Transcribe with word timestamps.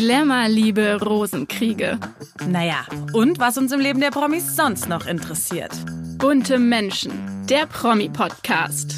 Glamour-Liebe, 0.00 0.98
Rosenkriege. 1.02 1.98
Naja, 2.48 2.86
und 3.12 3.38
was 3.38 3.58
uns 3.58 3.70
im 3.70 3.80
Leben 3.80 4.00
der 4.00 4.10
Promis 4.10 4.56
sonst 4.56 4.88
noch 4.88 5.06
interessiert. 5.06 5.72
Bunte 6.16 6.58
Menschen, 6.58 7.12
der 7.50 7.66
Promi-Podcast. 7.66 8.96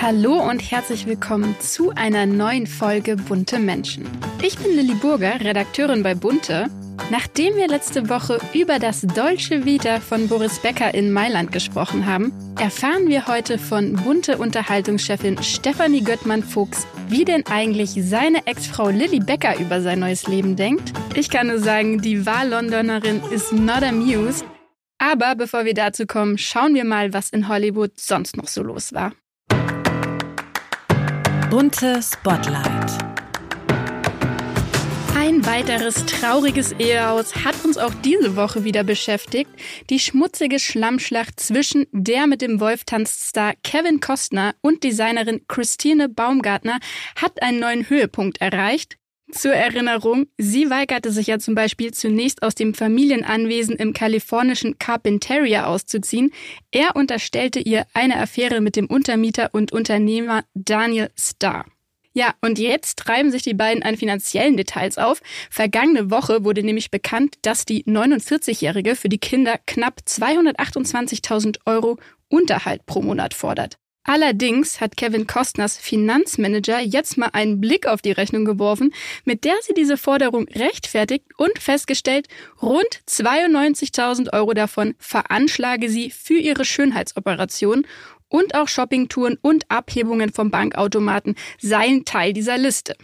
Hallo 0.00 0.42
und 0.42 0.60
herzlich 0.60 1.04
willkommen 1.04 1.54
zu 1.60 1.90
einer 1.90 2.24
neuen 2.24 2.66
Folge 2.66 3.16
Bunte 3.16 3.58
Menschen. 3.58 4.08
Ich 4.40 4.56
bin 4.56 4.74
Lilly 4.74 4.94
Burger, 4.94 5.40
Redakteurin 5.40 6.02
bei 6.02 6.14
Bunte 6.14 6.70
Nachdem 7.10 7.54
wir 7.56 7.68
letzte 7.68 8.08
Woche 8.08 8.38
über 8.54 8.78
das 8.78 9.02
Dolce 9.02 9.64
Vita 9.64 10.00
von 10.00 10.26
Boris 10.26 10.58
Becker 10.60 10.94
in 10.94 11.12
Mailand 11.12 11.52
gesprochen 11.52 12.06
haben, 12.06 12.32
erfahren 12.58 13.08
wir 13.08 13.26
heute 13.26 13.58
von 13.58 13.92
bunte 13.94 14.38
Unterhaltungschefin 14.38 15.42
Stefanie 15.42 16.02
Göttmann-Fuchs, 16.02 16.86
wie 17.08 17.26
denn 17.26 17.44
eigentlich 17.46 17.90
seine 17.98 18.46
Ex-Frau 18.46 18.88
Lilly 18.88 19.20
Becker 19.20 19.58
über 19.58 19.82
sein 19.82 20.00
neues 20.00 20.26
Leben 20.26 20.56
denkt. 20.56 20.92
Ich 21.14 21.28
kann 21.28 21.48
nur 21.48 21.58
sagen, 21.58 22.00
die 22.00 22.24
Wahl-Londonerin 22.24 23.22
ist 23.30 23.52
not 23.52 23.82
amused. 23.82 24.44
Aber 24.98 25.34
bevor 25.34 25.66
wir 25.66 25.74
dazu 25.74 26.06
kommen, 26.06 26.38
schauen 26.38 26.74
wir 26.74 26.84
mal, 26.84 27.12
was 27.12 27.28
in 27.28 27.48
Hollywood 27.48 27.92
sonst 28.00 28.36
noch 28.36 28.48
so 28.48 28.62
los 28.62 28.94
war. 28.94 29.12
Bunte 31.50 32.00
Spotlight. 32.02 33.13
Ein 35.26 35.46
weiteres 35.46 36.04
trauriges 36.04 36.72
Ehehaus 36.72 37.34
hat 37.46 37.54
uns 37.64 37.78
auch 37.78 37.94
diese 38.04 38.36
Woche 38.36 38.64
wieder 38.64 38.84
beschäftigt. 38.84 39.48
Die 39.88 39.98
schmutzige 39.98 40.58
Schlammschlacht 40.58 41.40
zwischen 41.40 41.86
der 41.92 42.26
mit 42.26 42.42
dem 42.42 42.60
Wolf 42.60 42.84
tanzt 42.84 43.28
Star 43.28 43.54
Kevin 43.62 44.00
Costner 44.00 44.54
und 44.60 44.84
Designerin 44.84 45.40
Christine 45.48 46.10
Baumgartner 46.10 46.78
hat 47.16 47.40
einen 47.42 47.58
neuen 47.58 47.88
Höhepunkt 47.88 48.42
erreicht. 48.42 48.98
Zur 49.32 49.54
Erinnerung, 49.54 50.26
sie 50.36 50.68
weigerte 50.68 51.10
sich 51.10 51.28
ja 51.28 51.38
zum 51.38 51.54
Beispiel 51.54 51.94
zunächst 51.94 52.42
aus 52.42 52.54
dem 52.54 52.74
Familienanwesen 52.74 53.76
im 53.76 53.94
kalifornischen 53.94 54.78
Carpinteria 54.78 55.64
auszuziehen. 55.64 56.34
Er 56.70 56.96
unterstellte 56.96 57.60
ihr 57.60 57.86
eine 57.94 58.20
Affäre 58.20 58.60
mit 58.60 58.76
dem 58.76 58.88
Untermieter 58.88 59.48
und 59.54 59.72
Unternehmer 59.72 60.44
Daniel 60.52 61.08
Starr. 61.18 61.64
Ja, 62.16 62.32
und 62.40 62.60
jetzt 62.60 62.98
treiben 62.98 63.32
sich 63.32 63.42
die 63.42 63.54
beiden 63.54 63.82
an 63.82 63.96
finanziellen 63.96 64.56
Details 64.56 64.98
auf. 64.98 65.20
Vergangene 65.50 66.12
Woche 66.12 66.44
wurde 66.44 66.62
nämlich 66.62 66.92
bekannt, 66.92 67.38
dass 67.42 67.64
die 67.64 67.82
49-Jährige 67.84 68.94
für 68.94 69.08
die 69.08 69.18
Kinder 69.18 69.58
knapp 69.66 70.00
228.000 70.06 71.58
Euro 71.66 71.98
Unterhalt 72.28 72.86
pro 72.86 73.02
Monat 73.02 73.34
fordert. 73.34 73.78
Allerdings 74.06 74.82
hat 74.82 74.98
Kevin 74.98 75.26
Costners 75.26 75.78
Finanzmanager 75.78 76.78
jetzt 76.78 77.16
mal 77.16 77.30
einen 77.32 77.58
Blick 77.58 77.86
auf 77.86 78.02
die 78.02 78.12
Rechnung 78.12 78.44
geworfen, 78.44 78.92
mit 79.24 79.44
der 79.44 79.54
sie 79.62 79.72
diese 79.72 79.96
Forderung 79.96 80.46
rechtfertigt 80.48 81.24
und 81.38 81.58
festgestellt, 81.58 82.28
rund 82.60 83.00
92.000 83.08 84.34
Euro 84.34 84.52
davon 84.52 84.94
veranschlage 84.98 85.88
sie 85.88 86.10
für 86.10 86.34
ihre 86.34 86.66
Schönheitsoperation 86.66 87.86
und 88.28 88.54
auch 88.54 88.68
Shoppingtouren 88.68 89.38
und 89.40 89.70
Abhebungen 89.70 90.32
vom 90.32 90.50
Bankautomaten 90.50 91.36
seien 91.60 92.04
Teil 92.04 92.32
dieser 92.32 92.58
Liste. 92.58 92.94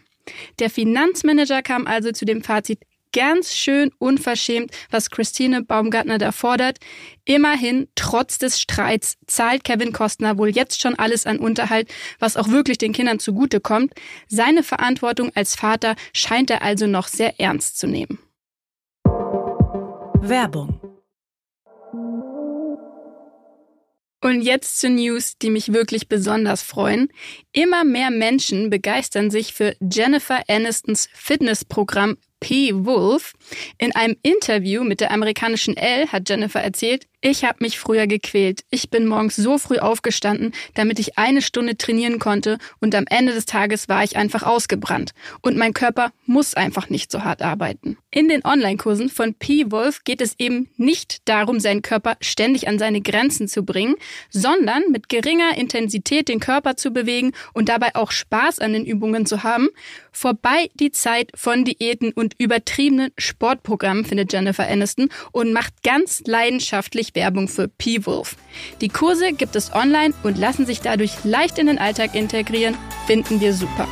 Der 0.58 0.70
Finanzmanager 0.70 1.62
kam 1.62 1.86
also 1.86 2.12
zu 2.12 2.24
dem 2.24 2.42
Fazit, 2.42 2.80
ganz 3.12 3.54
schön 3.54 3.90
unverschämt, 3.98 4.70
was 4.90 5.10
Christine 5.10 5.62
Baumgartner 5.62 6.18
da 6.18 6.32
fordert. 6.32 6.78
Immerhin, 7.24 7.88
trotz 7.94 8.38
des 8.38 8.60
Streits, 8.60 9.16
zahlt 9.26 9.64
Kevin 9.64 9.92
Costner 9.92 10.38
wohl 10.38 10.50
jetzt 10.50 10.80
schon 10.80 10.98
alles 10.98 11.26
an 11.26 11.38
Unterhalt, 11.38 11.90
was 12.18 12.36
auch 12.36 12.48
wirklich 12.48 12.78
den 12.78 12.92
Kindern 12.92 13.18
zugutekommt. 13.18 13.92
Seine 14.28 14.62
Verantwortung 14.62 15.30
als 15.34 15.54
Vater 15.54 15.96
scheint 16.12 16.50
er 16.50 16.62
also 16.62 16.86
noch 16.86 17.08
sehr 17.08 17.40
ernst 17.40 17.78
zu 17.78 17.86
nehmen. 17.86 18.18
Werbung 20.22 20.80
Und 24.22 24.42
jetzt 24.42 24.78
zu 24.78 24.90
News, 24.90 25.38
die 25.38 25.48
mich 25.48 25.72
wirklich 25.72 26.08
besonders 26.08 26.62
freuen. 26.62 27.08
Immer 27.52 27.84
mehr 27.84 28.10
Menschen 28.10 28.68
begeistern 28.68 29.30
sich 29.30 29.54
für 29.54 29.74
Jennifer 29.80 30.42
Anistons 30.46 31.08
Fitnessprogramm 31.14 32.18
P-Wolf. 32.40 33.34
In 33.78 33.94
einem 33.94 34.16
Interview 34.22 34.84
mit 34.84 35.00
der 35.00 35.10
amerikanischen 35.10 35.76
Elle 35.76 36.10
hat 36.12 36.28
Jennifer 36.28 36.60
erzählt, 36.60 37.06
ich 37.22 37.44
habe 37.44 37.58
mich 37.60 37.78
früher 37.78 38.06
gequält. 38.06 38.64
Ich 38.70 38.88
bin 38.88 39.06
morgens 39.06 39.36
so 39.36 39.58
früh 39.58 39.78
aufgestanden, 39.78 40.52
damit 40.74 40.98
ich 40.98 41.18
eine 41.18 41.42
Stunde 41.42 41.76
trainieren 41.76 42.18
konnte 42.18 42.58
und 42.80 42.94
am 42.94 43.04
Ende 43.08 43.34
des 43.34 43.44
Tages 43.44 43.90
war 43.90 44.02
ich 44.02 44.16
einfach 44.16 44.42
ausgebrannt. 44.42 45.12
Und 45.42 45.58
mein 45.58 45.74
Körper 45.74 46.12
muss 46.24 46.54
einfach 46.54 46.88
nicht 46.88 47.12
so 47.12 47.22
hart 47.22 47.42
arbeiten. 47.42 47.98
In 48.10 48.28
den 48.28 48.44
Online-Kursen 48.44 49.10
von 49.10 49.34
P-Wolf 49.34 50.02
geht 50.04 50.22
es 50.22 50.34
eben 50.38 50.68
nicht 50.78 51.28
darum, 51.28 51.60
seinen 51.60 51.82
Körper 51.82 52.16
ständig 52.20 52.68
an 52.68 52.78
seine 52.78 53.02
Grenzen 53.02 53.48
zu 53.48 53.64
bringen, 53.64 53.96
sondern 54.30 54.90
mit 54.90 55.08
geringer 55.08 55.56
Intensität 55.58 56.28
den 56.28 56.40
Körper 56.40 56.76
zu 56.76 56.90
bewegen 56.90 57.32
und 57.52 57.68
dabei 57.68 57.94
auch 57.94 58.12
Spaß 58.12 58.60
an 58.60 58.72
den 58.72 58.86
Übungen 58.86 59.26
zu 59.26 59.42
haben. 59.42 59.68
Vorbei 60.10 60.70
die 60.74 60.90
Zeit 60.90 61.30
von 61.34 61.64
Diäten 61.64 62.12
und 62.12 62.34
übertriebenen 62.38 63.12
Sportprogrammen 63.18 64.04
findet 64.04 64.32
Jennifer 64.32 64.66
Aniston 64.66 65.10
und 65.32 65.52
macht 65.52 65.82
ganz 65.82 66.22
leidenschaftlich 66.26 67.09
Werbung 67.14 67.48
für 67.48 67.68
P-Wolf. 67.68 68.36
Die 68.80 68.88
Kurse 68.88 69.32
gibt 69.32 69.56
es 69.56 69.72
online 69.74 70.14
und 70.22 70.38
lassen 70.38 70.66
sich 70.66 70.80
dadurch 70.80 71.24
leicht 71.24 71.58
in 71.58 71.66
den 71.66 71.78
Alltag 71.78 72.14
integrieren. 72.14 72.76
Finden 73.06 73.40
wir 73.40 73.54
super. 73.54 73.88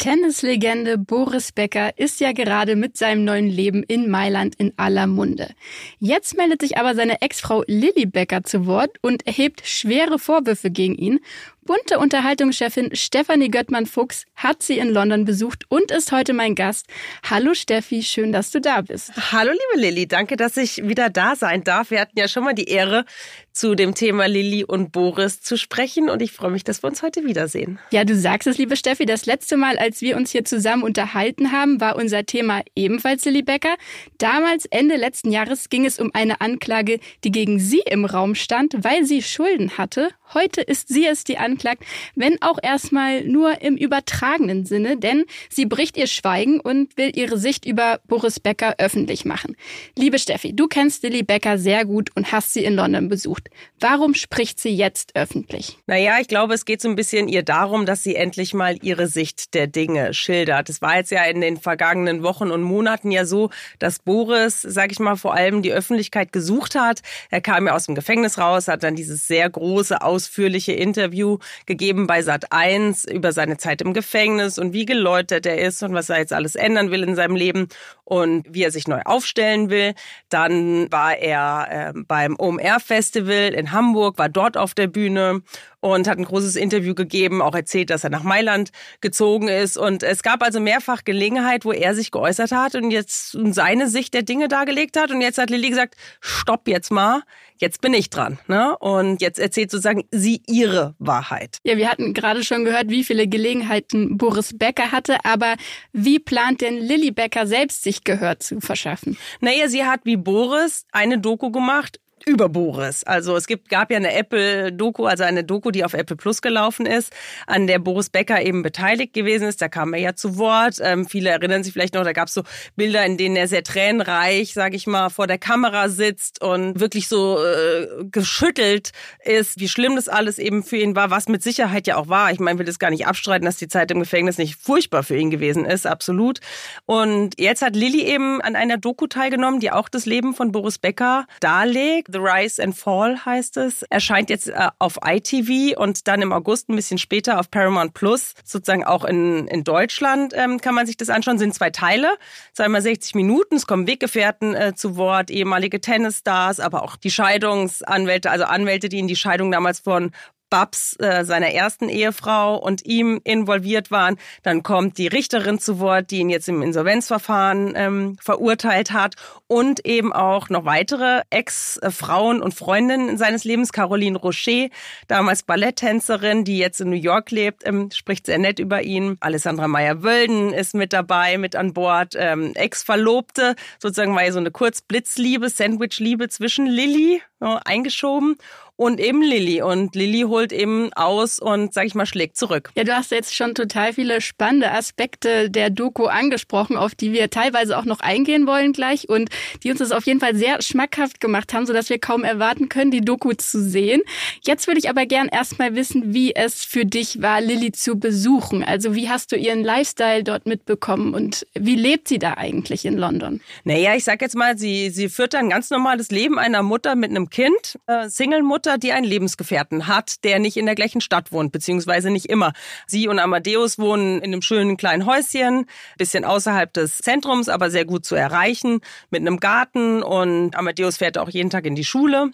Tennislegende 0.00 0.96
Boris 0.96 1.52
Becker 1.52 1.98
ist 1.98 2.20
ja 2.20 2.32
gerade 2.32 2.74
mit 2.74 2.96
seinem 2.96 3.22
neuen 3.22 3.48
Leben 3.48 3.82
in 3.82 4.08
Mailand 4.08 4.54
in 4.54 4.72
aller 4.78 5.06
Munde. 5.06 5.50
Jetzt 5.98 6.38
meldet 6.38 6.62
sich 6.62 6.78
aber 6.78 6.94
seine 6.94 7.20
Ex-Frau 7.20 7.64
Lilly 7.66 8.06
Becker 8.06 8.42
zu 8.42 8.64
Wort 8.64 8.96
und 9.02 9.26
erhebt 9.26 9.60
schwere 9.66 10.18
Vorwürfe 10.18 10.70
gegen 10.70 10.94
ihn 10.94 11.20
bunte 11.64 11.98
Unterhaltungschefin 11.98 12.94
Stefanie 12.94 13.50
Göttmann-Fuchs 13.50 14.24
hat 14.34 14.62
sie 14.62 14.78
in 14.78 14.88
London 14.88 15.24
besucht 15.24 15.64
und 15.68 15.90
ist 15.90 16.12
heute 16.12 16.32
mein 16.32 16.54
Gast. 16.54 16.86
Hallo 17.28 17.54
Steffi, 17.54 18.02
schön, 18.02 18.32
dass 18.32 18.50
du 18.50 18.60
da 18.60 18.80
bist. 18.80 19.12
Hallo 19.32 19.50
liebe 19.50 19.86
Lilly, 19.86 20.08
danke, 20.08 20.36
dass 20.36 20.56
ich 20.56 20.88
wieder 20.88 21.10
da 21.10 21.36
sein 21.36 21.64
darf. 21.64 21.90
Wir 21.90 22.00
hatten 22.00 22.18
ja 22.18 22.28
schon 22.28 22.44
mal 22.44 22.54
die 22.54 22.68
Ehre, 22.68 23.04
zu 23.52 23.74
dem 23.74 23.94
Thema 23.94 24.26
Lilly 24.26 24.64
und 24.64 24.92
Boris 24.92 25.42
zu 25.42 25.58
sprechen 25.58 26.08
und 26.08 26.22
ich 26.22 26.32
freue 26.32 26.50
mich, 26.50 26.64
dass 26.64 26.82
wir 26.82 26.88
uns 26.88 27.02
heute 27.02 27.24
wiedersehen. 27.24 27.78
Ja, 27.90 28.04
du 28.04 28.14
sagst 28.14 28.46
es, 28.46 28.58
liebe 28.58 28.76
Steffi, 28.76 29.06
das 29.06 29.26
letzte 29.26 29.56
Mal, 29.56 29.76
als 29.76 30.00
wir 30.00 30.16
uns 30.16 30.30
hier 30.30 30.44
zusammen 30.44 30.82
unterhalten 30.82 31.52
haben, 31.52 31.80
war 31.80 31.96
unser 31.96 32.24
Thema 32.24 32.62
ebenfalls 32.74 33.24
Lilly 33.24 33.42
Becker. 33.42 33.76
Damals, 34.18 34.66
Ende 34.66 34.96
letzten 34.96 35.30
Jahres, 35.30 35.68
ging 35.68 35.84
es 35.84 35.98
um 35.98 36.10
eine 36.14 36.40
Anklage, 36.40 37.00
die 37.24 37.32
gegen 37.32 37.58
sie 37.58 37.82
im 37.84 38.04
Raum 38.04 38.34
stand, 38.34 38.76
weil 38.78 39.04
sie 39.04 39.22
Schulden 39.22 39.76
hatte. 39.76 40.10
Heute 40.32 40.60
ist 40.60 40.88
sie 40.88 41.06
es, 41.06 41.24
die 41.24 41.38
anklagt, 41.50 41.84
wenn 42.14 42.40
auch 42.42 42.58
erstmal 42.62 43.24
nur 43.24 43.60
im 43.62 43.76
übertragenen 43.76 44.64
Sinne, 44.64 44.96
denn 44.96 45.24
sie 45.48 45.66
bricht 45.66 45.96
ihr 45.96 46.06
Schweigen 46.06 46.60
und 46.60 46.96
will 46.96 47.12
ihre 47.14 47.38
Sicht 47.38 47.64
über 47.64 48.00
Boris 48.06 48.40
Becker 48.40 48.76
öffentlich 48.78 49.24
machen. 49.24 49.56
Liebe 49.96 50.18
Steffi, 50.18 50.54
du 50.54 50.68
kennst 50.68 51.02
Lilly 51.02 51.22
Becker 51.22 51.58
sehr 51.58 51.84
gut 51.84 52.10
und 52.14 52.32
hast 52.32 52.52
sie 52.52 52.64
in 52.64 52.74
London 52.74 53.08
besucht. 53.08 53.48
Warum 53.80 54.14
spricht 54.14 54.60
sie 54.60 54.70
jetzt 54.70 55.16
öffentlich? 55.16 55.78
Naja, 55.86 56.18
ich 56.20 56.28
glaube, 56.28 56.54
es 56.54 56.64
geht 56.64 56.80
so 56.80 56.88
ein 56.88 56.96
bisschen 56.96 57.28
ihr 57.28 57.42
darum, 57.42 57.86
dass 57.86 58.02
sie 58.02 58.14
endlich 58.14 58.54
mal 58.54 58.76
ihre 58.82 59.08
Sicht 59.08 59.54
der 59.54 59.66
Dinge 59.66 60.14
schildert. 60.14 60.68
Es 60.68 60.80
war 60.80 60.96
jetzt 60.96 61.10
ja 61.10 61.24
in 61.24 61.40
den 61.40 61.56
vergangenen 61.56 62.22
Wochen 62.22 62.50
und 62.50 62.62
Monaten 62.62 63.10
ja 63.10 63.24
so, 63.24 63.50
dass 63.78 63.98
Boris, 63.98 64.62
sag 64.62 64.92
ich 64.92 64.98
mal, 64.98 65.16
vor 65.16 65.34
allem 65.34 65.62
die 65.62 65.72
Öffentlichkeit 65.72 66.32
gesucht 66.32 66.74
hat. 66.74 67.00
Er 67.30 67.40
kam 67.40 67.66
ja 67.66 67.74
aus 67.74 67.86
dem 67.86 67.94
Gefängnis 67.94 68.38
raus, 68.38 68.68
hat 68.68 68.82
dann 68.82 68.94
dieses 68.94 69.26
sehr 69.26 69.48
große 69.50 70.00
Aus 70.02 70.20
ausführliche 70.20 70.72
Interview 70.72 71.38
gegeben 71.66 72.06
bei 72.06 72.20
Sat1 72.20 73.10
über 73.10 73.32
seine 73.32 73.56
Zeit 73.56 73.82
im 73.82 73.94
Gefängnis 73.94 74.58
und 74.58 74.72
wie 74.72 74.86
geläutert 74.86 75.46
er 75.46 75.58
ist 75.58 75.82
und 75.82 75.94
was 75.94 76.08
er 76.08 76.18
jetzt 76.18 76.32
alles 76.32 76.54
ändern 76.54 76.90
will 76.90 77.02
in 77.02 77.14
seinem 77.16 77.36
Leben 77.36 77.68
und 78.04 78.46
wie 78.48 78.64
er 78.64 78.70
sich 78.70 78.88
neu 78.88 79.00
aufstellen 79.04 79.70
will. 79.70 79.94
Dann 80.28 80.90
war 80.90 81.16
er 81.16 81.92
äh, 81.94 82.00
beim 82.06 82.36
OMR 82.38 82.80
Festival 82.80 83.54
in 83.54 83.72
Hamburg, 83.72 84.18
war 84.18 84.28
dort 84.28 84.56
auf 84.56 84.74
der 84.74 84.86
Bühne 84.86 85.42
und 85.80 86.06
hat 86.06 86.18
ein 86.18 86.24
großes 86.24 86.56
Interview 86.56 86.94
gegeben, 86.94 87.42
auch 87.42 87.54
erzählt, 87.54 87.90
dass 87.90 88.04
er 88.04 88.10
nach 88.10 88.22
Mailand 88.22 88.70
gezogen 89.00 89.48
ist. 89.48 89.76
Und 89.76 90.02
es 90.02 90.22
gab 90.22 90.42
also 90.42 90.60
mehrfach 90.60 91.04
Gelegenheit, 91.04 91.64
wo 91.64 91.72
er 91.72 91.94
sich 91.94 92.10
geäußert 92.10 92.52
hat 92.52 92.74
und 92.74 92.90
jetzt 92.90 93.36
seine 93.50 93.88
Sicht 93.88 94.14
der 94.14 94.22
Dinge 94.22 94.48
dargelegt 94.48 94.98
hat. 94.98 95.10
Und 95.10 95.20
jetzt 95.20 95.38
hat 95.38 95.50
Lilly 95.50 95.70
gesagt, 95.70 95.96
stopp 96.20 96.68
jetzt 96.68 96.90
mal, 96.90 97.22
jetzt 97.56 97.80
bin 97.80 97.94
ich 97.94 98.10
dran. 98.10 98.38
Ne? 98.46 98.76
Und 98.78 99.22
jetzt 99.22 99.38
erzählt 99.38 99.70
sozusagen 99.70 100.04
sie 100.10 100.42
ihre 100.46 100.94
Wahrheit. 100.98 101.58
Ja, 101.64 101.76
wir 101.76 101.90
hatten 101.90 102.14
gerade 102.14 102.44
schon 102.44 102.64
gehört, 102.64 102.88
wie 102.88 103.04
viele 103.04 103.26
Gelegenheiten 103.28 104.18
Boris 104.18 104.56
Becker 104.56 104.92
hatte, 104.92 105.24
aber 105.24 105.56
wie 105.92 106.18
plant 106.18 106.60
denn 106.60 106.78
Lilly 106.78 107.10
Becker 107.10 107.46
selbst 107.46 107.82
sich 107.82 108.04
Gehör 108.04 108.38
zu 108.38 108.60
verschaffen? 108.60 109.16
Naja, 109.40 109.68
sie 109.68 109.84
hat 109.84 110.00
wie 110.04 110.16
Boris 110.16 110.84
eine 110.92 111.18
Doku 111.18 111.50
gemacht 111.50 112.00
über 112.26 112.48
Boris. 112.48 113.04
Also 113.04 113.36
es 113.36 113.46
gibt, 113.46 113.68
gab 113.68 113.90
ja 113.90 113.96
eine 113.96 114.12
Apple-Doku, 114.14 115.06
also 115.06 115.24
eine 115.24 115.44
Doku, 115.44 115.70
die 115.70 115.84
auf 115.84 115.94
Apple 115.94 116.16
Plus 116.16 116.42
gelaufen 116.42 116.86
ist, 116.86 117.12
an 117.46 117.66
der 117.66 117.78
Boris 117.78 118.10
Becker 118.10 118.42
eben 118.42 118.62
beteiligt 118.62 119.12
gewesen 119.12 119.48
ist. 119.48 119.62
Da 119.62 119.68
kam 119.68 119.94
er 119.94 120.00
ja 120.00 120.14
zu 120.14 120.36
Wort. 120.36 120.76
Ähm, 120.80 121.06
viele 121.06 121.30
erinnern 121.30 121.64
sich 121.64 121.72
vielleicht 121.72 121.94
noch, 121.94 122.04
da 122.04 122.12
gab 122.12 122.28
es 122.28 122.34
so 122.34 122.42
Bilder, 122.76 123.04
in 123.04 123.16
denen 123.16 123.36
er 123.36 123.48
sehr 123.48 123.62
tränenreich, 123.62 124.52
sage 124.54 124.76
ich 124.76 124.86
mal, 124.86 125.10
vor 125.10 125.26
der 125.26 125.38
Kamera 125.38 125.88
sitzt 125.88 126.42
und 126.42 126.80
wirklich 126.80 127.08
so 127.08 127.38
äh, 127.42 128.04
geschüttelt 128.10 128.90
ist, 129.24 129.58
wie 129.60 129.68
schlimm 129.68 129.96
das 129.96 130.08
alles 130.08 130.38
eben 130.38 130.62
für 130.62 130.76
ihn 130.76 130.96
war, 130.96 131.10
was 131.10 131.28
mit 131.28 131.42
Sicherheit 131.42 131.86
ja 131.86 131.96
auch 131.96 132.08
war. 132.08 132.32
Ich 132.32 132.40
meine, 132.40 132.58
will 132.58 132.66
das 132.66 132.78
gar 132.78 132.90
nicht 132.90 133.06
abstreiten, 133.06 133.44
dass 133.44 133.56
die 133.56 133.68
Zeit 133.68 133.90
im 133.90 134.00
Gefängnis 134.00 134.38
nicht 134.38 134.56
furchtbar 134.56 135.02
für 135.02 135.16
ihn 135.16 135.30
gewesen 135.30 135.64
ist, 135.64 135.86
absolut. 135.86 136.40
Und 136.86 137.40
jetzt 137.40 137.62
hat 137.62 137.76
Lilly 137.76 138.02
eben 138.02 138.40
an 138.40 138.56
einer 138.56 138.76
Doku 138.76 139.06
teilgenommen, 139.06 139.60
die 139.60 139.70
auch 139.70 139.88
das 139.88 140.06
Leben 140.06 140.34
von 140.34 140.52
Boris 140.52 140.78
Becker 140.78 141.26
darlegt. 141.40 142.09
The 142.12 142.18
Rise 142.18 142.62
and 142.62 142.76
Fall 142.76 143.24
heißt 143.24 143.56
es. 143.56 143.82
Erscheint 143.84 144.30
jetzt 144.30 144.48
äh, 144.48 144.68
auf 144.78 144.98
ITV 145.04 145.78
und 145.78 146.08
dann 146.08 146.22
im 146.22 146.32
August 146.32 146.68
ein 146.68 146.76
bisschen 146.76 146.98
später 146.98 147.38
auf 147.38 147.50
Paramount 147.50 147.94
Plus. 147.94 148.34
Sozusagen 148.44 148.84
auch 148.84 149.04
in, 149.04 149.46
in 149.48 149.64
Deutschland 149.64 150.32
ähm, 150.36 150.60
kann 150.60 150.74
man 150.74 150.86
sich 150.86 150.96
das 150.96 151.10
anschauen. 151.10 151.38
Sind 151.38 151.54
zwei 151.54 151.70
Teile, 151.70 152.10
zweimal 152.52 152.82
60 152.82 153.14
Minuten. 153.14 153.56
Es 153.56 153.66
kommen 153.66 153.86
Weggefährten 153.86 154.54
äh, 154.54 154.74
zu 154.74 154.96
Wort, 154.96 155.30
ehemalige 155.30 155.80
Tennisstars, 155.80 156.60
aber 156.60 156.82
auch 156.82 156.96
die 156.96 157.10
Scheidungsanwälte, 157.10 158.30
also 158.30 158.44
Anwälte, 158.44 158.88
die 158.88 158.98
in 158.98 159.08
die 159.08 159.16
Scheidung 159.16 159.50
damals 159.50 159.80
von 159.80 160.12
Babs, 160.50 160.96
äh, 160.98 161.24
seiner 161.24 161.52
ersten 161.52 161.88
Ehefrau 161.88 162.56
und 162.56 162.84
ihm 162.84 163.20
involviert 163.24 163.90
waren. 163.90 164.18
Dann 164.42 164.62
kommt 164.62 164.98
die 164.98 165.06
Richterin 165.06 165.58
zu 165.58 165.78
Wort, 165.78 166.10
die 166.10 166.18
ihn 166.18 166.28
jetzt 166.28 166.48
im 166.48 166.60
Insolvenzverfahren 166.60 167.72
ähm, 167.76 168.16
verurteilt 168.20 168.90
hat 168.90 169.14
und 169.46 169.86
eben 169.86 170.12
auch 170.12 170.48
noch 170.48 170.64
weitere 170.64 171.22
Ex-Frauen 171.30 172.42
und 172.42 172.54
Freundinnen 172.54 173.16
seines 173.16 173.44
Lebens. 173.44 173.72
Caroline 173.72 174.18
Rocher, 174.18 174.68
damals 175.06 175.44
Balletttänzerin, 175.44 176.44
die 176.44 176.58
jetzt 176.58 176.80
in 176.80 176.90
New 176.90 176.96
York 176.96 177.30
lebt, 177.30 177.66
ähm, 177.66 177.90
spricht 177.92 178.26
sehr 178.26 178.38
nett 178.38 178.58
über 178.58 178.82
ihn. 178.82 179.16
Alessandra 179.20 179.68
Meyer-Wölden 179.68 180.52
ist 180.52 180.74
mit 180.74 180.92
dabei, 180.92 181.38
mit 181.38 181.54
an 181.54 181.72
Bord. 181.72 182.14
Ähm, 182.18 182.52
Ex-Verlobte, 182.54 183.54
sozusagen 183.78 184.14
war 184.14 184.24
ja 184.24 184.32
so 184.32 184.38
eine 184.38 184.50
Kurzblitzliebe, 184.50 185.48
Sandwich-Liebe 185.48 186.28
zwischen 186.28 186.66
Lilly 186.66 187.22
ja, 187.40 187.60
eingeschoben 187.64 188.36
und 188.80 188.98
eben 188.98 189.20
Lilly. 189.20 189.60
Und 189.60 189.94
Lilly 189.94 190.22
holt 190.22 190.54
eben 190.54 190.90
aus 190.94 191.38
und, 191.38 191.74
sag 191.74 191.84
ich 191.84 191.94
mal, 191.94 192.06
schlägt 192.06 192.38
zurück. 192.38 192.70
Ja, 192.76 192.84
du 192.84 192.96
hast 192.96 193.10
jetzt 193.10 193.36
schon 193.36 193.54
total 193.54 193.92
viele 193.92 194.22
spannende 194.22 194.72
Aspekte 194.72 195.50
der 195.50 195.68
Doku 195.68 196.06
angesprochen, 196.06 196.78
auf 196.78 196.94
die 196.94 197.12
wir 197.12 197.28
teilweise 197.28 197.76
auch 197.76 197.84
noch 197.84 198.00
eingehen 198.00 198.46
wollen 198.46 198.72
gleich 198.72 199.06
und 199.06 199.28
die 199.62 199.70
uns 199.70 199.80
das 199.80 199.92
auf 199.92 200.06
jeden 200.06 200.18
Fall 200.18 200.34
sehr 200.34 200.62
schmackhaft 200.62 201.20
gemacht 201.20 201.52
haben, 201.52 201.66
sodass 201.66 201.90
wir 201.90 201.98
kaum 201.98 202.24
erwarten 202.24 202.70
können, 202.70 202.90
die 202.90 203.02
Doku 203.02 203.34
zu 203.34 203.62
sehen. 203.62 204.00
Jetzt 204.40 204.66
würde 204.66 204.78
ich 204.78 204.88
aber 204.88 205.04
gern 205.04 205.28
erstmal 205.28 205.74
wissen, 205.74 206.14
wie 206.14 206.34
es 206.34 206.64
für 206.64 206.86
dich 206.86 207.20
war, 207.20 207.42
Lilly 207.42 207.72
zu 207.72 207.98
besuchen. 207.98 208.64
Also 208.64 208.94
wie 208.94 209.10
hast 209.10 209.30
du 209.32 209.36
ihren 209.36 209.62
Lifestyle 209.62 210.24
dort 210.24 210.46
mitbekommen 210.46 211.12
und 211.12 211.46
wie 211.52 211.76
lebt 211.76 212.08
sie 212.08 212.18
da 212.18 212.38
eigentlich 212.38 212.86
in 212.86 212.96
London? 212.96 213.42
Naja, 213.64 213.94
ich 213.94 214.04
sag 214.04 214.22
jetzt 214.22 214.36
mal, 214.36 214.56
sie, 214.56 214.88
sie 214.88 215.10
führt 215.10 215.34
ein 215.34 215.50
ganz 215.50 215.68
normales 215.68 216.10
Leben 216.10 216.38
einer 216.38 216.62
Mutter 216.62 216.94
mit 216.94 217.10
einem 217.10 217.28
Kind, 217.28 217.78
äh, 217.86 218.08
Single-Mutter 218.08 218.69
Mutter, 218.70 218.78
die 218.78 218.92
einen 218.92 219.04
Lebensgefährten 219.04 219.88
hat, 219.88 220.22
der 220.22 220.38
nicht 220.38 220.56
in 220.56 220.66
der 220.66 220.76
gleichen 220.76 221.00
Stadt 221.00 221.32
wohnt, 221.32 221.50
beziehungsweise 221.50 222.10
nicht 222.10 222.26
immer. 222.26 222.52
Sie 222.86 223.08
und 223.08 223.18
Amadeus 223.18 223.78
wohnen 223.78 224.18
in 224.18 224.32
einem 224.32 224.42
schönen 224.42 224.76
kleinen 224.76 225.06
Häuschen, 225.06 225.66
bisschen 225.98 226.24
außerhalb 226.24 226.72
des 226.72 226.98
Zentrums, 226.98 227.48
aber 227.48 227.70
sehr 227.70 227.84
gut 227.84 228.04
zu 228.04 228.14
erreichen, 228.14 228.80
mit 229.10 229.22
einem 229.22 229.40
Garten 229.40 230.04
und 230.04 230.54
Amadeus 230.54 230.98
fährt 230.98 231.18
auch 231.18 231.30
jeden 231.30 231.50
Tag 231.50 231.66
in 231.66 231.74
die 231.74 231.84
Schule. 231.84 232.30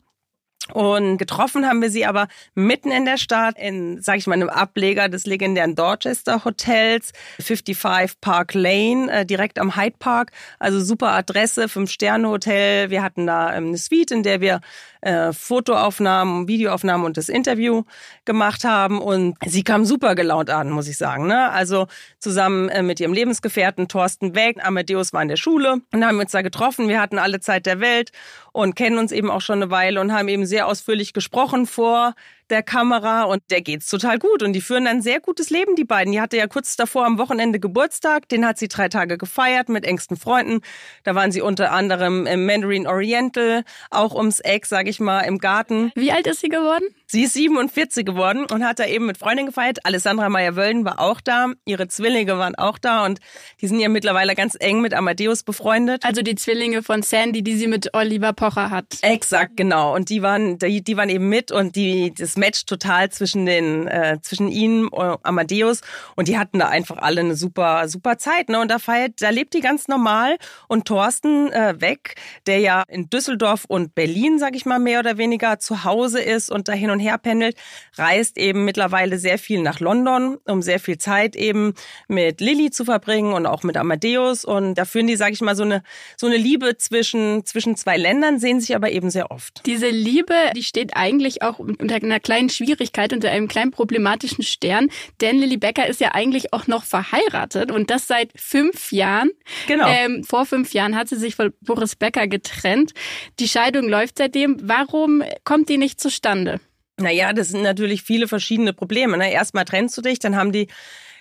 Und 0.73 1.19
getroffen 1.19 1.67
haben 1.67 1.81
wir 1.81 1.91
sie 1.91 2.07
aber 2.07 2.27
mitten 2.55 2.91
in 2.91 3.05
der 3.05 3.19
Stadt, 3.19 3.57
in, 3.57 4.03
sag 4.03 4.19
ich 4.19 4.27
mal, 4.27 4.35
einem 4.35 4.49
Ableger 4.49 5.09
des 5.09 5.25
legendären 5.25 5.77
Dorchester 5.77 6.45
Hotels, 6.45 7.13
55 7.41 8.21
Park 8.21 8.55
Lane, 8.55 9.11
äh, 9.11 9.25
direkt 9.25 9.61
am 9.61 9.77
Hyde 9.77 9.97
Park. 9.99 10.33
Also 10.59 10.81
super 10.81 11.11
Adresse, 11.11 11.69
Fünf-Sterne-Hotel. 11.69 12.91
Wir 12.91 13.03
hatten 13.03 13.27
da 13.27 13.55
ähm, 13.55 13.69
eine 13.69 13.79
Suite, 13.79 14.11
in 14.11 14.25
der 14.25 14.41
wir 14.41 14.61
äh, 15.07 15.33
Fotoaufnahmen, 15.33 16.49
Videoaufnahmen 16.49 17.07
und 17.07 17.17
das 17.17 17.29
Interview 17.29 17.85
gemacht 18.25 18.65
haben. 18.65 19.01
Und 19.01 19.37
sie 19.47 19.63
kam 19.63 19.85
super 19.85 20.17
gelaunt 20.17 20.51
an, 20.51 20.71
muss 20.71 20.89
ich 20.89 20.97
sagen. 20.97 21.29
Ne? 21.29 21.51
Also 21.51 21.87
zusammen 22.19 22.69
äh, 22.69 22.83
mit 22.83 22.99
ihrem 22.99 23.13
Lebensgefährten 23.13 23.87
Thorsten 23.87 24.35
Weg, 24.35 24.65
Amadeus 24.65 25.13
war 25.13 25.23
in 25.23 25.29
der 25.29 25.37
Schule 25.37 25.81
und 25.93 26.05
haben 26.05 26.19
uns 26.19 26.33
da 26.33 26.43
getroffen. 26.43 26.89
Wir 26.89 27.01
hatten 27.01 27.19
alle 27.19 27.39
Zeit 27.39 27.67
der 27.67 27.81
Welt 27.81 28.11
und 28.53 28.75
kennen 28.75 28.99
uns 28.99 29.13
eben 29.13 29.31
auch 29.31 29.41
schon 29.41 29.63
eine 29.63 29.71
Weile 29.71 30.01
und 30.01 30.13
haben 30.13 30.29
eben 30.29 30.45
sehr 30.45 30.67
ausführlich 30.67 31.13
gesprochen 31.13 31.67
vor 31.67 32.15
der 32.51 32.63
Kamera 32.63 33.25
und 33.25 33.43
der 33.51 33.61
geht's 33.61 33.89
total 33.89 34.19
gut 34.19 34.43
und 34.43 34.53
die 34.53 34.61
führen 34.61 34.87
ein 34.87 35.03
sehr 35.03 35.21
gutes 35.21 35.51
Leben, 35.51 35.75
die 35.77 35.85
beiden. 35.85 36.13
Die 36.13 36.21
hatte 36.21 36.37
ja 36.37 36.47
kurz 36.47 36.77
davor 36.77 37.05
am 37.07 37.19
Wochenende 37.19 37.61
Geburtstag, 37.61 38.29
den 38.29 38.47
hat 38.47 38.59
sie 38.59 38.69
drei 38.69 38.89
Tage 38.89 39.19
gefeiert 39.19 39.69
mit 39.69 39.85
engsten 39.85 40.17
Freunden. 40.17 40.61
Da 41.05 41.15
waren 41.15 41.33
sie 41.33 41.41
unter 41.41 41.73
anderem 41.73 42.27
im 42.27 42.47
Mandarin 42.47 42.87
Oriental, 42.87 43.65
auch 43.91 44.15
ums 44.15 44.41
Eck, 44.41 44.67
sag 44.67 44.89
ich 44.89 45.01
mal, 45.01 45.21
im 45.23 45.39
Garten. 45.39 45.93
Wie 45.95 46.13
alt 46.13 46.27
ist 46.27 46.41
sie 46.41 46.49
geworden? 46.49 46.85
Sie 47.09 47.23
ist 47.23 47.35
47 47.35 48.05
geworden 48.05 48.47
und 48.51 48.65
hat 48.65 48.81
da 48.81 48.87
eben 48.87 49.07
mit 49.07 49.17
Freundin 49.17 49.47
gefeiert. 49.47 49.85
Alessandra 49.85 50.29
Meyer-Wölden 50.29 50.85
war 50.85 50.99
auch 51.01 51.21
da. 51.21 51.53
Ihre 51.65 51.87
Zwillinge 51.87 52.37
waren 52.39 52.57
auch 52.57 52.79
da 52.79 53.05
und 53.05 53.21
die 53.61 53.69
sind 53.69 53.79
ja 53.79 53.89
mittlerweile 53.89 54.35
ganz 54.35 54.57
eng 54.59 54.81
mit 54.81 54.93
Amadeus 54.93 55.45
befreundet. 55.45 56.05
Also 56.05 56.23
die 56.23 56.35
Zwillinge 56.35 56.83
von 56.83 57.03
Sandy, 57.03 57.43
die 57.43 57.57
sie 57.57 57.69
mit 57.69 57.95
Oliver 57.95 58.33
Pocher 58.33 58.71
hat. 58.71 58.99
Exakt, 59.03 59.57
genau. 59.57 59.95
Und 59.95 60.11
die 60.11 60.23
waren, 60.23 60.59
die, 60.59 60.83
die 60.83 60.97
waren 60.97 61.09
eben 61.09 61.29
mit 61.29 61.53
und 61.53 61.77
die, 61.77 62.13
das 62.13 62.36
Match 62.37 62.67
total 62.67 63.11
zwischen 63.11 63.47
den, 63.47 63.87
äh, 63.87 64.19
zwischen 64.23 64.49
ihnen, 64.49 64.89
und 64.89 65.19
Amadeus 65.23 65.81
und 66.17 66.29
die 66.29 66.39
hatten 66.39 66.59
da 66.59 66.69
einfach 66.69 66.99
alle 66.99 67.21
eine 67.21 67.37
super, 67.37 67.89
super 67.89 68.19
Zeit. 68.19 68.49
Ne? 68.49 68.61
Und 68.61 68.71
da 68.71 68.79
feiert, 68.81 69.23
da 69.23 69.31
lebt 69.31 69.55
die 69.55 69.61
ganz 69.61 69.87
normal 69.87 70.37
und 70.67 70.87
Thorsten 70.87 71.53
äh, 71.53 71.81
weg, 71.81 72.17
der 72.47 72.59
ja 72.59 72.83
in 72.89 73.09
Düsseldorf 73.11 73.65
und 73.67 73.95
Berlin, 73.95 74.39
sag 74.39 74.57
ich 74.57 74.67
mal, 74.67 74.79
mehr 74.79 74.99
oder 74.99 75.19
weniger 75.19 75.61
zu 75.61 75.85
Hause 75.85 76.21
ist 76.21 76.51
und 76.51 76.69
dahin 76.69 76.91
und 76.91 76.97
und 76.97 77.01
her 77.01 77.19
pendelt, 77.19 77.57
reist 77.97 78.39
eben 78.39 78.65
mittlerweile 78.65 79.19
sehr 79.19 79.39
viel 79.39 79.61
nach 79.61 79.81
London, 79.81 80.39
um 80.47 80.63
sehr 80.63 80.81
viel 80.81 80.99
Zeit 80.99 81.37
eben 81.37 81.75
mit 82.09 82.41
Lilly 82.41 82.71
zu 82.71 82.85
verbringen 82.85 83.33
und 83.33 83.47
auch 83.47 83.63
mit 83.63 83.77
Amadeus. 83.77 84.45
Und 84.45 84.75
da 84.75 84.85
führen 84.85 85.07
die, 85.07 85.17
sage 85.17 85.33
ich 85.33 85.41
mal, 85.43 85.55
so 85.55 85.63
eine, 85.63 85.83
so 86.17 86.27
eine 86.27 86.37
Liebe 86.37 86.77
zwischen, 86.79 87.45
zwischen 87.45 87.77
zwei 87.77 87.97
Ländern, 87.97 88.39
sehen 88.39 88.61
sich 88.61 88.75
aber 88.75 88.91
eben 88.91 89.11
sehr 89.11 89.31
oft. 89.31 89.63
Diese 89.67 89.89
Liebe, 89.89 90.35
die 90.57 90.63
steht 90.63 90.97
eigentlich 90.97 91.43
auch 91.43 91.59
unter 91.59 91.97
einer 91.97 92.21
kleinen 92.27 92.49
Schwierigkeit, 92.51 93.13
unter 93.13 93.31
einem 93.31 93.47
kleinen 93.47 93.71
problematischen 93.71 94.43
Stern. 94.43 94.89
Denn 95.21 95.39
Lilly 95.39 95.59
Becker 95.59 95.87
ist 95.87 96.01
ja 96.01 96.13
eigentlich 96.13 96.53
auch 96.53 96.67
noch 96.67 96.83
verheiratet 96.83 97.71
und 97.71 97.89
das 97.89 98.09
seit 98.09 98.33
fünf 98.35 98.91
Jahren. 98.91 99.31
Genau. 99.69 99.87
Ähm, 99.89 100.25
vor 100.25 100.45
fünf 100.45 100.75
Jahren 100.75 100.97
hat 100.97 101.09
sie 101.09 101.15
sich 101.15 101.37
von 101.37 101.53
Boris 101.61 101.95
Becker 101.95 102.27
getrennt. 102.27 102.95
Die 103.39 103.47
Scheidung 103.47 103.89
läuft 103.89 104.19
seitdem. 104.19 104.57
Warum 104.61 105.23
kommt 105.45 105.69
die 105.69 105.79
nicht 105.79 106.01
zustande? 106.01 106.59
Naja, 106.97 107.33
das 107.33 107.51
sind 107.51 107.63
natürlich 107.63 108.03
viele 108.03 108.27
verschiedene 108.27 108.73
Probleme. 108.73 109.17
Ne? 109.17 109.31
Erstmal 109.31 109.65
trennst 109.65 109.97
du 109.97 110.03
dich, 110.03 110.19
dann 110.19 110.35
haben 110.35 110.51
die 110.51 110.67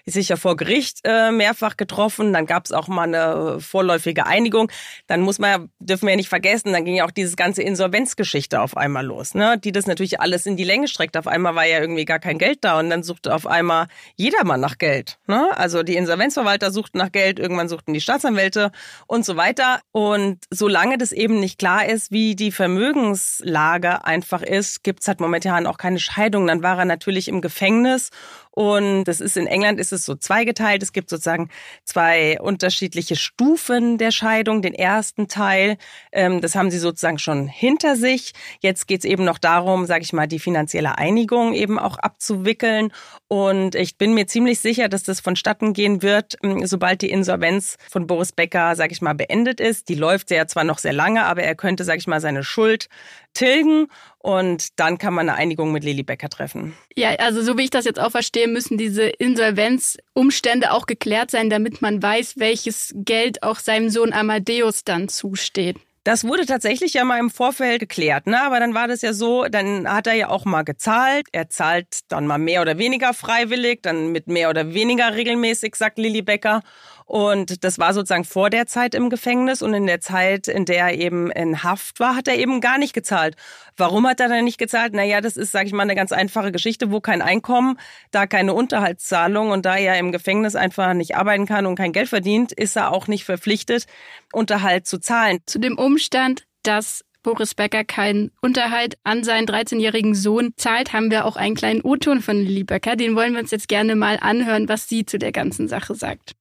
sich 0.06 0.30
ja 0.30 0.36
vor 0.36 0.56
Gericht 0.56 1.00
äh, 1.04 1.32
mehrfach 1.32 1.78
getroffen. 1.78 2.34
Dann 2.34 2.46
gab 2.46 2.66
es 2.66 2.72
auch 2.72 2.88
mal 2.88 3.04
eine 3.04 3.60
vorläufige 3.60 4.26
Einigung. 4.26 4.72
Dann 5.08 5.22
muss 5.22 5.40
man 5.40 5.50
ja, 5.50 5.68
dürfen 5.80 6.04
wir 6.04 6.12
ja 6.12 6.18
nicht 6.18 6.30
vergessen, 6.30 6.74
dann 6.74 6.86
ging 6.86 6.96
ja 6.96 7.06
auch 7.06 7.12
dieses 7.12 7.36
ganze 7.36 7.64
Insolvenzgeschichte 7.64 8.62
auf 8.62 8.78
einmal 8.78 9.06
los, 9.06 9.34
ne? 9.34 9.58
Die 9.58 9.72
das 9.72 9.88
natürlich 9.88 10.20
alles 10.22 10.46
in 10.46 10.58
die 10.58 10.64
Länge 10.64 10.88
streckt. 10.88 11.18
Auf 11.18 11.28
einmal 11.28 11.56
war 11.56 11.66
ja 11.66 11.80
irgendwie 11.80 12.06
gar 12.06 12.20
kein 12.20 12.38
Geld 12.38 12.60
da 12.62 12.80
und 12.80 12.90
dann 12.90 13.04
suchte 13.04 13.34
auf 13.34 13.48
einmal 13.48 13.88
jedermann 14.16 14.60
nach 14.60 14.78
Geld. 14.78 15.18
Ne? 15.28 15.50
Also 15.58 15.84
die 15.84 15.96
Insolvenzverwalter 15.96 16.72
suchten 16.72 16.98
nach 16.98 17.12
Geld, 17.12 17.40
irgendwann 17.40 17.70
suchten 17.70 17.94
die 17.94 18.02
Staatsanwälte 18.02 18.72
und 19.08 19.26
so 19.26 19.38
weiter. 19.38 19.82
Und 19.92 20.40
solange 20.52 20.98
das 20.98 21.12
eben 21.12 21.40
nicht 21.40 21.58
klar 21.58 21.88
ist, 21.88 22.12
wie 22.12 22.36
die 22.36 22.52
Vermögenslage 22.52 24.06
einfach 24.06 24.42
ist, 24.42 24.84
gibt's 24.84 25.08
halt 25.08 25.20
momentan 25.20 25.68
auch 25.68 25.78
keine 25.78 26.00
Scheidung. 26.00 26.48
Dann 26.48 26.64
war 26.64 26.78
er 26.78 26.86
natürlich 26.86 27.28
im 27.28 27.42
Gefängnis 27.42 28.12
und 28.52 29.04
das 29.04 29.20
ist 29.20 29.36
in 29.36 29.48
England 29.48 29.80
ist 29.80 29.92
es 29.96 30.06
so 30.06 30.16
zweigeteilt. 30.16 30.84
Es 30.84 30.94
gibt 30.94 31.10
sozusagen 31.10 31.50
zwei 31.84 32.40
unterschiedliche 32.40 33.16
Stufen 33.16 33.98
der 33.98 34.12
Scheidung. 34.12 34.62
Den 34.62 34.74
ersten 34.74 35.28
Teil, 35.28 35.78
ähm, 36.12 36.42
das 36.42 36.56
haben 36.56 36.70
sie 36.70 36.80
sozusagen 36.80 37.20
schon 37.20 37.48
hinter 37.48 37.96
sich. 37.96 38.34
Jetzt 38.60 38.88
geht 38.88 39.00
es 39.00 39.06
eben 39.06 39.24
noch 39.24 39.38
darum, 39.38 39.86
sage 39.86 40.04
ich 40.04 40.14
mal, 40.14 40.28
die 40.28 40.40
finanzielle 40.40 40.98
Einigung 40.98 41.54
eben 41.54 41.80
auch 41.80 41.98
abzuwickeln. 41.98 42.92
Und 43.28 43.76
ich 43.76 43.98
bin 43.98 44.14
mir 44.14 44.28
ziemlich 44.28 44.60
sicher, 44.60 44.90
dass 44.90 45.04
das 45.04 45.20
vonstatten 45.20 45.74
gehen 45.74 46.02
wird, 46.02 46.36
ähm, 46.44 46.66
sobald 46.68 47.02
die 47.02 47.10
Insolvenz 47.10 47.78
von 47.90 48.08
Boris 48.08 48.32
Becker, 48.32 48.76
sage 48.76 48.94
ich 48.94 49.02
mal, 49.02 49.16
beendet 49.16 49.60
ist. 49.60 49.90
Die 49.90 49.96
läuft 49.96 50.30
ja 50.32 50.46
zwar 50.48 50.64
noch 50.64 50.78
sehr 50.78 50.94
lange, 50.94 51.26
aber 51.26 51.44
er 51.44 51.56
könnte, 51.56 51.84
sage 51.84 52.00
ich 52.00 52.08
mal, 52.08 52.22
seine 52.22 52.44
Schuld 52.44 52.90
tilgen 53.36 53.88
und 54.18 54.80
dann 54.80 54.98
kann 54.98 55.14
man 55.14 55.30
eine 55.30 55.38
Einigung 55.38 55.72
mit 55.72 55.84
Lili 55.84 56.02
Becker 56.02 56.30
treffen. 56.30 56.76
Ja, 56.96 57.10
also 57.20 57.44
so 57.44 57.58
wie 57.58 57.66
ich 57.66 57.70
das 57.70 57.86
jetzt 57.86 58.00
auch 58.00 58.12
verstehe, 58.12 58.48
müssen 58.48 58.78
diese 58.78 59.04
Insolvenzumstände 59.04 60.72
auch 60.72 60.88
geklärt 60.88 61.30
sein, 61.30 61.52
damit 61.52 61.82
man 61.82 62.02
weiß, 62.02 62.40
welches 62.40 62.92
Geld 62.96 63.44
auch 63.44 63.60
seinem 63.60 63.90
Sohn 63.90 64.14
Amadeus 64.14 64.84
dann 64.84 65.08
zusteht. 65.10 65.78
Das 66.06 66.24
wurde 66.24 66.46
tatsächlich 66.46 66.94
ja 66.94 67.04
mal 67.04 67.18
im 67.18 67.32
Vorfeld 67.32 67.80
geklärt, 67.80 68.28
ne? 68.28 68.40
Aber 68.44 68.60
dann 68.60 68.76
war 68.76 68.88
das 68.88 69.02
ja 69.02 69.12
so, 69.12 69.46
dann 69.46 69.92
hat 69.92 70.06
er 70.06 70.14
ja 70.14 70.30
auch 70.30 70.46
mal 70.46 70.62
gezahlt. 70.62 71.26
Er 71.32 71.50
zahlt 71.50 71.88
dann 72.10 72.28
mal 72.28 72.38
mehr 72.38 72.62
oder 72.62 72.78
weniger 72.78 73.12
freiwillig, 73.16 73.82
dann 73.82 74.12
mit 74.12 74.28
mehr 74.28 74.52
oder 74.52 74.76
weniger 74.76 75.16
regelmäßig, 75.16 75.76
sagt 75.76 75.98
Lilly 75.98 76.22
Becker. 76.22 76.62
Und 77.06 77.64
das 77.64 77.78
war 77.78 77.94
sozusagen 77.94 78.26
vor 78.26 78.50
der 78.50 78.66
Zeit 78.66 78.96
im 78.96 79.12
Gefängnis 79.12 79.62
und 79.62 79.76
in 79.76 79.86
der 79.86 80.02
Zeit, 80.02 80.48
in 80.48 80.66
der 80.66 80.88
er 80.88 80.98
eben 80.98 81.30
in 81.30 81.62
Haft 81.62 82.00
war, 82.00 82.16
hat 82.16 82.28
er 82.28 82.38
eben 82.38 82.62
gar 82.62 82.80
nicht 82.80 82.94
gezahlt. 82.94 83.36
Warum 83.78 84.08
hat 84.08 84.20
er 84.20 84.28
dann 84.28 84.44
nicht 84.44 84.58
gezahlt? 84.58 84.94
Naja, 84.94 85.22
das 85.22 85.38
ist, 85.38 85.52
sage 85.52 85.68
ich 85.68 85.74
mal, 85.74 85.84
eine 85.84 85.96
ganz 85.96 86.12
einfache 86.12 86.52
Geschichte, 86.52 86.92
wo 86.92 87.02
kein 87.02 87.22
Einkommen, 87.22 87.78
da 88.10 88.26
keine 88.26 88.56
Unterhaltszahlung 88.56 89.52
und 89.52 89.68
da 89.68 89.78
er 89.78 90.00
im 90.00 90.12
Gefängnis 90.12 90.56
einfach 90.56 90.96
nicht 90.96 91.16
arbeiten 91.16 91.46
kann 91.46 91.68
und 91.68 91.76
kein 91.76 91.94
Geld 91.94 92.10
verdient, 92.10 92.52
ist 92.52 92.76
er 92.76 92.92
auch 92.92 93.08
nicht 93.08 93.24
verpflichtet, 93.24 93.86
Unterhalt 94.34 94.88
zu 94.88 94.98
zahlen. 94.98 95.40
Zu 95.46 95.60
dem 95.60 95.78
Umstand, 95.78 96.46
dass 96.64 97.06
Boris 97.22 97.54
Becker 97.54 97.84
keinen 97.84 98.32
Unterhalt 98.42 98.98
an 99.04 99.24
seinen 99.24 99.48
13-jährigen 99.48 100.16
Sohn 100.16 100.54
zahlt, 100.58 100.94
haben 100.94 101.12
wir 101.12 101.26
auch 101.26 101.36
einen 101.36 101.56
kleinen 101.56 101.82
O-Ton 101.82 102.22
von 102.22 102.38
Lilly 102.38 102.64
Becker. 102.64 102.96
Den 102.96 103.16
wollen 103.16 103.34
wir 103.34 103.42
uns 103.42 103.52
jetzt 103.52 103.68
gerne 103.68 103.96
mal 103.96 104.18
anhören, 104.20 104.70
was 104.70 104.88
sie 104.88 105.06
zu 105.06 105.20
der 105.20 105.32
ganzen 105.32 105.68
Sache 105.68 105.94
sagt. 105.94 106.36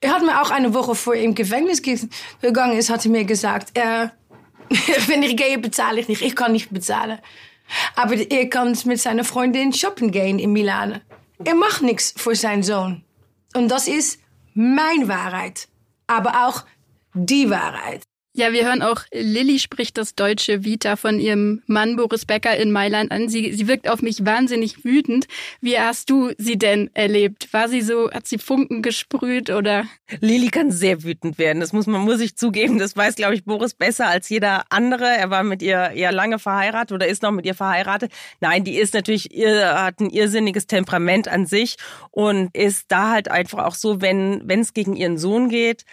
Er 0.00 0.12
hat 0.12 0.22
mir 0.22 0.40
auch 0.40 0.50
eine 0.50 0.72
Woche 0.72 0.94
vor 0.94 1.14
im 1.14 1.34
Gefängnis 1.34 1.82
gegangen 1.82 2.78
ist, 2.78 2.88
hat 2.88 3.04
er 3.04 3.10
mir 3.10 3.24
gesagt, 3.24 3.76
äh, 3.76 4.08
wenn 5.06 5.22
ich 5.22 5.36
gehe, 5.36 5.58
bezahle 5.58 6.00
ich 6.00 6.08
nicht. 6.08 6.22
Ich 6.22 6.34
kann 6.34 6.52
nicht 6.52 6.70
bezahlen. 6.70 7.18
Aber 7.96 8.14
er 8.14 8.48
kann 8.48 8.76
mit 8.84 9.00
seiner 9.00 9.24
Freundin 9.24 9.72
shoppen 9.72 10.10
gehen 10.10 10.38
in 10.38 10.52
Milan. 10.52 11.00
Er 11.44 11.54
macht 11.54 11.82
nichts 11.82 12.14
für 12.16 12.34
seinen 12.34 12.62
Sohn. 12.62 13.04
Und 13.54 13.68
das 13.68 13.88
ist 13.88 14.20
meine 14.54 15.08
Wahrheit. 15.08 15.68
Aber 16.06 16.46
auch 16.46 16.64
die 17.14 17.50
Wahrheit. 17.50 18.02
Ja, 18.32 18.52
wir 18.52 18.64
hören 18.64 18.80
auch, 18.80 19.02
Lilly 19.12 19.58
spricht 19.58 19.98
das 19.98 20.14
deutsche 20.14 20.64
Vita 20.64 20.94
von 20.94 21.18
ihrem 21.18 21.62
Mann 21.66 21.96
Boris 21.96 22.26
Becker 22.26 22.56
in 22.56 22.70
Mailand 22.70 23.10
an. 23.10 23.28
Sie, 23.28 23.52
sie 23.52 23.66
wirkt 23.66 23.88
auf 23.88 24.02
mich 24.02 24.24
wahnsinnig 24.24 24.84
wütend. 24.84 25.26
Wie 25.60 25.76
hast 25.76 26.10
du 26.10 26.30
sie 26.38 26.56
denn 26.56 26.90
erlebt? 26.94 27.52
War 27.52 27.68
sie 27.68 27.80
so, 27.80 28.08
hat 28.12 28.28
sie 28.28 28.38
Funken 28.38 28.82
gesprüht 28.82 29.50
oder? 29.50 29.84
Lilly 30.20 30.48
kann 30.48 30.70
sehr 30.70 31.02
wütend 31.02 31.38
werden. 31.38 31.58
Das 31.58 31.72
muss 31.72 31.88
man, 31.88 32.02
muss 32.02 32.20
ich 32.20 32.36
zugeben. 32.36 32.78
Das 32.78 32.96
weiß, 32.96 33.16
glaube 33.16 33.34
ich, 33.34 33.44
Boris 33.44 33.74
besser 33.74 34.06
als 34.06 34.28
jeder 34.28 34.62
andere. 34.70 35.06
Er 35.06 35.30
war 35.30 35.42
mit 35.42 35.60
ihr 35.60 35.90
eher 35.90 36.12
lange 36.12 36.38
verheiratet 36.38 36.92
oder 36.92 37.08
ist 37.08 37.24
noch 37.24 37.32
mit 37.32 37.46
ihr 37.46 37.54
verheiratet. 37.56 38.12
Nein, 38.40 38.62
die 38.62 38.76
ist 38.76 38.94
natürlich, 38.94 39.34
ihr, 39.34 39.82
hat 39.82 39.98
ein 39.98 40.08
irrsinniges 40.08 40.68
Temperament 40.68 41.26
an 41.26 41.46
sich 41.46 41.78
und 42.12 42.54
ist 42.54 42.92
da 42.92 43.10
halt 43.10 43.28
einfach 43.28 43.64
auch 43.64 43.74
so, 43.74 44.00
wenn, 44.00 44.42
wenn 44.44 44.60
es 44.60 44.72
gegen 44.72 44.94
ihren 44.94 45.18
Sohn 45.18 45.48
geht, 45.48 45.84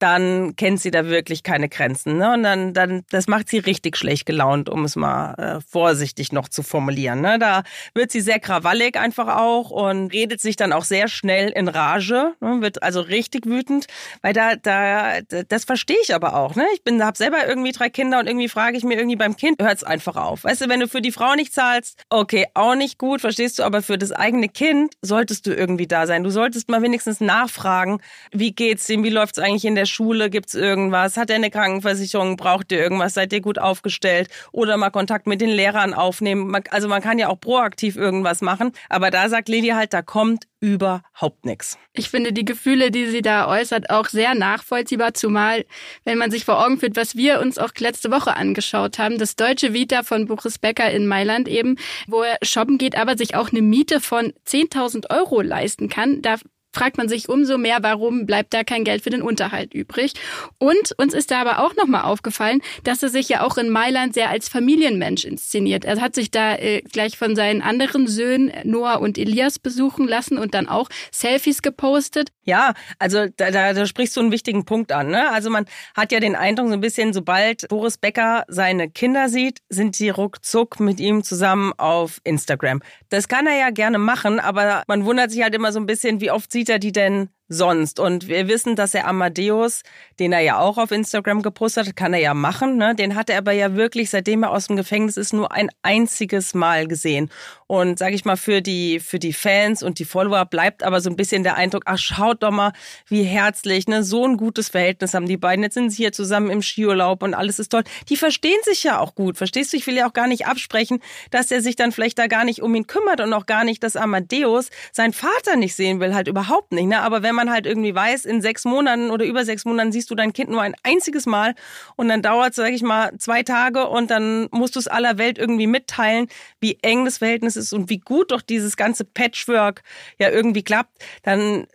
dann 0.00 0.56
kennt 0.56 0.80
sie 0.80 0.90
da 0.90 1.06
wirklich 1.06 1.42
keine 1.42 1.68
Grenzen. 1.68 2.16
Ne? 2.16 2.32
Und 2.32 2.42
dann, 2.42 2.72
dann, 2.72 3.02
das 3.10 3.28
macht 3.28 3.48
sie 3.48 3.58
richtig 3.58 3.96
schlecht 3.96 4.26
gelaunt, 4.26 4.68
um 4.68 4.84
es 4.84 4.96
mal 4.96 5.34
äh, 5.34 5.60
vorsichtig 5.60 6.32
noch 6.32 6.48
zu 6.48 6.62
formulieren. 6.62 7.20
Ne? 7.20 7.38
Da 7.38 7.62
wird 7.94 8.10
sie 8.10 8.22
sehr 8.22 8.40
krawallig 8.40 8.98
einfach 8.98 9.28
auch 9.36 9.70
und 9.70 10.12
redet 10.12 10.40
sich 10.40 10.56
dann 10.56 10.72
auch 10.72 10.84
sehr 10.84 11.08
schnell 11.08 11.50
in 11.50 11.68
Rage, 11.68 12.34
ne? 12.40 12.62
wird 12.62 12.82
also 12.82 13.00
richtig 13.00 13.46
wütend, 13.46 13.86
weil 14.22 14.32
da, 14.32 14.56
da, 14.56 15.20
das 15.48 15.64
verstehe 15.64 15.98
ich 16.02 16.14
aber 16.14 16.34
auch. 16.34 16.56
Ne? 16.56 16.64
Ich 16.74 16.82
bin, 16.82 17.04
habe 17.04 17.16
selber 17.16 17.46
irgendwie 17.46 17.72
drei 17.72 17.90
Kinder 17.90 18.20
und 18.20 18.26
irgendwie 18.26 18.48
frage 18.48 18.78
ich 18.78 18.84
mir 18.84 18.96
irgendwie 18.96 19.16
beim 19.16 19.36
Kind, 19.36 19.62
hört's 19.62 19.84
einfach 19.84 20.16
auf. 20.16 20.44
Weißt 20.44 20.62
du, 20.62 20.68
wenn 20.70 20.80
du 20.80 20.88
für 20.88 21.02
die 21.02 21.12
Frau 21.12 21.34
nicht 21.34 21.52
zahlst, 21.52 22.02
okay, 22.08 22.46
auch 22.54 22.74
nicht 22.74 22.96
gut, 22.96 23.20
verstehst 23.20 23.58
du, 23.58 23.64
aber 23.64 23.82
für 23.82 23.98
das 23.98 24.12
eigene 24.12 24.48
Kind 24.48 24.94
solltest 25.02 25.46
du 25.46 25.54
irgendwie 25.54 25.86
da 25.86 26.06
sein. 26.06 26.24
Du 26.24 26.30
solltest 26.30 26.70
mal 26.70 26.80
wenigstens 26.80 27.20
nachfragen, 27.20 28.00
wie 28.32 28.52
geht's 28.52 28.88
ihm, 28.88 29.04
wie 29.04 29.10
läuft's 29.10 29.38
eigentlich 29.38 29.66
in 29.66 29.74
der 29.74 29.89
Schule? 29.90 30.30
Gibt's 30.30 30.54
irgendwas? 30.54 31.16
Hat 31.16 31.30
er 31.30 31.36
eine 31.36 31.50
Krankenversicherung? 31.50 32.36
Braucht 32.36 32.72
ihr 32.72 32.78
irgendwas? 32.78 33.14
Seid 33.14 33.32
ihr 33.32 33.40
gut 33.40 33.58
aufgestellt? 33.58 34.28
Oder 34.52 34.76
mal 34.76 34.90
Kontakt 34.90 35.26
mit 35.26 35.40
den 35.40 35.50
Lehrern 35.50 35.94
aufnehmen. 35.94 36.56
Also 36.70 36.88
man 36.88 37.02
kann 37.02 37.18
ja 37.18 37.28
auch 37.28 37.40
proaktiv 37.40 37.96
irgendwas 37.96 38.40
machen. 38.40 38.72
Aber 38.88 39.10
da 39.10 39.28
sagt 39.28 39.48
Lady 39.48 39.68
halt, 39.68 39.92
da 39.92 40.02
kommt 40.02 40.46
überhaupt 40.60 41.46
nichts. 41.46 41.78
Ich 41.94 42.10
finde 42.10 42.32
die 42.32 42.44
Gefühle, 42.44 42.90
die 42.90 43.06
sie 43.06 43.22
da 43.22 43.48
äußert, 43.48 43.90
auch 43.90 44.08
sehr 44.08 44.34
nachvollziehbar, 44.34 45.14
zumal 45.14 45.64
wenn 46.04 46.18
man 46.18 46.30
sich 46.30 46.44
vor 46.44 46.64
Augen 46.64 46.78
führt, 46.78 46.96
was 46.96 47.16
wir 47.16 47.40
uns 47.40 47.58
auch 47.58 47.70
letzte 47.78 48.10
Woche 48.10 48.36
angeschaut 48.36 48.98
haben, 48.98 49.18
das 49.18 49.36
deutsche 49.36 49.72
Vita 49.72 50.02
von 50.02 50.26
Boris 50.26 50.58
Becker 50.58 50.90
in 50.90 51.06
Mailand 51.06 51.48
eben, 51.48 51.76
wo 52.06 52.22
er 52.22 52.36
shoppen 52.42 52.76
geht, 52.76 52.96
aber 52.96 53.16
sich 53.16 53.34
auch 53.34 53.50
eine 53.50 53.62
Miete 53.62 54.00
von 54.00 54.34
10.000 54.46 55.10
Euro 55.10 55.40
leisten 55.40 55.88
kann. 55.88 56.20
Da 56.20 56.36
fragt 56.72 56.98
man 56.98 57.08
sich 57.08 57.28
umso 57.28 57.58
mehr, 57.58 57.78
warum 57.82 58.26
bleibt 58.26 58.54
da 58.54 58.64
kein 58.64 58.84
Geld 58.84 59.02
für 59.02 59.10
den 59.10 59.22
Unterhalt 59.22 59.74
übrig. 59.74 60.14
Und 60.58 60.92
uns 60.98 61.14
ist 61.14 61.30
da 61.30 61.40
aber 61.40 61.60
auch 61.60 61.74
nochmal 61.76 62.02
aufgefallen, 62.02 62.60
dass 62.84 63.02
er 63.02 63.08
sich 63.08 63.28
ja 63.28 63.42
auch 63.42 63.58
in 63.58 63.70
Mailand 63.70 64.14
sehr 64.14 64.30
als 64.30 64.48
Familienmensch 64.48 65.24
inszeniert. 65.24 65.84
Er 65.84 66.00
hat 66.00 66.14
sich 66.14 66.30
da 66.30 66.54
äh, 66.56 66.82
gleich 66.82 67.18
von 67.18 67.34
seinen 67.34 67.62
anderen 67.62 68.06
Söhnen 68.06 68.52
Noah 68.64 69.00
und 69.00 69.18
Elias 69.18 69.58
besuchen 69.58 70.06
lassen 70.06 70.38
und 70.38 70.54
dann 70.54 70.68
auch 70.68 70.88
Selfies 71.10 71.62
gepostet. 71.62 72.30
Ja, 72.44 72.74
also 72.98 73.26
da, 73.36 73.50
da, 73.50 73.72
da 73.72 73.86
sprichst 73.86 74.16
du 74.16 74.20
einen 74.20 74.32
wichtigen 74.32 74.64
Punkt 74.64 74.92
an. 74.92 75.08
Ne? 75.08 75.30
Also 75.30 75.50
man 75.50 75.66
hat 75.96 76.12
ja 76.12 76.20
den 76.20 76.36
Eindruck, 76.36 76.68
so 76.68 76.74
ein 76.74 76.80
bisschen, 76.80 77.12
sobald 77.12 77.68
Boris 77.68 77.98
Becker 77.98 78.44
seine 78.48 78.90
Kinder 78.90 79.28
sieht, 79.28 79.60
sind 79.68 79.96
sie 79.96 80.10
ruckzuck 80.10 80.80
mit 80.80 81.00
ihm 81.00 81.22
zusammen 81.22 81.72
auf 81.76 82.20
Instagram. 82.24 82.80
Das 83.08 83.28
kann 83.28 83.46
er 83.46 83.58
ja 83.58 83.70
gerne 83.70 83.98
machen, 83.98 84.40
aber 84.40 84.82
man 84.86 85.04
wundert 85.04 85.30
sich 85.30 85.42
halt 85.42 85.54
immer 85.54 85.72
so 85.72 85.80
ein 85.80 85.86
bisschen, 85.86 86.20
wie 86.20 86.30
oft 86.30 86.50
sie 86.50 86.59
sieht 86.60 86.68
er 86.68 86.78
die 86.78 86.92
denn 86.92 87.30
sonst. 87.50 88.00
Und 88.00 88.28
wir 88.28 88.48
wissen, 88.48 88.76
dass 88.76 88.94
er 88.94 89.06
Amadeus, 89.06 89.82
den 90.18 90.32
er 90.32 90.40
ja 90.40 90.58
auch 90.58 90.78
auf 90.78 90.92
Instagram 90.92 91.42
gepostet 91.42 91.88
hat, 91.88 91.96
kann 91.96 92.14
er 92.14 92.20
ja 92.20 92.32
machen. 92.32 92.78
Ne? 92.78 92.94
Den 92.94 93.16
hat 93.16 93.28
er 93.28 93.38
aber 93.38 93.52
ja 93.52 93.74
wirklich, 93.74 94.08
seitdem 94.08 94.44
er 94.44 94.52
aus 94.52 94.68
dem 94.68 94.76
Gefängnis 94.76 95.18
ist, 95.18 95.34
nur 95.34 95.52
ein 95.52 95.68
einziges 95.82 96.54
Mal 96.54 96.86
gesehen. 96.86 97.28
Und 97.66 97.98
sage 97.98 98.14
ich 98.14 98.24
mal, 98.24 98.36
für 98.36 98.62
die, 98.62 99.00
für 99.00 99.18
die 99.18 99.32
Fans 99.32 99.82
und 99.82 99.98
die 99.98 100.04
Follower 100.04 100.44
bleibt 100.44 100.82
aber 100.82 101.00
so 101.00 101.10
ein 101.10 101.16
bisschen 101.16 101.42
der 101.42 101.56
Eindruck, 101.56 101.82
ach, 101.86 101.98
schaut 101.98 102.42
doch 102.42 102.50
mal, 102.50 102.72
wie 103.06 103.24
herzlich, 103.24 103.86
ne? 103.88 104.02
so 104.02 104.26
ein 104.26 104.36
gutes 104.36 104.68
Verhältnis 104.68 105.14
haben 105.14 105.26
die 105.26 105.36
beiden. 105.36 105.64
Jetzt 105.64 105.74
sind 105.74 105.90
sie 105.90 105.98
hier 105.98 106.12
zusammen 106.12 106.50
im 106.50 106.62
Skiurlaub 106.62 107.22
und 107.22 107.34
alles 107.34 107.58
ist 107.58 107.70
toll. 107.70 107.82
Die 108.08 108.16
verstehen 108.16 108.58
sich 108.62 108.84
ja 108.84 108.98
auch 108.98 109.14
gut. 109.14 109.36
Verstehst 109.36 109.72
du? 109.72 109.76
Ich 109.76 109.86
will 109.86 109.96
ja 109.96 110.08
auch 110.08 110.12
gar 110.12 110.28
nicht 110.28 110.46
absprechen, 110.46 111.00
dass 111.30 111.50
er 111.50 111.62
sich 111.62 111.76
dann 111.76 111.90
vielleicht 111.90 112.18
da 112.18 112.28
gar 112.28 112.44
nicht 112.44 112.62
um 112.62 112.74
ihn 112.74 112.86
kümmert 112.86 113.20
und 113.20 113.32
auch 113.32 113.46
gar 113.46 113.64
nicht, 113.64 113.82
dass 113.82 113.96
Amadeus 113.96 114.70
seinen 114.92 115.12
Vater 115.12 115.56
nicht 115.56 115.74
sehen 115.74 115.98
will, 116.00 116.14
halt 116.14 116.28
überhaupt 116.28 116.72
nicht. 116.72 116.86
Ne? 116.86 117.00
Aber 117.00 117.22
wenn 117.22 117.34
man 117.34 117.39
man 117.40 117.50
halt 117.50 117.66
irgendwie 117.66 117.94
weiß, 117.94 118.26
in 118.26 118.42
sechs 118.42 118.64
Monaten 118.64 119.10
oder 119.10 119.24
über 119.24 119.44
sechs 119.44 119.64
Monaten 119.64 119.92
siehst 119.92 120.10
du 120.10 120.14
dein 120.14 120.32
Kind 120.32 120.50
nur 120.50 120.60
ein 120.60 120.74
einziges 120.82 121.26
Mal 121.26 121.54
und 121.96 122.08
dann 122.08 122.22
dauert 122.22 122.50
es, 122.50 122.56
sag 122.56 122.72
ich 122.72 122.82
mal, 122.82 123.16
zwei 123.18 123.42
Tage 123.42 123.88
und 123.88 124.10
dann 124.10 124.48
musst 124.50 124.76
du 124.76 124.80
es 124.80 124.88
aller 124.88 125.18
Welt 125.18 125.38
irgendwie 125.38 125.66
mitteilen, 125.66 126.28
wie 126.60 126.78
eng 126.82 127.04
das 127.04 127.18
Verhältnis 127.18 127.56
ist 127.56 127.72
und 127.72 127.88
wie 127.88 127.98
gut 127.98 128.30
doch 128.30 128.42
dieses 128.42 128.76
ganze 128.76 129.04
Patchwork 129.04 129.82
ja 130.18 130.30
irgendwie 130.30 130.62
klappt, 130.62 131.02
dann 131.22 131.66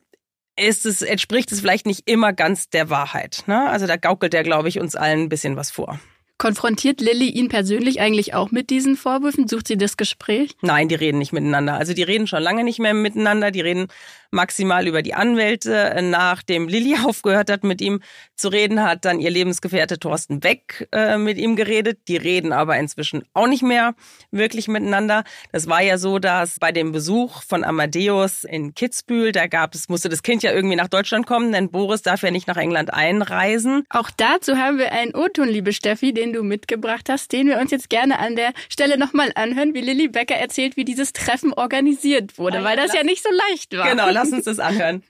ist 0.57 0.85
es, 0.85 1.01
entspricht 1.01 1.51
es 1.51 1.59
vielleicht 1.59 1.85
nicht 1.85 2.07
immer 2.07 2.31
ganz 2.31 2.69
der 2.69 2.89
Wahrheit. 2.89 3.43
Ne? 3.47 3.67
Also 3.69 3.87
da 3.87 3.97
gaukelt 3.97 4.33
er, 4.33 4.43
glaube 4.43 4.69
ich, 4.69 4.79
uns 4.79 4.95
allen 4.95 5.23
ein 5.23 5.29
bisschen 5.29 5.57
was 5.57 5.71
vor. 5.71 5.99
Konfrontiert 6.37 6.99
Lilly 6.99 7.29
ihn 7.29 7.47
persönlich 7.47 8.01
eigentlich 8.01 8.33
auch 8.33 8.51
mit 8.51 8.69
diesen 8.69 8.97
Vorwürfen? 8.97 9.47
Sucht 9.47 9.69
sie 9.69 9.77
das 9.77 9.95
Gespräch? 9.95 10.51
Nein, 10.61 10.89
die 10.89 10.95
reden 10.95 11.17
nicht 11.17 11.31
miteinander. 11.31 11.75
Also 11.75 11.93
die 11.93 12.03
reden 12.03 12.27
schon 12.27 12.43
lange 12.43 12.65
nicht 12.65 12.77
mehr 12.77 12.93
miteinander. 12.93 13.51
Die 13.51 13.61
reden 13.61 13.87
maximal 14.35 14.87
über 14.87 15.01
die 15.01 15.15
Anwälte. 15.15 15.97
Nachdem 16.03 16.67
Lilly 16.67 16.95
aufgehört 17.05 17.49
hat, 17.49 17.63
mit 17.63 17.81
ihm 17.81 18.01
zu 18.35 18.49
reden, 18.49 18.83
hat 18.83 19.05
dann 19.05 19.19
ihr 19.19 19.31
Lebensgefährte 19.31 19.97
Thorsten 19.97 20.39
Beck 20.39 20.87
äh, 20.91 21.17
mit 21.17 21.37
ihm 21.37 21.55
geredet. 21.55 21.99
Die 22.07 22.17
reden 22.17 22.51
aber 22.51 22.77
inzwischen 22.77 23.23
auch 23.33 23.47
nicht 23.47 23.63
mehr 23.63 23.95
wirklich 24.29 24.67
miteinander. 24.67 25.23
Das 25.51 25.67
war 25.67 25.81
ja 25.81 25.97
so, 25.97 26.19
dass 26.19 26.59
bei 26.59 26.71
dem 26.71 26.91
Besuch 26.91 27.41
von 27.41 27.63
Amadeus 27.63 28.43
in 28.43 28.75
Kitzbühel, 28.75 29.31
da 29.31 29.47
gab 29.47 29.73
es, 29.73 29.89
musste 29.89 30.09
das 30.09 30.21
Kind 30.21 30.43
ja 30.43 30.51
irgendwie 30.51 30.75
nach 30.75 30.89
Deutschland 30.89 31.25
kommen, 31.25 31.51
denn 31.51 31.71
Boris 31.71 32.01
darf 32.01 32.21
ja 32.21 32.31
nicht 32.31 32.47
nach 32.47 32.57
England 32.57 32.93
einreisen. 32.93 33.85
Auch 33.89 34.11
dazu 34.11 34.57
haben 34.57 34.77
wir 34.77 34.91
einen 34.91 35.15
O-Ton, 35.15 35.47
liebe 35.47 35.71
Steffi, 35.73 36.13
den 36.13 36.33
du 36.33 36.43
mitgebracht 36.43 37.07
hast, 37.09 37.31
den 37.31 37.47
wir 37.47 37.57
uns 37.57 37.71
jetzt 37.71 37.89
gerne 37.89 38.19
an 38.19 38.35
der 38.35 38.51
Stelle 38.69 38.97
nochmal 38.97 39.31
anhören, 39.35 39.73
wie 39.73 39.81
Lilly 39.81 40.09
Becker 40.09 40.35
erzählt, 40.35 40.75
wie 40.75 40.83
dieses 40.83 41.13
Treffen 41.13 41.53
organisiert 41.53 42.37
wurde, 42.37 42.63
weil 42.63 42.75
das 42.75 42.93
ja 42.93 43.03
nicht 43.03 43.23
so 43.23 43.29
leicht 43.49 43.77
war. 43.77 43.89
Genau, 43.89 44.09
lass 44.25 44.33
uns 44.33 44.45
das 44.45 44.59
anhören. 44.59 45.03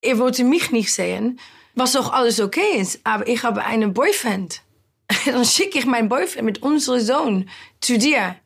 Er 0.00 0.18
wollte 0.18 0.44
mich 0.44 0.70
nicht 0.70 0.92
sehen, 0.92 1.40
was 1.74 1.92
doch 1.92 2.12
alles 2.12 2.40
okay 2.40 2.78
ist, 2.78 3.00
aber 3.04 3.26
ich 3.26 3.42
habe 3.42 3.64
einen 3.64 3.94
Boyfriend. 3.94 4.62
Dann 5.26 5.44
schicke 5.44 5.78
ich 5.78 5.86
meinen 5.86 6.08
Boyfriend 6.08 6.44
mit 6.44 6.62
unserem 6.62 7.00
Sohn 7.00 7.50
zu 7.80 7.98
dir. 7.98 8.36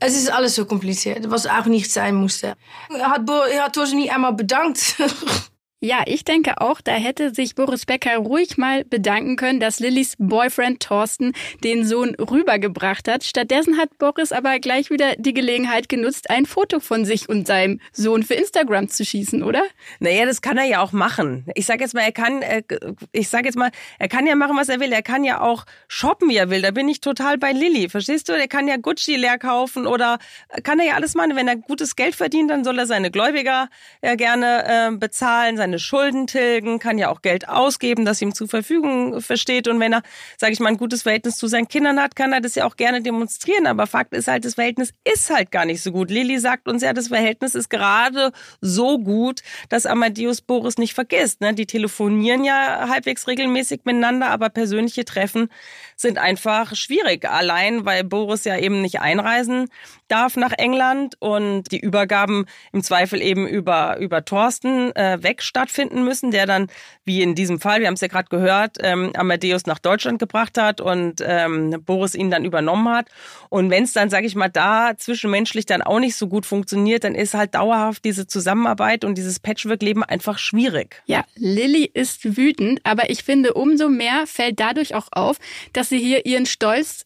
Es 0.00 0.16
ist 0.16 0.30
alles 0.30 0.54
so 0.54 0.64
kompliziert, 0.64 1.30
was 1.30 1.46
auch 1.46 1.66
nicht 1.66 1.90
sein 1.90 2.14
musste. 2.14 2.54
Er 2.88 3.10
hat, 3.10 3.28
er 3.28 3.64
hat 3.64 3.74
Thorsten 3.74 3.98
nicht 3.98 4.12
einmal 4.12 4.32
bedankt. 4.32 4.96
Ja, 5.80 6.02
ich 6.06 6.24
denke 6.24 6.60
auch, 6.60 6.80
da 6.80 6.90
hätte 6.94 7.32
sich 7.32 7.54
Boris 7.54 7.86
Becker 7.86 8.16
ruhig 8.16 8.58
mal 8.58 8.84
bedanken 8.84 9.36
können, 9.36 9.60
dass 9.60 9.78
Lillys 9.78 10.16
Boyfriend 10.18 10.80
Thorsten 10.80 11.34
den 11.62 11.86
Sohn 11.86 12.16
rübergebracht 12.16 13.06
hat. 13.06 13.22
Stattdessen 13.22 13.78
hat 13.78 13.96
Boris 13.96 14.32
aber 14.32 14.58
gleich 14.58 14.90
wieder 14.90 15.14
die 15.18 15.32
Gelegenheit 15.32 15.88
genutzt, 15.88 16.30
ein 16.30 16.46
Foto 16.46 16.80
von 16.80 17.04
sich 17.04 17.28
und 17.28 17.46
seinem 17.46 17.80
Sohn 17.92 18.24
für 18.24 18.34
Instagram 18.34 18.88
zu 18.88 19.04
schießen, 19.04 19.44
oder? 19.44 19.62
Naja, 20.00 20.26
das 20.26 20.42
kann 20.42 20.58
er 20.58 20.64
ja 20.64 20.82
auch 20.82 20.90
machen. 20.90 21.46
Ich 21.54 21.66
sag 21.66 21.80
jetzt 21.80 21.94
mal, 21.94 22.00
er 22.00 22.10
kann, 22.10 22.42
äh, 22.42 22.64
ich 23.12 23.28
sag 23.28 23.44
jetzt 23.44 23.56
mal, 23.56 23.70
er 24.00 24.08
kann 24.08 24.26
ja 24.26 24.34
machen, 24.34 24.56
was 24.56 24.68
er 24.68 24.80
will. 24.80 24.90
Er 24.90 25.02
kann 25.02 25.22
ja 25.22 25.40
auch 25.40 25.64
shoppen, 25.86 26.28
wie 26.28 26.38
er 26.38 26.50
will. 26.50 26.60
Da 26.60 26.72
bin 26.72 26.88
ich 26.88 27.00
total 27.00 27.38
bei 27.38 27.52
Lilly. 27.52 27.88
Verstehst 27.88 28.28
du? 28.28 28.32
Er 28.32 28.48
kann 28.48 28.66
ja 28.66 28.78
Gucci 28.78 29.14
leer 29.14 29.38
kaufen 29.38 29.86
oder 29.86 30.18
kann 30.64 30.80
er 30.80 30.86
ja 30.86 30.94
alles 30.94 31.14
machen. 31.14 31.36
Wenn 31.36 31.46
er 31.46 31.54
gutes 31.54 31.94
Geld 31.94 32.16
verdient, 32.16 32.50
dann 32.50 32.64
soll 32.64 32.80
er 32.80 32.86
seine 32.86 33.12
Gläubiger 33.12 33.68
ja 34.02 34.16
gerne 34.16 34.64
äh, 34.66 34.96
bezahlen, 34.96 35.56
seine 35.56 35.67
Schulden 35.76 36.26
tilgen, 36.26 36.78
kann 36.78 36.98
ja 36.98 37.10
auch 37.10 37.22
Geld 37.22 37.48
ausgeben, 37.48 38.04
das 38.04 38.22
ihm 38.22 38.34
zur 38.34 38.48
Verfügung 38.48 39.20
versteht. 39.20 39.68
Und 39.68 39.80
wenn 39.80 39.92
er, 39.92 40.02
sage 40.36 40.52
ich 40.52 40.60
mal, 40.60 40.68
ein 40.68 40.76
gutes 40.76 41.02
Verhältnis 41.02 41.36
zu 41.36 41.48
seinen 41.48 41.68
Kindern 41.68 42.00
hat, 42.00 42.16
kann 42.16 42.32
er 42.32 42.40
das 42.40 42.54
ja 42.54 42.64
auch 42.64 42.76
gerne 42.76 43.02
demonstrieren. 43.02 43.66
Aber 43.66 43.86
Fakt 43.86 44.14
ist 44.14 44.28
halt, 44.28 44.44
das 44.44 44.54
Verhältnis 44.54 44.94
ist 45.04 45.30
halt 45.30 45.50
gar 45.50 45.64
nicht 45.64 45.82
so 45.82 45.92
gut. 45.92 46.10
Lilly 46.10 46.38
sagt 46.38 46.68
uns 46.68 46.82
ja, 46.82 46.92
das 46.92 47.08
Verhältnis 47.08 47.54
ist 47.54 47.68
gerade 47.68 48.32
so 48.60 48.98
gut, 48.98 49.40
dass 49.68 49.86
Amadeus 49.86 50.40
Boris 50.40 50.78
nicht 50.78 50.94
vergisst. 50.94 51.40
Ne? 51.40 51.54
Die 51.54 51.66
telefonieren 51.66 52.44
ja 52.44 52.88
halbwegs 52.88 53.26
regelmäßig 53.26 53.80
miteinander, 53.84 54.30
aber 54.30 54.48
persönliche 54.48 55.04
Treffen 55.04 55.48
sind 55.96 56.18
einfach 56.18 56.74
schwierig. 56.74 57.28
Allein, 57.28 57.84
weil 57.84 58.04
Boris 58.04 58.44
ja 58.44 58.56
eben 58.56 58.82
nicht 58.82 59.00
einreisen 59.00 59.68
darf 60.08 60.36
nach 60.36 60.52
England 60.52 61.16
und 61.20 61.70
die 61.70 61.78
Übergaben 61.78 62.46
im 62.72 62.82
Zweifel 62.82 63.20
eben 63.20 63.46
über, 63.46 63.98
über 63.98 64.24
Thorsten 64.24 64.94
äh, 64.96 65.22
weg 65.22 65.42
stattfinden 65.58 66.04
müssen, 66.04 66.30
der 66.30 66.46
dann, 66.46 66.68
wie 67.04 67.20
in 67.20 67.34
diesem 67.34 67.60
Fall, 67.60 67.80
wir 67.80 67.88
haben 67.88 67.94
es 67.94 68.00
ja 68.00 68.06
gerade 68.06 68.28
gehört, 68.28 68.76
ähm, 68.80 69.10
Amadeus 69.16 69.66
nach 69.66 69.80
Deutschland 69.80 70.20
gebracht 70.20 70.56
hat 70.56 70.80
und 70.80 71.20
ähm, 71.24 71.82
Boris 71.84 72.14
ihn 72.14 72.30
dann 72.30 72.44
übernommen 72.44 72.88
hat. 72.88 73.08
Und 73.48 73.68
wenn 73.70 73.82
es 73.82 73.92
dann, 73.92 74.08
sage 74.08 74.26
ich 74.26 74.36
mal, 74.36 74.48
da 74.48 74.92
zwischenmenschlich 74.96 75.66
dann 75.66 75.82
auch 75.82 75.98
nicht 75.98 76.14
so 76.14 76.28
gut 76.28 76.46
funktioniert, 76.46 77.02
dann 77.02 77.16
ist 77.16 77.34
halt 77.34 77.56
dauerhaft 77.56 78.04
diese 78.04 78.28
Zusammenarbeit 78.28 79.04
und 79.04 79.18
dieses 79.18 79.40
Patchwork-Leben 79.40 80.04
einfach 80.04 80.38
schwierig. 80.38 81.02
Ja, 81.06 81.24
Lilly 81.34 81.90
ist 81.92 82.36
wütend, 82.36 82.80
aber 82.84 83.10
ich 83.10 83.24
finde, 83.24 83.54
umso 83.54 83.88
mehr 83.88 84.26
fällt 84.26 84.60
dadurch 84.60 84.94
auch 84.94 85.08
auf, 85.10 85.38
dass 85.72 85.88
sie 85.88 85.98
hier 85.98 86.24
ihren 86.24 86.46
Stolz 86.46 87.04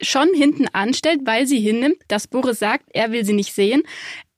schon 0.00 0.28
hinten 0.34 0.68
anstellt, 0.68 1.20
weil 1.24 1.46
sie 1.46 1.58
hinnimmt, 1.58 1.96
dass 2.06 2.28
Boris 2.28 2.58
sagt, 2.58 2.84
er 2.92 3.10
will 3.12 3.24
sie 3.24 3.32
nicht 3.32 3.54
sehen 3.54 3.82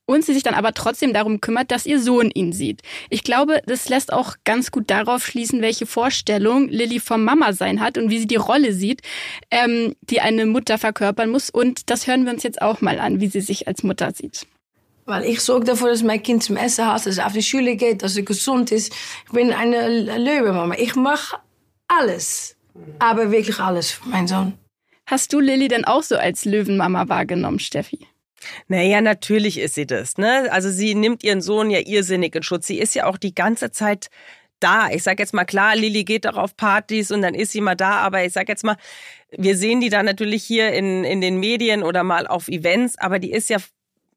und 0.07 0.25
sie 0.25 0.35
sich 0.35 0.43
dann 0.43 0.55
aber 0.55 0.73
trotzdem 0.73 1.13
darum 1.13 1.41
kümmert, 1.41 1.71
dass 1.71 1.87
ihr 1.87 2.01
Sohn 2.01 2.31
ihn 2.31 2.53
sieht. 2.53 2.83
Ich 3.11 3.23
glaube, 3.23 3.63
das 3.67 3.89
lässt 3.89 4.13
auch 4.13 4.35
ganz 4.45 4.71
gut 4.71 4.91
darauf 4.91 5.25
schließen, 5.25 5.63
welche 5.63 5.87
Vorstellung 5.87 6.69
Lilly 6.69 7.01
vom 7.01 7.25
Mama 7.25 7.53
sein 7.53 7.81
hat 7.81 7.99
und 7.99 8.11
wie 8.11 8.19
sie 8.19 8.27
die 8.27 8.37
Rolle 8.37 8.73
sieht, 8.73 9.03
ähm, 9.51 9.95
die 10.03 10.21
eine 10.21 10.47
Mutter 10.47 10.79
verkörpern 10.79 11.31
muss. 11.31 11.51
Und 11.51 11.91
das 11.91 12.07
hören 12.07 12.25
wir 12.25 12.33
uns 12.33 12.43
jetzt 12.43 12.63
auch 12.63 12.81
mal 12.81 12.99
an, 12.99 13.21
wie 13.21 13.29
sie 13.29 13.41
sich 13.41 13.69
als 13.69 13.83
Mutter 13.83 14.13
sieht. 14.13 14.47
Weil 15.05 15.25
ich 15.25 15.41
sorge 15.41 15.67
dafür, 15.67 15.89
dass 15.91 16.03
mein 16.03 16.23
Kind 16.23 16.45
zum 16.45 16.57
Essen 16.57 16.87
hat, 16.87 17.07
dass 17.07 17.19
er 17.19 17.27
auf 17.27 17.33
die 17.33 17.43
Schule 17.43 17.77
geht, 17.77 18.03
dass 18.03 18.17
er 18.17 18.23
gesund 18.23 18.71
ist. 18.71 18.93
Ich 19.27 19.33
bin 19.33 19.53
eine 19.53 19.89
Löwemama. 20.19 20.77
Ich 20.77 20.95
mache 20.95 21.39
alles, 21.89 22.57
aber 22.99 23.31
wirklich 23.33 23.59
alles 23.59 23.93
für 23.93 24.09
meinen 24.09 24.29
Sohn. 24.29 24.55
Hast 25.07 25.33
du 25.33 25.41
Lilly 25.41 25.69
denn 25.69 25.85
auch 25.85 26.03
so 26.03 26.17
als 26.17 26.45
Löwenmama 26.45 27.09
wahrgenommen, 27.09 27.59
Steffi? 27.59 28.07
Naja, 28.69 29.01
natürlich 29.01 29.59
ist 29.59 29.75
sie 29.75 29.87
das. 29.87 30.19
Ne? 30.19 30.49
Also 30.51 30.71
sie 30.71 30.95
nimmt 30.95 31.25
ihren 31.25 31.41
Sohn 31.41 31.71
ja 31.71 31.81
irrsinnig 31.81 32.35
in 32.35 32.43
Schutz. 32.43 32.67
Sie 32.67 32.79
ist 32.79 32.95
ja 32.95 33.07
auch 33.07 33.19
die 33.19 33.35
ganze 33.35 33.71
Zeit 33.71 34.09
da. 34.61 34.89
Ich 34.91 35.03
sag 35.03 35.19
jetzt 35.19 35.35
mal 35.35 35.45
klar, 35.45 35.77
Lilly 35.77 36.05
geht 36.05 36.25
doch 36.25 36.37
auf 36.37 36.57
Partys 36.57 37.11
und 37.11 37.23
dann 37.23 37.35
ist 37.35 37.53
sie 37.53 37.61
mal 37.61 37.75
da, 37.75 37.99
aber 37.99 38.25
ich 38.25 38.33
sag 38.33 38.49
jetzt 38.49 38.65
mal, 38.65 38.77
wir 39.31 39.57
sehen 39.57 39.81
die 39.81 39.89
da 39.89 40.03
natürlich 40.03 40.45
hier 40.45 40.73
in, 40.73 41.05
in 41.05 41.21
den 41.21 41.39
Medien 41.39 41.83
oder 41.83 42.05
mal 42.05 42.27
auf 42.27 42.49
Events, 42.49 42.99
aber 42.99 43.19
die 43.19 43.33
ist 43.33 43.51
ja 43.51 43.59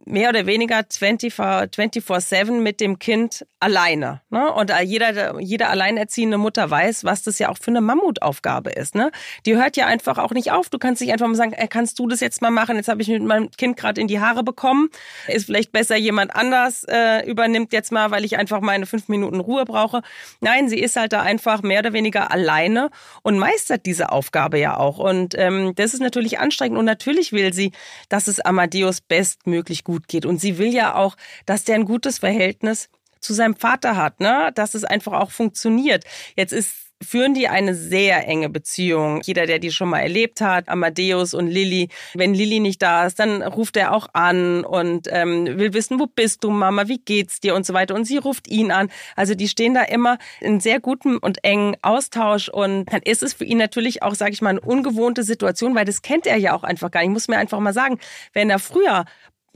mehr 0.05 0.29
oder 0.29 0.45
weniger 0.45 0.79
24-7 0.79 2.51
mit 2.51 2.79
dem 2.79 2.99
Kind 2.99 3.45
alleine. 3.59 4.21
Ne? 4.29 4.51
Und 4.53 4.71
jeder, 4.83 5.39
jede 5.39 5.67
alleinerziehende 5.67 6.37
Mutter 6.37 6.69
weiß, 6.69 7.03
was 7.03 7.23
das 7.23 7.39
ja 7.39 7.49
auch 7.49 7.57
für 7.57 7.71
eine 7.71 7.81
Mammutaufgabe 7.81 8.69
ist. 8.69 8.93
Ne? 8.93 9.11
Die 9.45 9.55
hört 9.55 9.77
ja 9.77 9.87
einfach 9.87 10.19
auch 10.19 10.31
nicht 10.31 10.51
auf. 10.51 10.69
Du 10.69 10.77
kannst 10.77 11.01
nicht 11.01 11.11
einfach 11.11 11.27
mal 11.27 11.35
sagen, 11.35 11.53
äh, 11.53 11.67
kannst 11.67 11.97
du 11.97 12.07
das 12.07 12.19
jetzt 12.19 12.41
mal 12.41 12.51
machen? 12.51 12.75
Jetzt 12.75 12.87
habe 12.87 13.01
ich 13.01 13.07
mit 13.07 13.23
meinem 13.23 13.49
Kind 13.51 13.77
gerade 13.77 13.99
in 13.99 14.07
die 14.07 14.19
Haare 14.19 14.43
bekommen. 14.43 14.89
Ist 15.27 15.45
vielleicht 15.45 15.71
besser, 15.71 15.95
jemand 15.95 16.35
anders 16.35 16.85
äh, 16.87 17.27
übernimmt 17.27 17.73
jetzt 17.73 17.91
mal, 17.91 18.11
weil 18.11 18.25
ich 18.25 18.37
einfach 18.37 18.61
meine 18.61 18.85
fünf 18.85 19.07
Minuten 19.07 19.39
Ruhe 19.39 19.65
brauche. 19.65 20.01
Nein, 20.41 20.69
sie 20.69 20.79
ist 20.79 20.95
halt 20.95 21.13
da 21.13 21.23
einfach 21.23 21.63
mehr 21.63 21.79
oder 21.79 21.93
weniger 21.93 22.29
alleine 22.29 22.91
und 23.23 23.39
meistert 23.39 23.87
diese 23.87 24.11
Aufgabe 24.11 24.59
ja 24.59 24.77
auch. 24.77 24.99
Und 24.99 25.33
ähm, 25.37 25.73
das 25.75 25.95
ist 25.95 26.01
natürlich 26.01 26.37
anstrengend. 26.37 26.77
Und 26.77 26.85
natürlich 26.85 27.31
will 27.31 27.53
sie, 27.53 27.71
dass 28.09 28.27
es 28.27 28.39
Amadeus 28.39 29.01
bestmöglich 29.01 29.83
gut 29.85 30.09
geht. 30.09 30.25
Und 30.25 30.41
sie 30.41 30.57
will 30.57 30.73
ja 30.73 30.95
auch, 30.95 31.15
dass 31.45 31.63
der 31.63 31.75
ein 31.75 31.85
gutes 31.85 32.19
Verhältnis 32.19 32.89
zu 33.21 33.33
seinem 33.33 33.55
Vater 33.55 33.95
hat, 33.95 34.19
ne? 34.19 34.51
Dass 34.53 34.75
es 34.75 34.83
einfach 34.83 35.13
auch 35.13 35.31
funktioniert. 35.31 36.03
Jetzt 36.35 36.51
ist 36.51 36.85
führen 37.01 37.33
die 37.33 37.47
eine 37.47 37.75
sehr 37.75 38.27
enge 38.27 38.49
Beziehung. 38.49 39.21
Jeder, 39.23 39.45
der 39.45 39.59
die 39.59 39.71
schon 39.71 39.89
mal 39.89 39.99
erlebt 39.99 40.41
hat, 40.41 40.69
Amadeus 40.69 41.33
und 41.33 41.47
Lilly, 41.47 41.89
wenn 42.13 42.33
Lilly 42.33 42.59
nicht 42.59 42.81
da 42.81 43.05
ist, 43.05 43.19
dann 43.19 43.41
ruft 43.43 43.77
er 43.77 43.93
auch 43.93 44.07
an 44.13 44.63
und 44.63 45.07
ähm, 45.11 45.45
will 45.57 45.73
wissen, 45.73 45.99
wo 45.99 46.07
bist 46.07 46.43
du, 46.43 46.49
Mama, 46.49 46.87
wie 46.87 46.99
geht's 46.99 47.39
dir 47.39 47.55
und 47.55 47.65
so 47.65 47.73
weiter. 47.73 47.95
Und 47.95 48.05
sie 48.05 48.17
ruft 48.17 48.47
ihn 48.47 48.71
an. 48.71 48.89
Also 49.15 49.35
die 49.35 49.47
stehen 49.47 49.73
da 49.73 49.83
immer 49.83 50.17
in 50.39 50.59
sehr 50.59 50.79
gutem 50.79 51.19
und 51.21 51.43
engen 51.43 51.75
Austausch 51.81 52.49
und 52.49 52.85
dann 52.85 53.01
ist 53.01 53.23
es 53.23 53.33
für 53.33 53.45
ihn 53.45 53.57
natürlich 53.57 54.01
auch, 54.01 54.15
sage 54.15 54.31
ich 54.31 54.41
mal, 54.41 54.51
eine 54.51 54.61
ungewohnte 54.61 55.23
Situation, 55.23 55.75
weil 55.75 55.85
das 55.85 56.01
kennt 56.01 56.25
er 56.25 56.37
ja 56.37 56.53
auch 56.53 56.63
einfach 56.63 56.91
gar 56.91 57.01
nicht. 57.01 57.09
Ich 57.09 57.13
muss 57.13 57.27
mir 57.27 57.37
einfach 57.37 57.59
mal 57.59 57.73
sagen, 57.73 57.99
wenn 58.33 58.49
er 58.49 58.59
früher 58.59 59.05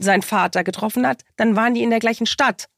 sein 0.02 0.22
Vater 0.22 0.64
getroffen 0.64 1.06
hat, 1.06 1.22
dann 1.36 1.56
waren 1.56 1.74
die 1.74 1.82
in 1.82 1.90
der 1.90 2.00
gleichen 2.00 2.26
Stadt. 2.26 2.68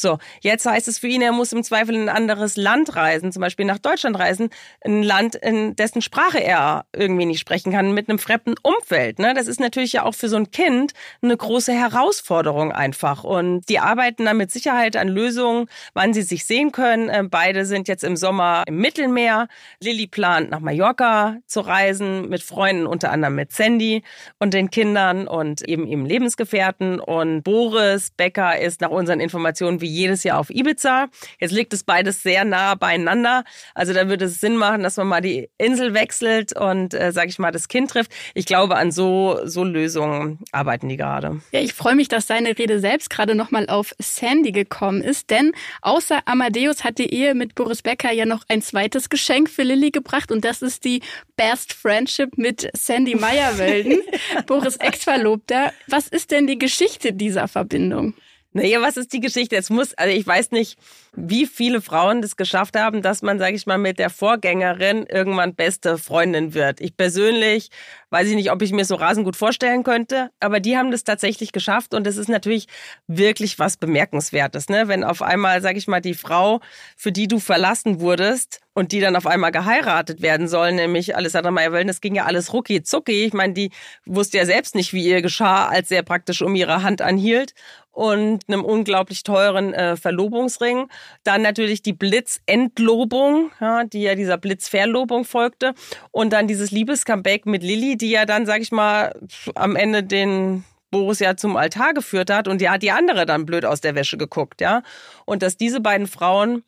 So, 0.00 0.18
jetzt 0.40 0.64
heißt 0.64 0.88
es 0.88 0.98
für 0.98 1.08
ihn, 1.08 1.20
er 1.20 1.32
muss 1.32 1.52
im 1.52 1.62
Zweifel 1.62 1.94
in 1.94 2.08
ein 2.08 2.16
anderes 2.16 2.56
Land 2.56 2.96
reisen, 2.96 3.32
zum 3.32 3.42
Beispiel 3.42 3.66
nach 3.66 3.78
Deutschland 3.78 4.18
reisen, 4.18 4.48
ein 4.82 5.02
Land, 5.02 5.34
in 5.34 5.76
dessen 5.76 6.00
Sprache 6.00 6.42
er 6.42 6.86
irgendwie 6.96 7.26
nicht 7.26 7.40
sprechen 7.40 7.70
kann, 7.70 7.92
mit 7.92 8.08
einem 8.08 8.18
fremden 8.18 8.54
Umfeld. 8.62 9.18
Ne? 9.18 9.34
Das 9.34 9.46
ist 9.46 9.60
natürlich 9.60 9.92
ja 9.92 10.04
auch 10.04 10.14
für 10.14 10.30
so 10.30 10.36
ein 10.36 10.50
Kind 10.52 10.92
eine 11.20 11.36
große 11.36 11.74
Herausforderung 11.74 12.72
einfach. 12.72 13.24
Und 13.24 13.68
die 13.68 13.78
arbeiten 13.78 14.24
dann 14.24 14.38
mit 14.38 14.50
Sicherheit 14.50 14.96
an 14.96 15.08
Lösungen, 15.08 15.66
wann 15.92 16.14
sie 16.14 16.22
sich 16.22 16.46
sehen 16.46 16.72
können. 16.72 17.10
Ähm, 17.12 17.28
beide 17.28 17.66
sind 17.66 17.86
jetzt 17.86 18.02
im 18.02 18.16
Sommer 18.16 18.64
im 18.66 18.78
Mittelmeer. 18.78 19.48
Lilly 19.82 20.06
plant, 20.06 20.50
nach 20.50 20.60
Mallorca 20.60 21.36
zu 21.44 21.60
reisen, 21.60 22.30
mit 22.30 22.42
Freunden, 22.42 22.86
unter 22.86 23.12
anderem 23.12 23.34
mit 23.34 23.52
Sandy 23.52 24.02
und 24.38 24.54
den 24.54 24.70
Kindern 24.70 25.28
und 25.28 25.60
eben 25.68 25.86
ihrem 25.86 26.06
Lebensgefährten. 26.06 27.00
Und 27.00 27.42
Boris 27.42 28.12
Becker 28.16 28.58
ist 28.58 28.80
nach 28.80 28.90
unseren 28.90 29.20
Informationen 29.20 29.82
wie 29.82 29.89
jedes 29.90 30.24
Jahr 30.24 30.38
auf 30.38 30.50
Ibiza. 30.50 31.08
Jetzt 31.38 31.52
liegt 31.52 31.72
es 31.72 31.84
beides 31.84 32.22
sehr 32.22 32.44
nah 32.44 32.74
beieinander. 32.74 33.44
Also 33.74 33.92
da 33.92 34.08
würde 34.08 34.26
es 34.26 34.40
Sinn 34.40 34.56
machen, 34.56 34.82
dass 34.82 34.96
man 34.96 35.08
mal 35.08 35.20
die 35.20 35.48
Insel 35.58 35.94
wechselt 35.94 36.56
und, 36.58 36.94
äh, 36.94 37.12
sage 37.12 37.28
ich 37.28 37.38
mal, 37.38 37.50
das 37.50 37.68
Kind 37.68 37.90
trifft. 37.90 38.12
Ich 38.34 38.46
glaube, 38.46 38.76
an 38.76 38.92
so, 38.92 39.40
so 39.44 39.64
Lösungen 39.64 40.38
arbeiten 40.52 40.88
die 40.88 40.96
gerade. 40.96 41.40
Ja, 41.52 41.60
ich 41.60 41.74
freue 41.74 41.94
mich, 41.94 42.08
dass 42.08 42.26
deine 42.26 42.56
Rede 42.58 42.80
selbst 42.80 43.10
gerade 43.10 43.34
nochmal 43.34 43.68
auf 43.68 43.94
Sandy 43.98 44.52
gekommen 44.52 45.02
ist, 45.02 45.30
denn 45.30 45.52
außer 45.82 46.20
Amadeus 46.26 46.84
hat 46.84 46.98
die 46.98 47.12
Ehe 47.12 47.34
mit 47.34 47.54
Boris 47.54 47.82
Becker 47.82 48.12
ja 48.12 48.26
noch 48.26 48.44
ein 48.48 48.62
zweites 48.62 49.08
Geschenk 49.08 49.50
für 49.50 49.62
Lilly 49.62 49.90
gebracht 49.90 50.32
und 50.32 50.44
das 50.44 50.62
ist 50.62 50.84
die 50.84 51.00
Best 51.36 51.72
Friendship 51.72 52.36
mit 52.36 52.68
Sandy 52.76 53.14
Meyerwelden, 53.14 54.00
Boris 54.46 54.76
Ex-Verlobter. 54.76 55.72
Was 55.86 56.08
ist 56.08 56.30
denn 56.30 56.46
die 56.46 56.58
Geschichte 56.58 57.12
dieser 57.12 57.48
Verbindung? 57.48 58.14
Naja, 58.52 58.82
was 58.82 58.96
ist 58.96 59.12
die 59.12 59.20
Geschichte? 59.20 59.54
Es 59.56 59.70
muss, 59.70 59.94
also 59.94 60.12
ich 60.12 60.26
weiß 60.26 60.50
nicht, 60.50 60.76
wie 61.14 61.46
viele 61.46 61.80
Frauen 61.80 62.20
das 62.20 62.36
geschafft 62.36 62.76
haben, 62.76 63.00
dass 63.00 63.22
man, 63.22 63.38
sage 63.38 63.54
ich 63.54 63.64
mal, 63.66 63.78
mit 63.78 64.00
der 64.00 64.10
Vorgängerin 64.10 65.06
irgendwann 65.06 65.54
beste 65.54 65.98
Freundin 65.98 66.52
wird. 66.52 66.80
Ich 66.80 66.96
persönlich 66.96 67.70
weiß 68.10 68.26
ich 68.26 68.34
nicht, 68.34 68.50
ob 68.50 68.60
ich 68.62 68.72
mir 68.72 68.84
so 68.84 68.96
rasend 68.96 69.24
gut 69.24 69.36
vorstellen 69.36 69.84
könnte, 69.84 70.30
aber 70.40 70.58
die 70.58 70.76
haben 70.76 70.90
das 70.90 71.04
tatsächlich 71.04 71.52
geschafft 71.52 71.94
und 71.94 72.08
es 72.08 72.16
ist 72.16 72.28
natürlich 72.28 72.66
wirklich 73.06 73.60
was 73.60 73.76
Bemerkenswertes, 73.76 74.68
ne? 74.68 74.88
Wenn 74.88 75.04
auf 75.04 75.22
einmal, 75.22 75.62
sage 75.62 75.78
ich 75.78 75.86
mal, 75.86 76.00
die 76.00 76.14
Frau, 76.14 76.60
für 76.96 77.12
die 77.12 77.28
du 77.28 77.38
verlassen 77.38 78.00
wurdest 78.00 78.60
und 78.74 78.92
die 78.92 79.00
dann 79.00 79.16
auf 79.16 79.26
einmal 79.26 79.50
geheiratet 79.50 80.22
werden 80.22 80.48
soll, 80.48 80.72
nämlich 80.72 81.16
Alessandra 81.16 81.50
Meyer-Wölden, 81.50 81.88
das 81.88 82.00
ging 82.00 82.14
ja 82.14 82.24
alles 82.24 82.52
rucki 82.52 82.82
zucki. 82.82 83.24
Ich 83.24 83.32
meine, 83.32 83.52
die 83.52 83.70
wusste 84.06 84.38
ja 84.38 84.46
selbst 84.46 84.74
nicht, 84.74 84.92
wie 84.92 85.04
ihr 85.04 85.22
geschah, 85.22 85.66
als 85.68 85.90
er 85.90 86.02
praktisch 86.02 86.42
um 86.42 86.54
ihre 86.54 86.82
Hand 86.82 87.02
anhielt 87.02 87.54
und 87.90 88.44
einem 88.48 88.64
unglaublich 88.64 89.24
teuren 89.24 89.74
äh, 89.74 89.96
Verlobungsring. 89.96 90.88
Dann 91.24 91.42
natürlich 91.42 91.82
die 91.82 91.92
Blitzentlobung, 91.92 93.50
ja, 93.60 93.84
die 93.84 94.02
ja 94.02 94.14
dieser 94.14 94.38
Blitzverlobung 94.38 95.24
folgte. 95.24 95.74
Und 96.12 96.32
dann 96.32 96.46
dieses 96.46 96.70
Liebescomeback 96.70 97.46
mit 97.46 97.62
Lilly, 97.62 97.96
die 97.96 98.10
ja 98.10 98.24
dann, 98.24 98.46
sag 98.46 98.60
ich 98.60 98.70
mal, 98.70 99.12
am 99.56 99.74
Ende 99.74 100.04
den 100.04 100.64
Boris 100.90 101.20
ja 101.20 101.36
zum 101.36 101.56
Altar 101.56 101.94
geführt 101.94 102.30
hat 102.30 102.48
und 102.48 102.60
ja 102.60 102.78
die 102.78 102.90
andere 102.90 103.26
dann 103.26 103.46
blöd 103.46 103.64
aus 103.64 103.80
der 103.80 103.94
Wäsche 103.94 104.16
geguckt, 104.16 104.60
ja. 104.60 104.82
Und 105.24 105.42
dass 105.42 105.56
diese 105.56 105.80
beiden 105.80 106.06
Frauen 106.06 106.64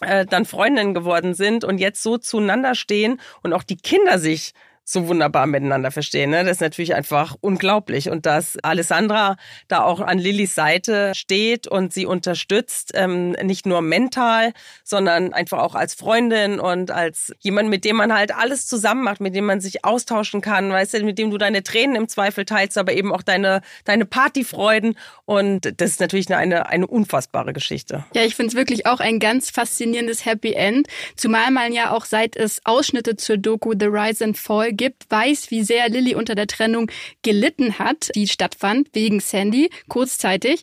äh, 0.00 0.26
dann 0.26 0.44
Freundinnen 0.44 0.94
geworden 0.94 1.34
sind 1.34 1.64
und 1.64 1.78
jetzt 1.78 2.02
so 2.02 2.18
zueinander 2.18 2.74
stehen 2.74 3.20
und 3.42 3.52
auch 3.52 3.62
die 3.62 3.76
Kinder 3.76 4.18
sich 4.18 4.52
so 4.90 5.06
wunderbar 5.06 5.46
miteinander 5.46 5.90
verstehen. 5.90 6.30
Ne? 6.30 6.44
Das 6.44 6.52
ist 6.52 6.60
natürlich 6.62 6.94
einfach 6.94 7.36
unglaublich. 7.42 8.08
Und 8.08 8.24
dass 8.24 8.56
Alessandra 8.62 9.36
da 9.68 9.82
auch 9.82 10.00
an 10.00 10.18
Lillys 10.18 10.54
Seite 10.54 11.12
steht 11.14 11.68
und 11.68 11.92
sie 11.92 12.06
unterstützt, 12.06 12.92
ähm, 12.94 13.32
nicht 13.32 13.66
nur 13.66 13.82
mental, 13.82 14.54
sondern 14.84 15.34
einfach 15.34 15.58
auch 15.58 15.74
als 15.74 15.92
Freundin 15.92 16.58
und 16.58 16.90
als 16.90 17.34
jemand, 17.40 17.68
mit 17.68 17.84
dem 17.84 17.96
man 17.96 18.14
halt 18.14 18.34
alles 18.34 18.66
zusammen 18.66 19.04
macht, 19.04 19.20
mit 19.20 19.34
dem 19.34 19.44
man 19.44 19.60
sich 19.60 19.84
austauschen 19.84 20.40
kann, 20.40 20.70
weißt 20.70 20.94
du, 20.94 21.04
mit 21.04 21.18
dem 21.18 21.30
du 21.30 21.36
deine 21.36 21.62
Tränen 21.62 21.94
im 21.94 22.08
Zweifel 22.08 22.46
teilst, 22.46 22.78
aber 22.78 22.94
eben 22.94 23.12
auch 23.12 23.22
deine, 23.22 23.60
deine 23.84 24.06
Partyfreuden. 24.06 24.96
Und 25.26 25.80
das 25.80 25.90
ist 25.90 26.00
natürlich 26.00 26.34
eine, 26.34 26.66
eine 26.66 26.86
unfassbare 26.86 27.52
Geschichte. 27.52 28.06
Ja, 28.14 28.22
ich 28.22 28.34
finde 28.34 28.52
es 28.52 28.56
wirklich 28.56 28.86
auch 28.86 29.00
ein 29.00 29.18
ganz 29.18 29.50
faszinierendes 29.50 30.24
Happy 30.24 30.54
End. 30.54 30.88
Zumal 31.14 31.50
man 31.50 31.74
ja 31.74 31.90
auch 31.90 32.06
seit 32.06 32.36
es 32.36 32.62
Ausschnitte 32.64 33.16
zur 33.16 33.36
Doku 33.36 33.74
The 33.78 33.86
Rise 33.86 34.24
and 34.24 34.38
Fall 34.38 34.77
gibt, 34.78 35.10
weiß, 35.10 35.50
wie 35.50 35.62
sehr 35.62 35.90
Lilly 35.90 36.14
unter 36.14 36.34
der 36.34 36.46
Trennung 36.46 36.90
gelitten 37.22 37.78
hat, 37.78 38.08
die 38.14 38.26
stattfand 38.26 38.88
wegen 38.94 39.20
Sandy, 39.20 39.68
kurzzeitig. 39.88 40.62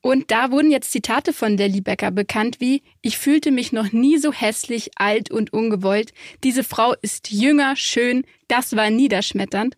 Und 0.00 0.30
da 0.30 0.50
wurden 0.50 0.70
jetzt 0.70 0.92
Zitate 0.92 1.34
von 1.34 1.58
Lilly 1.58 1.82
Becker 1.82 2.10
bekannt 2.10 2.60
wie, 2.60 2.82
ich 3.02 3.18
fühlte 3.18 3.50
mich 3.50 3.72
noch 3.72 3.92
nie 3.92 4.16
so 4.16 4.32
hässlich, 4.32 4.92
alt 4.96 5.30
und 5.30 5.52
ungewollt. 5.52 6.12
Diese 6.44 6.64
Frau 6.64 6.94
ist 7.02 7.30
jünger, 7.30 7.76
schön, 7.76 8.24
das 8.48 8.74
war 8.76 8.88
niederschmetternd. 8.88 9.76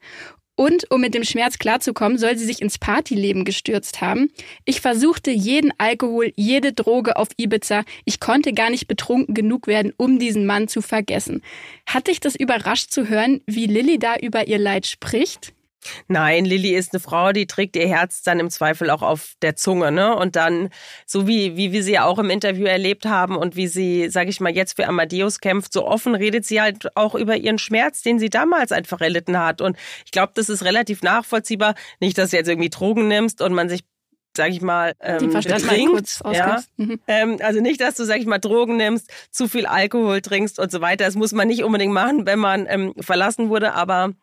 Und 0.58 0.90
um 0.90 1.00
mit 1.00 1.14
dem 1.14 1.22
Schmerz 1.22 1.60
klarzukommen, 1.60 2.18
soll 2.18 2.36
sie 2.36 2.44
sich 2.44 2.60
ins 2.60 2.78
Partyleben 2.78 3.44
gestürzt 3.44 4.00
haben. 4.00 4.32
Ich 4.64 4.80
versuchte 4.80 5.30
jeden 5.30 5.72
Alkohol, 5.78 6.32
jede 6.34 6.72
Droge 6.72 7.16
auf 7.16 7.28
Ibiza. 7.36 7.84
Ich 8.04 8.18
konnte 8.18 8.52
gar 8.52 8.68
nicht 8.68 8.88
betrunken 8.88 9.34
genug 9.34 9.68
werden, 9.68 9.92
um 9.96 10.18
diesen 10.18 10.46
Mann 10.46 10.66
zu 10.66 10.82
vergessen. 10.82 11.42
Hat 11.86 12.08
dich 12.08 12.18
das 12.18 12.34
überrascht 12.34 12.90
zu 12.90 13.08
hören, 13.08 13.40
wie 13.46 13.66
Lilly 13.66 14.00
da 14.00 14.16
über 14.16 14.48
ihr 14.48 14.58
Leid 14.58 14.88
spricht? 14.88 15.52
Nein, 16.08 16.44
Lilly 16.44 16.74
ist 16.74 16.92
eine 16.92 17.00
Frau, 17.00 17.32
die 17.32 17.46
trägt 17.46 17.76
ihr 17.76 17.88
Herz 17.88 18.22
dann 18.22 18.40
im 18.40 18.50
Zweifel 18.50 18.90
auch 18.90 19.02
auf 19.02 19.34
der 19.42 19.56
Zunge, 19.56 19.92
ne? 19.92 20.14
Und 20.16 20.36
dann, 20.36 20.70
so 21.06 21.26
wie, 21.26 21.56
wie 21.56 21.72
wir 21.72 21.82
sie 21.82 21.92
ja 21.92 22.04
auch 22.04 22.18
im 22.18 22.30
Interview 22.30 22.66
erlebt 22.66 23.06
haben 23.06 23.36
und 23.36 23.56
wie 23.56 23.68
sie, 23.68 24.08
sage 24.10 24.30
ich 24.30 24.40
mal, 24.40 24.54
jetzt 24.54 24.76
für 24.76 24.86
Amadeus 24.86 25.40
kämpft, 25.40 25.72
so 25.72 25.86
offen 25.86 26.14
redet 26.14 26.44
sie 26.44 26.60
halt 26.60 26.96
auch 26.96 27.14
über 27.14 27.36
ihren 27.36 27.58
Schmerz, 27.58 28.02
den 28.02 28.18
sie 28.18 28.30
damals 28.30 28.72
einfach 28.72 29.00
erlitten 29.00 29.38
hat. 29.38 29.60
Und 29.60 29.76
ich 30.04 30.10
glaube, 30.10 30.32
das 30.34 30.48
ist 30.48 30.64
relativ 30.64 31.02
nachvollziehbar. 31.02 31.74
Nicht, 32.00 32.18
dass 32.18 32.30
du 32.30 32.36
jetzt 32.36 32.48
irgendwie 32.48 32.70
Drogen 32.70 33.08
nimmst 33.08 33.40
und 33.40 33.54
man 33.54 33.68
sich 33.68 33.84
sag 34.36 34.50
ich 34.50 34.60
mal, 34.60 34.94
ähm, 35.00 35.30
trinkt. 35.32 36.20
Ja? 36.32 36.62
Mhm. 36.76 37.00
Ähm, 37.08 37.38
also 37.42 37.60
nicht, 37.60 37.80
dass 37.80 37.96
du, 37.96 38.04
sag 38.04 38.18
ich 38.18 38.26
mal, 38.26 38.38
Drogen 38.38 38.76
nimmst, 38.76 39.10
zu 39.32 39.48
viel 39.48 39.66
Alkohol 39.66 40.20
trinkst 40.20 40.60
und 40.60 40.70
so 40.70 40.80
weiter. 40.80 41.04
Das 41.04 41.16
muss 41.16 41.32
man 41.32 41.48
nicht 41.48 41.64
unbedingt 41.64 41.92
machen, 41.92 42.24
wenn 42.24 42.38
man 42.38 42.66
ähm, 42.68 42.94
verlassen 43.00 43.48
wurde, 43.48 43.74
aber 43.74 44.14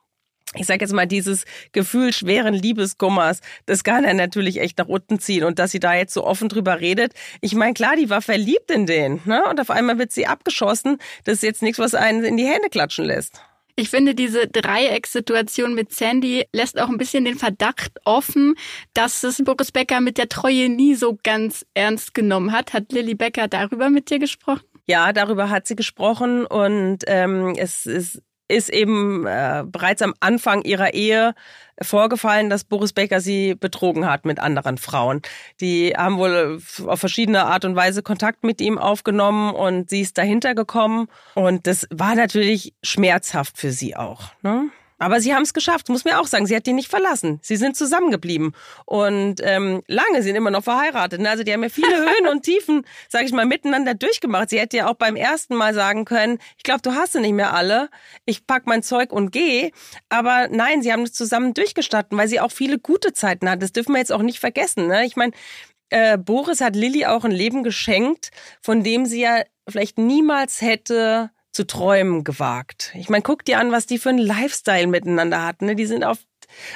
ich 0.53 0.67
sage 0.67 0.81
jetzt 0.81 0.93
mal, 0.93 1.05
dieses 1.05 1.45
Gefühl 1.71 2.13
schweren 2.13 2.53
Liebeskummers, 2.53 3.41
das 3.65 3.83
kann 3.83 4.03
er 4.03 4.13
natürlich 4.13 4.59
echt 4.59 4.77
nach 4.77 4.87
unten 4.87 5.19
ziehen. 5.19 5.43
Und 5.43 5.59
dass 5.59 5.71
sie 5.71 5.79
da 5.79 5.95
jetzt 5.95 6.13
so 6.13 6.23
offen 6.23 6.49
drüber 6.49 6.79
redet, 6.79 7.13
ich 7.41 7.55
meine, 7.55 7.73
klar, 7.73 7.95
die 7.95 8.09
war 8.09 8.21
verliebt 8.21 8.71
in 8.71 8.85
den, 8.85 9.21
ne? 9.25 9.43
Und 9.49 9.59
auf 9.59 9.69
einmal 9.69 9.97
wird 9.97 10.11
sie 10.11 10.27
abgeschossen. 10.27 10.97
Das 11.23 11.35
ist 11.35 11.43
jetzt 11.43 11.61
nichts, 11.61 11.79
was 11.79 11.95
einen 11.95 12.23
in 12.23 12.37
die 12.37 12.45
Hände 12.45 12.69
klatschen 12.69 13.05
lässt. 13.05 13.41
Ich 13.77 13.89
finde, 13.89 14.15
diese 14.15 14.47
Dreieckssituation 14.47 15.75
mit 15.75 15.93
Sandy 15.93 16.45
lässt 16.53 16.79
auch 16.79 16.87
ein 16.87 16.97
bisschen 16.97 17.25
den 17.25 17.37
Verdacht 17.37 17.91
offen, 18.05 18.55
dass 18.93 19.21
es 19.23 19.43
Boris 19.43 19.73
Becker 19.73 19.99
mit 19.99 20.17
der 20.17 20.29
Treue 20.29 20.69
nie 20.69 20.95
so 20.95 21.19
ganz 21.23 21.65
ernst 21.73 22.13
genommen 22.13 22.53
hat. 22.53 22.71
Hat 22.71 22.93
Lilly 22.93 23.15
Becker 23.15 23.49
darüber 23.49 23.89
mit 23.89 24.09
dir 24.09 24.19
gesprochen? 24.19 24.63
Ja, 24.87 25.11
darüber 25.11 25.49
hat 25.49 25.67
sie 25.67 25.75
gesprochen 25.75 26.45
und 26.45 26.99
ähm, 27.07 27.55
es 27.57 27.85
ist 27.85 28.21
ist 28.47 28.69
eben 28.69 29.25
äh, 29.25 29.63
bereits 29.65 30.01
am 30.01 30.13
Anfang 30.19 30.61
ihrer 30.61 30.93
Ehe 30.93 31.33
vorgefallen, 31.81 32.49
dass 32.49 32.63
Boris 32.63 32.93
Becker 32.93 33.19
sie 33.19 33.55
betrogen 33.55 34.09
hat 34.09 34.25
mit 34.25 34.39
anderen 34.39 34.77
Frauen. 34.77 35.21
Die 35.59 35.93
haben 35.97 36.17
wohl 36.17 36.59
auf 36.85 36.99
verschiedene 36.99 37.45
Art 37.45 37.65
und 37.65 37.75
Weise 37.75 38.03
Kontakt 38.03 38.43
mit 38.43 38.61
ihm 38.61 38.77
aufgenommen 38.77 39.53
und 39.53 39.89
sie 39.89 40.01
ist 40.01 40.17
dahinter 40.17 40.55
gekommen. 40.55 41.07
Und 41.33 41.67
das 41.67 41.87
war 41.89 42.15
natürlich 42.15 42.73
schmerzhaft 42.83 43.57
für 43.57 43.71
sie 43.71 43.95
auch. 43.95 44.31
Ne? 44.41 44.69
Aber 44.97 45.19
sie 45.19 45.33
haben 45.33 45.43
es 45.43 45.53
geschafft, 45.53 45.89
muss 45.89 46.05
mir 46.05 46.19
auch 46.19 46.27
sagen. 46.27 46.45
Sie 46.45 46.55
hat 46.55 46.67
ihn 46.67 46.75
nicht 46.75 46.89
verlassen. 46.89 47.39
Sie 47.41 47.57
sind 47.57 47.75
zusammengeblieben. 47.75 48.53
Und 48.85 49.41
ähm, 49.43 49.83
lange 49.87 50.23
sind 50.23 50.35
immer 50.35 50.51
noch 50.51 50.63
verheiratet. 50.63 51.19
Ne? 51.19 51.29
Also 51.29 51.43
die 51.43 51.51
haben 51.51 51.63
ja 51.63 51.69
viele 51.69 51.97
Höhen 51.97 52.27
und 52.31 52.43
Tiefen, 52.43 52.85
sage 53.09 53.25
ich 53.25 53.33
mal, 53.33 53.45
miteinander 53.45 53.93
durchgemacht. 53.93 54.49
Sie 54.49 54.59
hätte 54.59 54.77
ja 54.77 54.89
auch 54.89 54.95
beim 54.95 55.15
ersten 55.15 55.55
Mal 55.55 55.73
sagen 55.73 56.05
können, 56.05 56.39
ich 56.57 56.63
glaube, 56.63 56.81
du 56.81 56.93
hast 56.93 57.13
sie 57.13 57.19
nicht 57.19 57.33
mehr 57.33 57.53
alle. 57.53 57.89
Ich 58.25 58.47
pack 58.47 58.67
mein 58.67 58.83
Zeug 58.83 59.11
und 59.11 59.31
gehe. 59.31 59.71
Aber 60.09 60.47
nein, 60.49 60.81
sie 60.81 60.93
haben 60.93 61.03
es 61.03 61.13
zusammen 61.13 61.53
durchgestatten, 61.53 62.17
weil 62.17 62.27
sie 62.27 62.39
auch 62.39 62.51
viele 62.51 62.79
gute 62.79 63.13
Zeiten 63.13 63.49
hat. 63.49 63.61
Das 63.61 63.73
dürfen 63.73 63.93
wir 63.93 63.99
jetzt 63.99 64.11
auch 64.13 64.21
nicht 64.21 64.39
vergessen. 64.39 64.87
Ne? 64.87 65.05
Ich 65.05 65.15
meine, 65.15 65.33
äh, 65.89 66.17
Boris 66.17 66.61
hat 66.61 66.75
Lilly 66.75 67.05
auch 67.05 67.25
ein 67.25 67.31
Leben 67.31 67.63
geschenkt, 67.63 68.29
von 68.61 68.83
dem 68.83 69.05
sie 69.05 69.21
ja 69.21 69.41
vielleicht 69.67 69.97
niemals 69.97 70.61
hätte 70.61 71.31
zu 71.55 71.65
träumen 71.65 72.25
gewagt. 72.25 72.91
Ich 72.95 73.07
meine, 73.07 73.23
guck 73.23 73.45
dir 73.45 73.59
an, 73.59 73.71
was 73.71 73.85
die 73.85 73.97
für 73.97 74.09
einen 74.09 74.19
Lifestyle 74.19 74.87
miteinander 74.87 75.41
hatten. 75.43 75.67
Ne? 75.67 75.75
Die 75.75 75.85
sind 75.85 76.03
auf 76.03 76.19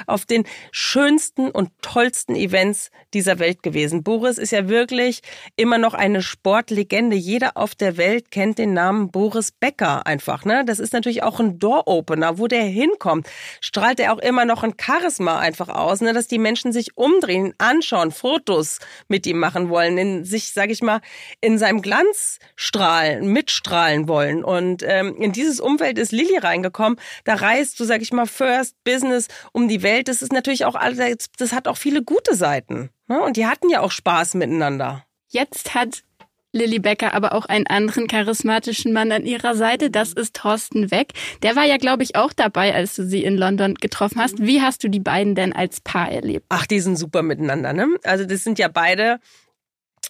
auf 0.08 0.26
den 0.26 0.46
schönsten 0.72 1.50
und 1.52 1.72
tollsten 1.82 2.36
Events 2.36 2.92
dieser 3.14 3.40
Welt 3.40 3.64
gewesen. 3.64 4.04
Boris 4.04 4.38
ist 4.38 4.52
ja 4.52 4.70
wirklich 4.70 5.22
immer 5.56 5.78
noch 5.78 5.94
eine 5.94 6.22
Sportlegende. 6.22 7.16
Jeder 7.16 7.58
auf 7.58 7.76
der 7.76 7.98
Welt 7.98 8.32
kennt 8.32 8.58
den 8.58 8.74
Namen 8.74 9.12
Boris 9.12 9.52
Becker 9.52 10.06
einfach. 10.06 10.46
Ne? 10.46 10.64
Das 10.66 10.80
ist 10.80 10.94
natürlich 10.94 11.24
auch 11.24 11.40
ein 11.40 11.60
Door-Opener. 11.60 12.38
Wo 12.38 12.48
der 12.48 12.64
hinkommt, 12.64 13.28
strahlt 13.62 14.00
er 14.00 14.14
auch 14.14 14.20
immer 14.20 14.46
noch 14.46 14.64
ein 14.64 14.76
Charisma 14.80 15.40
einfach 15.40 15.70
aus, 15.70 16.02
ne? 16.02 16.14
dass 16.14 16.28
die 16.28 16.40
Menschen 16.40 16.72
sich 16.72 16.98
umdrehen, 16.98 17.54
anschauen, 17.58 18.12
Fotos 18.12 18.80
mit 19.08 19.26
ihm 19.26 19.40
machen 19.40 19.70
wollen, 19.70 19.98
in 19.98 20.26
sich, 20.26 20.52
sag 20.54 20.70
ich 20.70 20.82
mal, 20.82 21.02
in 21.42 21.58
seinem 21.58 21.82
Glanz 21.82 22.40
strahlen, 22.56 23.32
mitstrahlen 23.32 24.08
wollen. 24.08 24.44
Und 24.44 24.84
ähm, 24.84 25.16
in 25.18 25.32
dieses 25.32 25.60
Umfeld 25.60 25.98
ist 25.98 26.12
Lilly 26.12 26.38
reingekommen. 26.38 27.00
Da 27.24 27.36
reist 27.36 27.80
du, 27.80 27.86
sag 27.86 28.02
ich 28.02 28.14
mal, 28.14 28.26
First 28.26 28.76
Business 28.84 29.28
um 29.52 29.59
die 29.68 29.84
Welt, 29.84 30.08
das 30.08 30.22
ist 30.22 30.32
natürlich 30.32 30.66
auch 30.66 30.76
das 31.38 31.54
hat 31.54 31.68
auch 31.68 31.78
viele 31.78 32.04
gute 32.04 32.36
Seiten. 32.36 32.90
Ne? 33.08 33.22
Und 33.22 33.38
die 33.38 33.46
hatten 33.46 33.70
ja 33.70 33.82
auch 33.82 33.92
Spaß 33.92 34.36
miteinander. 34.36 35.06
Jetzt 35.28 35.76
hat 35.76 36.04
Lilly 36.52 36.80
Becker 36.80 37.14
aber 37.14 37.34
auch 37.34 37.46
einen 37.46 37.68
anderen 37.68 38.08
charismatischen 38.08 38.92
Mann 38.92 39.12
an 39.12 39.26
ihrer 39.26 39.56
Seite. 39.56 39.92
Das 39.92 40.14
ist 40.14 40.36
Thorsten 40.36 40.90
Weck. 40.90 41.14
Der 41.44 41.56
war 41.56 41.66
ja, 41.66 41.78
glaube 41.78 42.04
ich, 42.04 42.16
auch 42.16 42.34
dabei, 42.34 42.74
als 42.74 42.96
du 42.96 43.06
sie 43.06 43.24
in 43.24 43.38
London 43.38 43.76
getroffen 43.76 44.20
hast. 44.20 44.42
Wie 44.42 44.62
hast 44.62 44.84
du 44.84 44.90
die 44.90 45.00
beiden 45.00 45.36
denn 45.36 45.54
als 45.54 45.80
Paar 45.82 46.12
erlebt? 46.12 46.46
Ach, 46.50 46.66
die 46.66 46.80
sind 46.80 46.98
super 46.98 47.22
miteinander, 47.22 47.74
ne? 47.74 47.88
Also 48.04 48.26
das 48.26 48.44
sind 48.44 48.58
ja 48.58 48.68
beide 48.68 49.20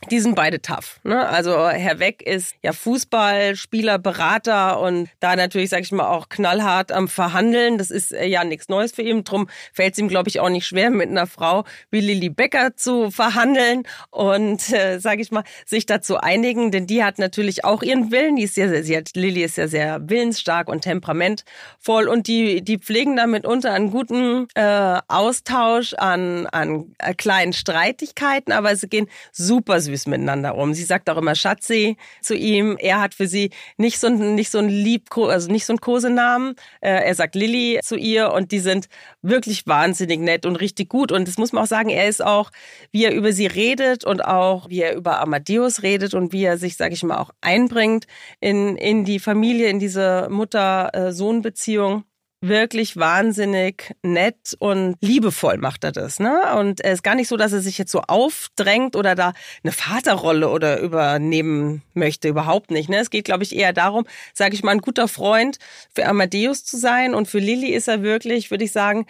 die 0.09 0.19
sind 0.19 0.35
beide 0.35 0.61
tough. 0.61 0.99
Ne? 1.03 1.27
Also 1.27 1.67
Herr 1.67 1.99
Weck 1.99 2.21
ist 2.21 2.55
ja 2.63 2.71
Fußballspieler, 2.71 3.99
Berater 3.99 4.79
und 4.79 5.09
da 5.19 5.35
natürlich, 5.35 5.69
sag 5.69 5.81
ich 5.81 5.91
mal, 5.91 6.07
auch 6.07 6.29
knallhart 6.29 6.91
am 6.91 7.09
Verhandeln. 7.09 7.77
Das 7.77 7.91
ist 7.91 8.13
äh, 8.13 8.25
ja 8.25 8.45
nichts 8.45 8.69
Neues 8.69 8.93
für 8.93 9.01
ihn. 9.01 9.25
Drum 9.25 9.49
fällt 9.73 9.93
es 9.93 9.99
ihm, 9.99 10.07
glaube 10.07 10.29
ich, 10.29 10.39
auch 10.39 10.49
nicht 10.49 10.65
schwer, 10.65 10.89
mit 10.89 11.09
einer 11.09 11.27
Frau 11.27 11.65
wie 11.91 11.99
Lilly 11.99 12.29
Becker 12.29 12.75
zu 12.77 13.11
verhandeln 13.11 13.83
und, 14.09 14.71
äh, 14.71 14.99
sage 14.99 15.21
ich 15.21 15.31
mal, 15.31 15.43
sich 15.65 15.85
dazu 15.85 16.17
einigen. 16.17 16.71
Denn 16.71 16.87
die 16.87 17.03
hat 17.03 17.19
natürlich 17.19 17.65
auch 17.65 17.83
ihren 17.83 18.11
Willen. 18.11 18.37
Die 18.37 18.43
ist 18.43 18.55
sehr, 18.55 18.83
sie 18.83 18.95
hat, 18.95 19.11
Lilly 19.15 19.43
ist 19.43 19.57
ja 19.57 19.67
sehr 19.67 20.09
willensstark 20.09 20.69
und 20.69 20.81
temperamentvoll 20.81 22.07
und 22.07 22.27
die, 22.27 22.61
die 22.61 22.77
pflegen 22.77 23.17
damit 23.17 23.45
unter 23.45 23.73
einen 23.73 23.91
guten 23.91 24.47
äh, 24.55 24.99
Austausch 25.09 25.93
an, 25.95 26.47
an 26.47 26.95
äh, 26.99 27.13
kleinen 27.13 27.51
Streitigkeiten, 27.51 28.53
aber 28.53 28.75
sie 28.77 28.87
gehen 28.87 29.07
super 29.31 29.81
süß 29.89 30.07
miteinander 30.07 30.55
um. 30.55 30.73
Sie 30.73 30.83
sagt 30.83 31.09
auch 31.09 31.17
immer 31.17 31.35
Schatzi 31.35 31.97
zu 32.21 32.35
ihm. 32.35 32.77
Er 32.79 33.01
hat 33.01 33.13
für 33.13 33.27
sie 33.27 33.51
nicht 33.77 33.99
so 33.99 34.07
ein, 34.07 34.35
nicht 34.35 34.51
so 34.51 34.59
ein 34.59 34.69
lieb, 34.69 35.15
also 35.17 35.51
nicht 35.51 35.65
so 35.65 35.73
ein 35.73 35.81
Kosenamen. 35.81 36.55
Äh, 36.81 37.05
er 37.05 37.15
sagt 37.15 37.35
Lilly 37.35 37.79
zu 37.83 37.95
ihr 37.95 38.31
und 38.31 38.51
die 38.51 38.59
sind 38.59 38.87
wirklich 39.21 39.65
wahnsinnig 39.67 40.19
nett 40.19 40.45
und 40.45 40.55
richtig 40.57 40.89
gut. 40.89 41.11
Und 41.11 41.27
das 41.27 41.37
muss 41.37 41.51
man 41.51 41.63
auch 41.63 41.67
sagen, 41.67 41.89
er 41.89 42.07
ist 42.07 42.23
auch, 42.23 42.51
wie 42.91 43.05
er 43.05 43.13
über 43.13 43.31
sie 43.31 43.47
redet 43.47 44.05
und 44.05 44.23
auch 44.23 44.69
wie 44.69 44.81
er 44.81 44.95
über 44.95 45.19
Amadeus 45.19 45.83
redet 45.83 46.13
und 46.13 46.33
wie 46.33 46.43
er 46.43 46.57
sich, 46.57 46.77
sage 46.77 46.93
ich 46.93 47.03
mal, 47.03 47.17
auch 47.17 47.31
einbringt 47.41 48.05
in, 48.39 48.77
in 48.77 49.05
die 49.05 49.19
Familie, 49.19 49.69
in 49.69 49.79
diese 49.79 50.27
Mutter-Sohn-Beziehung 50.29 52.03
wirklich 52.41 52.95
wahnsinnig 52.95 53.95
nett 54.01 54.55
und 54.59 54.95
liebevoll 55.01 55.57
macht 55.57 55.83
er 55.83 55.91
das. 55.91 56.19
Ne? 56.19 56.55
Und 56.57 56.83
es 56.83 56.95
ist 56.95 57.03
gar 57.03 57.15
nicht 57.15 57.27
so, 57.27 57.35
dass 57.35 57.51
er 57.51 57.59
sich 57.59 57.77
jetzt 57.77 57.91
so 57.91 58.01
aufdrängt 58.01 58.95
oder 58.95 59.15
da 59.15 59.33
eine 59.63 59.73
Vaterrolle 59.73 60.49
oder 60.49 60.79
übernehmen 60.79 61.81
möchte. 61.93 62.29
Überhaupt 62.29 62.71
nicht. 62.71 62.89
Ne? 62.89 62.97
Es 62.97 63.09
geht, 63.09 63.25
glaube 63.25 63.43
ich, 63.43 63.55
eher 63.55 63.73
darum, 63.73 64.05
sage 64.33 64.55
ich 64.55 64.63
mal, 64.63 64.71
ein 64.71 64.79
guter 64.79 65.07
Freund 65.07 65.57
für 65.93 66.05
Amadeus 66.05 66.63
zu 66.63 66.77
sein. 66.77 67.13
Und 67.13 67.27
für 67.27 67.39
Lilly 67.39 67.69
ist 67.69 67.87
er 67.89 68.03
wirklich, 68.03 68.51
würde 68.51 68.63
ich 68.63 68.71
sagen, 68.71 69.05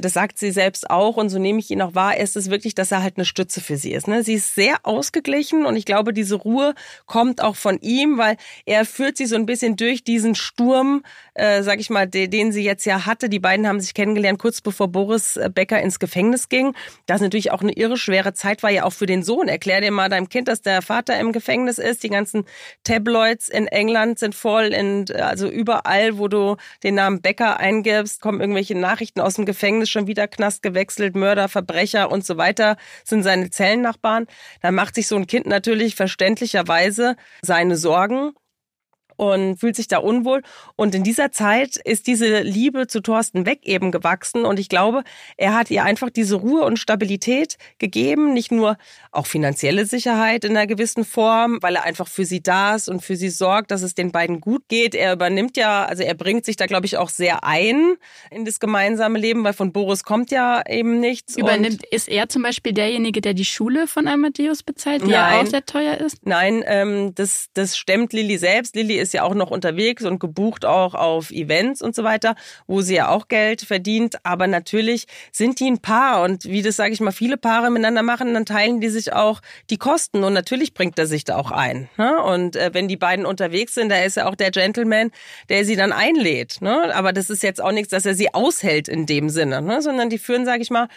das 0.00 0.12
sagt 0.12 0.38
sie 0.38 0.52
selbst 0.52 0.90
auch 0.90 1.16
und 1.16 1.28
so 1.28 1.38
nehme 1.38 1.58
ich 1.58 1.70
ihn 1.70 1.82
auch 1.82 1.94
wahr, 1.94 2.16
ist 2.16 2.36
es 2.36 2.50
wirklich, 2.50 2.74
dass 2.74 2.92
er 2.92 3.02
halt 3.02 3.16
eine 3.16 3.24
Stütze 3.24 3.60
für 3.60 3.76
sie 3.76 3.92
ist. 3.92 4.06
Ne? 4.06 4.22
Sie 4.22 4.34
ist 4.34 4.54
sehr 4.54 4.76
ausgeglichen 4.84 5.66
und 5.66 5.76
ich 5.76 5.84
glaube, 5.84 6.12
diese 6.12 6.36
Ruhe 6.36 6.74
kommt 7.06 7.42
auch 7.42 7.56
von 7.56 7.78
ihm, 7.80 8.18
weil 8.18 8.36
er 8.64 8.84
führt 8.84 9.16
sie 9.16 9.26
so 9.26 9.36
ein 9.36 9.46
bisschen 9.46 9.76
durch 9.76 10.04
diesen 10.04 10.34
Sturm, 10.34 11.02
äh, 11.34 11.62
sag 11.62 11.80
ich 11.80 11.90
mal, 11.90 12.06
den, 12.06 12.30
den 12.30 12.52
sie 12.52 12.62
jetzt 12.62 12.84
ja 12.84 13.06
hatte. 13.06 13.28
Die 13.28 13.38
beiden 13.38 13.66
haben 13.66 13.80
sich 13.80 13.94
kennengelernt 13.94 14.38
kurz 14.38 14.60
bevor 14.60 14.88
Boris 14.88 15.38
Becker 15.54 15.80
ins 15.80 15.98
Gefängnis 15.98 16.48
ging. 16.48 16.74
Das 17.06 17.16
ist 17.16 17.22
natürlich 17.22 17.50
auch 17.50 17.62
eine 17.62 17.72
irre 17.72 17.96
schwere 17.96 18.34
Zeit 18.34 18.62
war 18.62 18.70
ja 18.70 18.84
auch 18.84 18.92
für 18.92 19.06
den 19.06 19.22
Sohn. 19.22 19.48
Erklär 19.48 19.80
dir 19.80 19.90
mal 19.90 20.08
deinem 20.08 20.28
Kind, 20.28 20.48
dass 20.48 20.62
der 20.62 20.82
Vater 20.82 21.18
im 21.18 21.32
Gefängnis 21.32 21.78
ist. 21.78 22.02
Die 22.02 22.08
ganzen 22.08 22.44
Tabloids 22.84 23.48
in 23.48 23.66
England 23.66 24.18
sind 24.18 24.34
voll, 24.34 24.66
in, 24.66 25.06
also 25.12 25.48
überall, 25.48 26.18
wo 26.18 26.28
du 26.28 26.56
den 26.82 26.94
Namen 26.94 27.20
Becker 27.20 27.58
eingibst, 27.58 28.20
kommen 28.20 28.40
irgendwelche 28.40 28.76
Nachrichten 28.76 29.20
aus 29.20 29.34
dem 29.34 29.46
Gefängnis, 29.46 29.71
schon 29.86 30.06
wieder 30.06 30.28
Knast 30.28 30.62
gewechselt, 30.62 31.16
Mörder, 31.16 31.48
Verbrecher 31.48 32.10
und 32.10 32.24
so 32.24 32.36
weiter, 32.36 32.76
sind 33.04 33.22
seine 33.22 33.50
Zellennachbarn. 33.50 34.26
Da 34.60 34.70
macht 34.70 34.94
sich 34.94 35.08
so 35.08 35.16
ein 35.16 35.26
Kind 35.26 35.46
natürlich 35.46 35.94
verständlicherweise 35.94 37.16
seine 37.42 37.76
Sorgen 37.76 38.32
und 39.22 39.56
fühlt 39.58 39.76
sich 39.76 39.86
da 39.86 39.98
unwohl. 39.98 40.42
Und 40.74 40.96
in 40.96 41.04
dieser 41.04 41.30
Zeit 41.30 41.76
ist 41.76 42.08
diese 42.08 42.40
Liebe 42.40 42.88
zu 42.88 43.00
Thorsten 43.00 43.44
Beck 43.44 43.60
eben 43.62 43.92
gewachsen. 43.92 44.44
Und 44.44 44.58
ich 44.58 44.68
glaube, 44.68 45.04
er 45.36 45.54
hat 45.54 45.70
ihr 45.70 45.84
einfach 45.84 46.10
diese 46.10 46.34
Ruhe 46.34 46.64
und 46.64 46.80
Stabilität 46.80 47.56
gegeben, 47.78 48.32
nicht 48.32 48.50
nur 48.50 48.76
auch 49.12 49.26
finanzielle 49.26 49.86
Sicherheit 49.86 50.44
in 50.44 50.56
einer 50.56 50.66
gewissen 50.66 51.04
Form, 51.04 51.58
weil 51.60 51.76
er 51.76 51.84
einfach 51.84 52.08
für 52.08 52.24
sie 52.24 52.42
da 52.42 52.74
ist 52.74 52.88
und 52.88 53.00
für 53.04 53.14
sie 53.14 53.28
sorgt, 53.28 53.70
dass 53.70 53.82
es 53.82 53.94
den 53.94 54.10
beiden 54.10 54.40
gut 54.40 54.64
geht. 54.66 54.96
Er 54.96 55.12
übernimmt 55.12 55.56
ja, 55.56 55.84
also 55.84 56.02
er 56.02 56.14
bringt 56.14 56.44
sich 56.44 56.56
da, 56.56 56.66
glaube 56.66 56.86
ich, 56.86 56.96
auch 56.96 57.08
sehr 57.08 57.44
ein 57.44 57.94
in 58.32 58.44
das 58.44 58.58
gemeinsame 58.58 59.20
Leben, 59.20 59.44
weil 59.44 59.52
von 59.52 59.72
Boris 59.72 60.02
kommt 60.02 60.32
ja 60.32 60.64
eben 60.68 60.98
nichts. 60.98 61.36
Übernimmt, 61.36 61.84
ist 61.92 62.08
er 62.08 62.28
zum 62.28 62.42
Beispiel 62.42 62.72
derjenige, 62.72 63.20
der 63.20 63.34
die 63.34 63.44
Schule 63.44 63.86
von 63.86 64.08
Amadeus 64.08 64.64
bezahlt, 64.64 65.02
die 65.02 65.10
Nein. 65.10 65.34
ja 65.34 65.40
auch 65.40 65.46
sehr 65.46 65.64
teuer 65.64 65.98
ist? 65.98 66.26
Nein, 66.26 66.64
ähm, 66.66 67.14
das, 67.14 67.46
das 67.54 67.76
stemmt 67.76 68.12
Lilly 68.12 68.36
selbst. 68.36 68.74
Lilly 68.74 68.98
ist 68.98 69.11
ja 69.12 69.22
auch 69.22 69.34
noch 69.34 69.50
unterwegs 69.50 70.04
und 70.04 70.18
gebucht 70.18 70.64
auch 70.64 70.94
auf 70.94 71.30
Events 71.30 71.82
und 71.82 71.94
so 71.94 72.04
weiter, 72.04 72.34
wo 72.66 72.80
sie 72.80 72.94
ja 72.94 73.08
auch 73.08 73.28
Geld 73.28 73.62
verdient. 73.62 74.16
Aber 74.24 74.46
natürlich 74.46 75.06
sind 75.30 75.60
die 75.60 75.70
ein 75.70 75.78
Paar 75.78 76.22
und 76.22 76.44
wie 76.44 76.62
das, 76.62 76.76
sage 76.76 76.92
ich 76.92 77.00
mal, 77.00 77.12
viele 77.12 77.36
Paare 77.36 77.70
miteinander 77.70 78.02
machen, 78.02 78.34
dann 78.34 78.46
teilen 78.46 78.80
die 78.80 78.88
sich 78.88 79.12
auch 79.12 79.40
die 79.70 79.78
Kosten 79.78 80.24
und 80.24 80.32
natürlich 80.32 80.74
bringt 80.74 80.98
er 80.98 81.06
sich 81.06 81.24
da 81.24 81.36
auch 81.36 81.50
ein. 81.50 81.88
Ne? 81.96 82.22
Und 82.22 82.56
äh, 82.56 82.70
wenn 82.72 82.88
die 82.88 82.96
beiden 82.96 83.26
unterwegs 83.26 83.74
sind, 83.74 83.90
da 83.90 84.02
ist 84.02 84.16
ja 84.16 84.26
auch 84.26 84.34
der 84.34 84.50
Gentleman, 84.50 85.10
der 85.48 85.64
sie 85.64 85.76
dann 85.76 85.92
einlädt. 85.92 86.60
Ne? 86.60 86.94
Aber 86.94 87.12
das 87.12 87.30
ist 87.30 87.42
jetzt 87.42 87.62
auch 87.62 87.72
nichts, 87.72 87.90
dass 87.90 88.06
er 88.06 88.14
sie 88.14 88.32
aushält 88.34 88.88
in 88.88 89.06
dem 89.06 89.28
Sinne, 89.28 89.62
ne? 89.62 89.82
sondern 89.82 90.10
die 90.10 90.18
führen, 90.18 90.44
sage 90.44 90.62
ich 90.62 90.70
mal, 90.70 90.88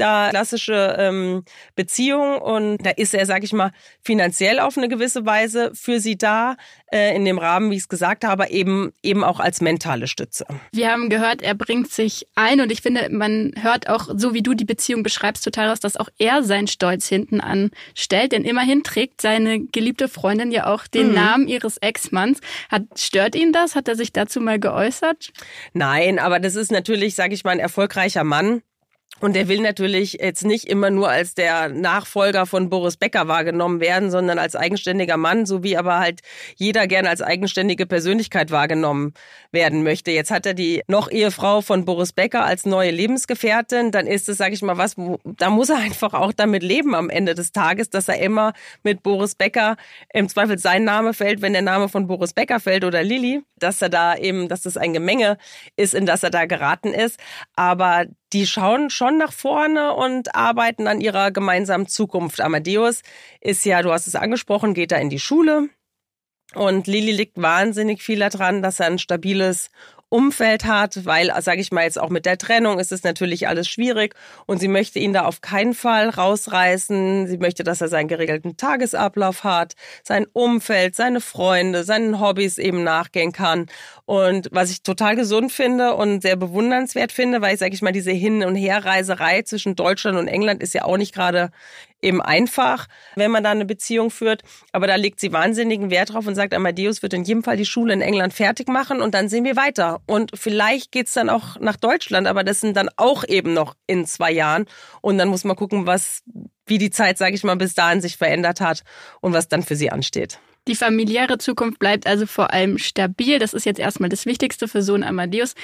da 0.00 0.30
klassische 0.30 0.96
ähm, 0.98 1.44
Beziehung 1.76 2.38
und 2.38 2.84
da 2.84 2.90
ist 2.90 3.14
er, 3.14 3.26
sag 3.26 3.44
ich 3.44 3.52
mal, 3.52 3.72
finanziell 4.02 4.58
auf 4.58 4.76
eine 4.76 4.88
gewisse 4.88 5.26
Weise 5.26 5.70
für 5.74 6.00
sie 6.00 6.16
da, 6.16 6.56
äh, 6.92 7.14
in 7.14 7.24
dem 7.24 7.38
Rahmen, 7.38 7.70
wie 7.70 7.76
ich 7.76 7.82
es 7.82 7.88
gesagt 7.88 8.24
habe, 8.24 8.48
eben, 8.50 8.92
eben 9.02 9.22
auch 9.22 9.40
als 9.40 9.60
mentale 9.60 10.06
Stütze. 10.06 10.46
Wir 10.72 10.90
haben 10.90 11.08
gehört, 11.08 11.42
er 11.42 11.54
bringt 11.54 11.90
sich 11.90 12.26
ein 12.34 12.60
und 12.60 12.72
ich 12.72 12.82
finde, 12.82 13.08
man 13.10 13.52
hört 13.60 13.88
auch, 13.88 14.08
so 14.14 14.34
wie 14.34 14.42
du 14.42 14.54
die 14.54 14.64
Beziehung 14.64 15.02
beschreibst, 15.02 15.44
total 15.44 15.68
raus, 15.68 15.80
dass 15.80 15.96
auch 15.96 16.08
er 16.18 16.42
seinen 16.42 16.66
Stolz 16.66 17.06
hinten 17.06 17.40
anstellt, 17.40 18.32
denn 18.32 18.44
immerhin 18.44 18.82
trägt 18.82 19.20
seine 19.20 19.60
geliebte 19.60 20.08
Freundin 20.08 20.50
ja 20.50 20.66
auch 20.66 20.86
den 20.86 21.08
mhm. 21.08 21.14
Namen 21.14 21.48
ihres 21.48 21.76
Ex-Manns. 21.78 22.40
Hat, 22.70 22.82
stört 22.96 23.34
ihn 23.34 23.52
das? 23.52 23.74
Hat 23.74 23.88
er 23.88 23.96
sich 23.96 24.12
dazu 24.12 24.40
mal 24.40 24.58
geäußert? 24.58 25.30
Nein, 25.72 26.18
aber 26.18 26.40
das 26.40 26.56
ist 26.56 26.72
natürlich, 26.72 27.14
sage 27.14 27.34
ich 27.34 27.44
mal, 27.44 27.52
ein 27.52 27.60
erfolgreicher 27.60 28.24
Mann 28.24 28.62
und 29.20 29.36
er 29.36 29.48
will 29.48 29.60
natürlich 29.60 30.14
jetzt 30.20 30.44
nicht 30.44 30.64
immer 30.64 30.90
nur 30.90 31.08
als 31.08 31.34
der 31.34 31.68
Nachfolger 31.68 32.46
von 32.46 32.70
Boris 32.70 32.96
Becker 32.96 33.28
wahrgenommen 33.28 33.80
werden, 33.80 34.10
sondern 34.10 34.38
als 34.38 34.56
eigenständiger 34.56 35.16
Mann, 35.16 35.46
so 35.46 35.62
wie 35.62 35.76
aber 35.76 35.98
halt 35.98 36.20
jeder 36.56 36.86
gerne 36.86 37.10
als 37.10 37.22
eigenständige 37.22 37.86
Persönlichkeit 37.86 38.50
wahrgenommen 38.50 39.12
werden 39.52 39.82
möchte. 39.82 40.10
Jetzt 40.10 40.30
hat 40.30 40.46
er 40.46 40.54
die 40.54 40.82
noch 40.88 41.10
Ehefrau 41.10 41.60
von 41.60 41.84
Boris 41.84 42.12
Becker 42.12 42.44
als 42.44 42.64
neue 42.64 42.90
Lebensgefährtin. 42.90 43.90
Dann 43.90 44.06
ist 44.06 44.28
es, 44.28 44.38
sage 44.38 44.54
ich 44.54 44.62
mal, 44.62 44.78
was, 44.78 44.96
da 45.24 45.50
muss 45.50 45.68
er 45.68 45.76
einfach 45.90 46.14
auch 46.14 46.32
damit 46.32 46.62
leben 46.62 46.94
am 46.94 47.10
Ende 47.10 47.34
des 47.34 47.52
Tages, 47.52 47.90
dass 47.90 48.08
er 48.08 48.20
immer 48.20 48.52
mit 48.82 49.02
Boris 49.02 49.34
Becker 49.34 49.76
im 50.12 50.28
Zweifel 50.28 50.58
sein 50.58 50.84
Name 50.84 51.14
fällt, 51.14 51.42
wenn 51.42 51.52
der 51.52 51.62
Name 51.62 51.88
von 51.88 52.06
Boris 52.06 52.32
Becker 52.32 52.60
fällt 52.60 52.84
oder 52.84 53.02
Lilly, 53.02 53.42
dass 53.58 53.82
er 53.82 53.88
da 53.90 54.16
eben, 54.16 54.48
dass 54.48 54.62
das 54.62 54.76
ein 54.76 54.92
Gemenge 54.92 55.36
ist, 55.76 55.94
in 55.94 56.06
das 56.06 56.22
er 56.22 56.30
da 56.30 56.46
geraten 56.46 56.94
ist. 56.94 57.18
Aber 57.54 58.06
die 58.32 58.46
schauen 58.46 58.90
schon 58.90 59.18
nach 59.18 59.32
vorne 59.32 59.94
und 59.94 60.34
arbeiten 60.34 60.86
an 60.86 61.00
ihrer 61.00 61.30
gemeinsamen 61.30 61.86
Zukunft. 61.86 62.40
Amadeus 62.40 63.02
ist 63.40 63.64
ja, 63.64 63.82
du 63.82 63.92
hast 63.92 64.06
es 64.06 64.14
angesprochen, 64.14 64.74
geht 64.74 64.92
da 64.92 64.96
in 64.96 65.10
die 65.10 65.18
Schule. 65.18 65.68
Und 66.54 66.86
Lili 66.86 67.12
liegt 67.12 67.40
wahnsinnig 67.40 68.02
viel 68.02 68.18
daran, 68.18 68.62
dass 68.62 68.80
er 68.80 68.86
ein 68.86 68.98
stabiles 68.98 69.70
Umfeld 70.10 70.64
hat, 70.64 71.06
weil, 71.06 71.32
sage 71.40 71.60
ich 71.60 71.72
mal 71.72 71.84
jetzt 71.84 71.98
auch 71.98 72.10
mit 72.10 72.26
der 72.26 72.36
Trennung 72.36 72.78
ist 72.78 72.92
es 72.92 73.04
natürlich 73.04 73.48
alles 73.48 73.68
schwierig 73.68 74.14
und 74.46 74.58
sie 74.58 74.68
möchte 74.68 74.98
ihn 74.98 75.12
da 75.12 75.24
auf 75.24 75.40
keinen 75.40 75.72
Fall 75.72 76.10
rausreißen. 76.10 77.28
Sie 77.28 77.38
möchte, 77.38 77.64
dass 77.64 77.80
er 77.80 77.88
seinen 77.88 78.08
geregelten 78.08 78.56
Tagesablauf 78.56 79.44
hat, 79.44 79.74
sein 80.02 80.26
Umfeld, 80.32 80.96
seine 80.96 81.20
Freunde, 81.20 81.84
seinen 81.84 82.20
Hobbys 82.20 82.58
eben 82.58 82.84
nachgehen 82.84 83.32
kann. 83.32 83.66
Und 84.04 84.48
was 84.50 84.70
ich 84.70 84.82
total 84.82 85.16
gesund 85.16 85.52
finde 85.52 85.94
und 85.94 86.22
sehr 86.22 86.36
bewundernswert 86.36 87.12
finde, 87.12 87.40
weil 87.40 87.54
ich, 87.54 87.60
sage 87.60 87.74
ich 87.74 87.82
mal, 87.82 87.92
diese 87.92 88.10
Hin- 88.10 88.44
und 88.44 88.56
Herreiserei 88.56 89.42
zwischen 89.42 89.76
Deutschland 89.76 90.18
und 90.18 90.28
England 90.28 90.62
ist 90.62 90.74
ja 90.74 90.84
auch 90.84 90.96
nicht 90.96 91.14
gerade 91.14 91.50
eben 92.02 92.20
einfach, 92.20 92.86
wenn 93.16 93.30
man 93.30 93.44
da 93.44 93.50
eine 93.50 93.64
Beziehung 93.64 94.10
führt. 94.10 94.42
Aber 94.72 94.86
da 94.86 94.96
legt 94.96 95.20
sie 95.20 95.32
wahnsinnigen 95.32 95.90
Wert 95.90 96.12
drauf 96.12 96.26
und 96.26 96.34
sagt, 96.34 96.54
Amadeus 96.54 97.02
wird 97.02 97.14
in 97.14 97.24
jedem 97.24 97.42
Fall 97.42 97.56
die 97.56 97.66
Schule 97.66 97.92
in 97.92 98.00
England 98.00 98.32
fertig 98.34 98.68
machen 98.68 99.00
und 99.00 99.14
dann 99.14 99.28
sehen 99.28 99.44
wir 99.44 99.56
weiter. 99.56 100.00
Und 100.06 100.32
vielleicht 100.34 100.92
geht's 100.92 101.14
dann 101.14 101.28
auch 101.28 101.58
nach 101.60 101.76
Deutschland, 101.76 102.26
aber 102.26 102.44
das 102.44 102.60
sind 102.60 102.76
dann 102.76 102.88
auch 102.96 103.24
eben 103.26 103.52
noch 103.52 103.74
in 103.86 104.06
zwei 104.06 104.32
Jahren. 104.32 104.66
Und 105.00 105.18
dann 105.18 105.28
muss 105.28 105.44
man 105.44 105.56
gucken, 105.56 105.86
was, 105.86 106.22
wie 106.66 106.78
die 106.78 106.90
Zeit, 106.90 107.18
sage 107.18 107.34
ich 107.34 107.44
mal, 107.44 107.56
bis 107.56 107.74
dahin 107.74 108.00
sich 108.00 108.16
verändert 108.16 108.60
hat 108.60 108.82
und 109.20 109.32
was 109.32 109.48
dann 109.48 109.62
für 109.62 109.76
sie 109.76 109.90
ansteht. 109.90 110.38
Die 110.68 110.74
familiäre 110.74 111.38
Zukunft 111.38 111.78
bleibt 111.78 112.06
also 112.06 112.26
vor 112.26 112.52
allem 112.52 112.78
stabil. 112.78 113.38
Das 113.38 113.54
ist 113.54 113.64
jetzt 113.64 113.80
erstmal 113.80 114.10
das 114.10 114.26
Wichtigste 114.26 114.68
für 114.68 114.82
Sohn 114.82 115.02
Amadeus. 115.02 115.54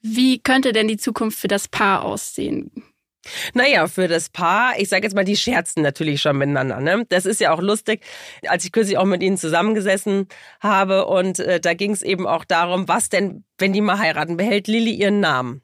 Wie 0.00 0.38
könnte 0.38 0.72
denn 0.72 0.88
die 0.88 0.96
Zukunft 0.96 1.38
für 1.38 1.48
das 1.48 1.68
Paar 1.68 2.04
aussehen? 2.04 2.70
Naja, 3.54 3.86
für 3.86 4.08
das 4.08 4.28
Paar, 4.28 4.78
ich 4.78 4.88
sage 4.88 5.04
jetzt 5.04 5.14
mal, 5.14 5.24
die 5.24 5.36
scherzen 5.36 5.82
natürlich 5.82 6.20
schon 6.20 6.38
miteinander. 6.38 6.80
Ne? 6.80 7.06
Das 7.08 7.26
ist 7.26 7.40
ja 7.40 7.52
auch 7.52 7.60
lustig, 7.60 8.04
als 8.46 8.64
ich 8.64 8.72
kürzlich 8.72 8.98
auch 8.98 9.04
mit 9.04 9.22
ihnen 9.22 9.36
zusammengesessen 9.36 10.28
habe 10.60 11.06
und 11.06 11.38
äh, 11.38 11.60
da 11.60 11.74
ging 11.74 11.92
es 11.92 12.02
eben 12.02 12.26
auch 12.26 12.44
darum, 12.44 12.88
was 12.88 13.08
denn, 13.08 13.44
wenn 13.58 13.72
die 13.72 13.80
mal 13.80 13.98
heiraten, 13.98 14.36
behält 14.36 14.68
Lilly 14.68 14.94
ihren 14.94 15.20
Namen? 15.20 15.63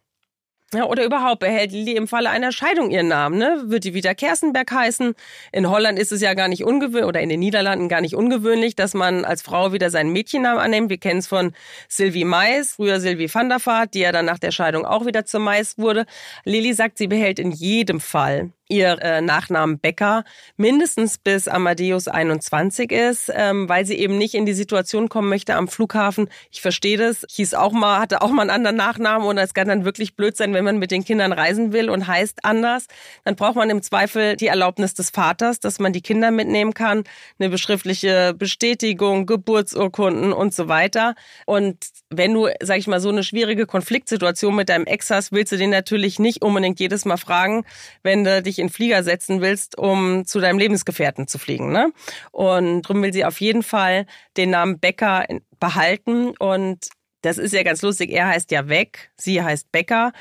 Ja, 0.73 0.85
oder 0.85 1.05
überhaupt 1.05 1.41
behält 1.41 1.73
Lilly 1.73 1.97
im 1.97 2.07
Falle 2.07 2.31
einer 2.31 2.53
Scheidung 2.53 2.93
ihren 2.93 3.09
Namen, 3.09 3.39
ne? 3.39 3.65
Wird 3.67 3.83
die 3.83 3.93
wieder 3.93 4.15
Kerstenberg 4.15 4.71
heißen? 4.71 5.15
In 5.51 5.69
Holland 5.69 5.99
ist 5.99 6.13
es 6.13 6.21
ja 6.21 6.35
gar 6.35 6.47
nicht 6.47 6.63
ungewöhnlich 6.63 7.07
oder 7.07 7.21
in 7.21 7.29
den 7.29 7.41
Niederlanden 7.41 7.89
gar 7.89 8.01
nicht 8.01 8.15
ungewöhnlich, 8.15 8.77
dass 8.77 8.95
man 8.95 9.25
als 9.25 9.43
Frau 9.43 9.73
wieder 9.73 9.91
seinen 9.91 10.13
Mädchennamen 10.13 10.61
annimmt. 10.61 10.89
Wir 10.89 10.99
kennen 10.99 11.19
es 11.19 11.27
von 11.27 11.55
Sylvie 11.89 12.25
Mais, 12.25 12.75
früher 12.75 13.01
Sylvie 13.01 13.33
van 13.35 13.49
der 13.49 13.59
Vaart, 13.67 13.95
die 13.95 14.01
ja 14.01 14.13
dann 14.13 14.27
nach 14.27 14.39
der 14.39 14.53
Scheidung 14.53 14.85
auch 14.85 15.07
wieder 15.07 15.25
zur 15.25 15.41
Mais 15.41 15.77
wurde. 15.77 16.07
Lilly 16.45 16.73
sagt, 16.73 16.99
sie 16.99 17.09
behält 17.09 17.41
in 17.41 17.51
jedem 17.51 17.99
Fall 17.99 18.53
ihr 18.71 18.99
äh, 19.03 19.21
Nachnamen 19.21 19.79
Becker 19.79 20.25
mindestens 20.57 21.19
bis 21.19 21.49
Amadeus 21.49 22.09
21 22.09 22.93
ist, 22.93 23.31
ähm, 23.35 23.69
weil 23.69 23.85
sie 23.85 23.97
eben 23.97 24.17
nicht 24.17 24.35
in 24.35 24.47
die 24.47 24.53
Situation 24.53 25.09
kommen 25.09 25.29
möchte 25.29 25.55
am 25.57 25.69
Flughafen. 25.69 26.29
Ich 26.51 26.61
verstehe 26.63 26.97
das. 26.97 27.27
Hieß 27.29 27.55
auch 27.55 27.73
mal, 27.73 27.99
hatte 27.99 28.23
auch 28.23 28.31
mal 28.31 28.43
einen 28.43 28.51
anderen 28.51 28.77
Nachnamen 28.77 29.27
und 29.27 29.39
es 29.39 29.55
kann 29.55 29.69
dann 29.69 29.85
wirklich 29.85 30.15
blöd 30.15 30.37
sein, 30.37 30.55
wenn 30.55 30.65
man 30.65 30.79
mit 30.79 30.91
den 30.91 31.05
Kindern 31.05 31.33
reisen 31.33 31.73
will 31.73 31.91
und 31.91 32.07
heißt 32.07 32.45
anders. 32.45 32.87
Dann 33.25 33.37
braucht 33.37 33.57
man 33.57 33.69
im 33.71 33.83
Zweifel 33.83 34.37
die 34.37 34.47
Erlaubnis 34.47 34.95
des 34.95 35.11
Vaters, 35.11 35.61
dass 35.61 35.81
man 35.81 35.93
die 35.93 36.03
Kinder 36.03 36.31
mitnehmen 36.31 36.73
kann, 36.73 37.05
eine 37.39 37.51
beschriftliche 37.51 38.35
Bestätigung, 38.35 39.27
Geburtsurkunden 39.27 40.33
und 40.33 40.55
so 40.55 40.69
weiter. 40.69 41.15
Und 41.47 41.77
wenn 42.11 42.33
du, 42.35 42.49
sag 42.63 42.79
ich 42.79 42.87
mal, 42.87 43.01
so 43.01 43.09
eine 43.09 43.25
schwierige 43.25 43.67
Konfliktsituation 43.67 44.55
mit 44.55 44.69
deinem 44.69 44.87
Ex 44.87 45.11
hast, 45.11 45.33
willst 45.33 45.53
du 45.53 45.57
den 45.57 45.71
natürlich 45.71 46.19
nicht 46.19 46.43
unbedingt 46.43 46.79
jedes 46.79 47.05
Mal 47.05 47.17
fragen, 47.17 47.65
wenn 48.03 48.25
du 48.25 48.43
dich 48.43 48.60
in 48.61 48.69
Flieger 48.69 49.03
setzen 49.03 49.41
willst, 49.41 49.77
um 49.79 50.25
zu 50.25 50.41
deinem 50.41 50.59
Lebensgefährten 50.59 51.27
zu 51.27 51.39
fliegen. 51.39 51.73
Ne? 51.73 51.93
Und 52.31 52.83
darum 52.83 53.03
will 53.03 53.13
sie 53.13 53.25
auf 53.25 53.41
jeden 53.41 53.63
Fall 53.63 54.07
den 54.37 54.51
Namen 54.51 54.79
Becker 54.79 55.27
behalten. 55.59 56.35
Und 56.39 56.89
das 57.23 57.39
ist 57.39 57.53
ja 57.53 57.63
ganz 57.63 57.83
lustig. 57.83 58.11
Er 58.11 58.29
heißt 58.29 58.51
ja 58.51 58.69
Weg, 58.69 59.11
sie 59.17 59.43
heißt 59.43 59.73
Becker. 59.73 60.13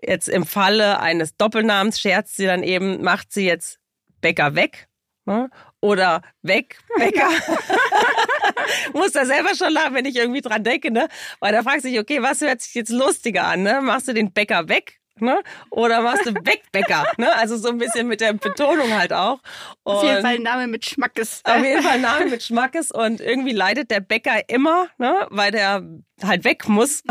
Jetzt 0.00 0.28
im 0.28 0.46
Falle 0.46 1.00
eines 1.00 1.36
Doppelnamens 1.36 2.00
scherzt 2.00 2.36
sie 2.36 2.46
dann 2.46 2.62
eben, 2.62 3.02
macht 3.02 3.32
sie 3.32 3.46
jetzt 3.46 3.80
Becker 4.20 4.54
weg 4.54 4.88
ne? 5.28 5.50
oder 5.80 6.22
weg, 6.42 6.78
Becker. 6.96 7.28
Muss 8.94 9.12
da 9.12 9.24
selber 9.24 9.54
schon 9.54 9.72
lachen, 9.72 9.94
wenn 9.94 10.04
ich 10.04 10.16
irgendwie 10.16 10.40
dran 10.40 10.64
denke, 10.64 10.90
ne? 10.90 11.08
Weil 11.40 11.52
da 11.52 11.62
fragt 11.62 11.82
sich, 11.82 11.98
okay, 11.98 12.22
was 12.22 12.40
hört 12.40 12.60
sich 12.60 12.74
jetzt 12.74 12.90
lustiger 12.90 13.44
an, 13.44 13.62
ne? 13.62 13.80
Machst 13.82 14.08
du 14.08 14.14
den 14.14 14.32
Bäcker 14.32 14.68
weg 14.68 14.97
ne? 15.20 15.40
Oder 15.70 16.02
machst 16.02 16.26
du 16.26 16.32
Beckbäcker, 16.32 17.06
ne? 17.16 17.34
Also 17.36 17.56
so 17.56 17.68
ein 17.68 17.78
bisschen 17.78 18.08
mit 18.08 18.20
der 18.20 18.32
Betonung 18.32 18.96
halt 18.96 19.12
auch. 19.12 19.40
Und 19.82 19.94
auf 19.96 20.04
jeden 20.04 20.22
Fall 20.22 20.34
ein 20.34 20.42
Name 20.42 20.66
mit 20.66 20.84
Schmackes. 20.84 21.40
Auf 21.44 21.62
jeden 21.62 21.82
Fall 21.82 21.92
ein 21.92 22.02
Name 22.02 22.26
mit 22.26 22.42
Schmackes 22.42 22.90
und 22.90 23.20
irgendwie 23.20 23.52
leidet 23.52 23.90
der 23.90 24.00
Bäcker 24.00 24.48
immer, 24.48 24.88
ne? 24.98 25.26
Weil 25.30 25.50
der 25.50 25.82
halt 26.22 26.44
weg 26.44 26.68
muss. 26.68 27.02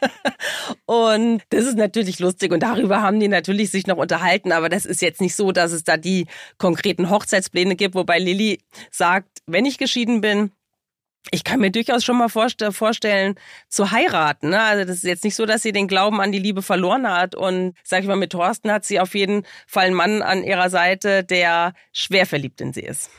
und 0.86 1.42
das 1.50 1.64
ist 1.64 1.76
natürlich 1.76 2.18
lustig 2.18 2.52
und 2.52 2.62
darüber 2.62 3.02
haben 3.02 3.20
die 3.20 3.28
natürlich 3.28 3.70
sich 3.70 3.86
noch 3.86 3.96
unterhalten, 3.96 4.52
aber 4.52 4.68
das 4.68 4.86
ist 4.86 5.02
jetzt 5.02 5.20
nicht 5.20 5.34
so, 5.34 5.52
dass 5.52 5.72
es 5.72 5.84
da 5.84 5.96
die 5.96 6.26
konkreten 6.58 7.10
Hochzeitspläne 7.10 7.76
gibt, 7.76 7.94
wobei 7.94 8.18
Lilly 8.18 8.60
sagt, 8.90 9.38
wenn 9.46 9.66
ich 9.66 9.78
geschieden 9.78 10.20
bin, 10.20 10.52
ich 11.30 11.44
kann 11.44 11.60
mir 11.60 11.70
durchaus 11.70 12.04
schon 12.04 12.16
mal 12.16 12.28
vorstellen, 12.28 13.34
zu 13.68 13.90
heiraten. 13.90 14.50
Ne? 14.50 14.60
Also 14.60 14.84
das 14.84 14.96
ist 14.96 15.04
jetzt 15.04 15.24
nicht 15.24 15.36
so, 15.36 15.46
dass 15.46 15.62
sie 15.62 15.72
den 15.72 15.88
Glauben 15.88 16.20
an 16.20 16.32
die 16.32 16.38
Liebe 16.38 16.62
verloren 16.62 17.08
hat. 17.08 17.34
Und 17.34 17.74
sag 17.84 18.00
ich 18.00 18.08
mal, 18.08 18.16
mit 18.16 18.32
Thorsten 18.32 18.72
hat 18.72 18.84
sie 18.84 19.00
auf 19.00 19.14
jeden 19.14 19.44
Fall 19.66 19.86
einen 19.86 19.94
Mann 19.94 20.22
an 20.22 20.42
ihrer 20.42 20.70
Seite, 20.70 21.22
der 21.22 21.74
schwer 21.92 22.26
verliebt 22.26 22.60
in 22.60 22.72
sie 22.72 22.82
ist. 22.82 23.10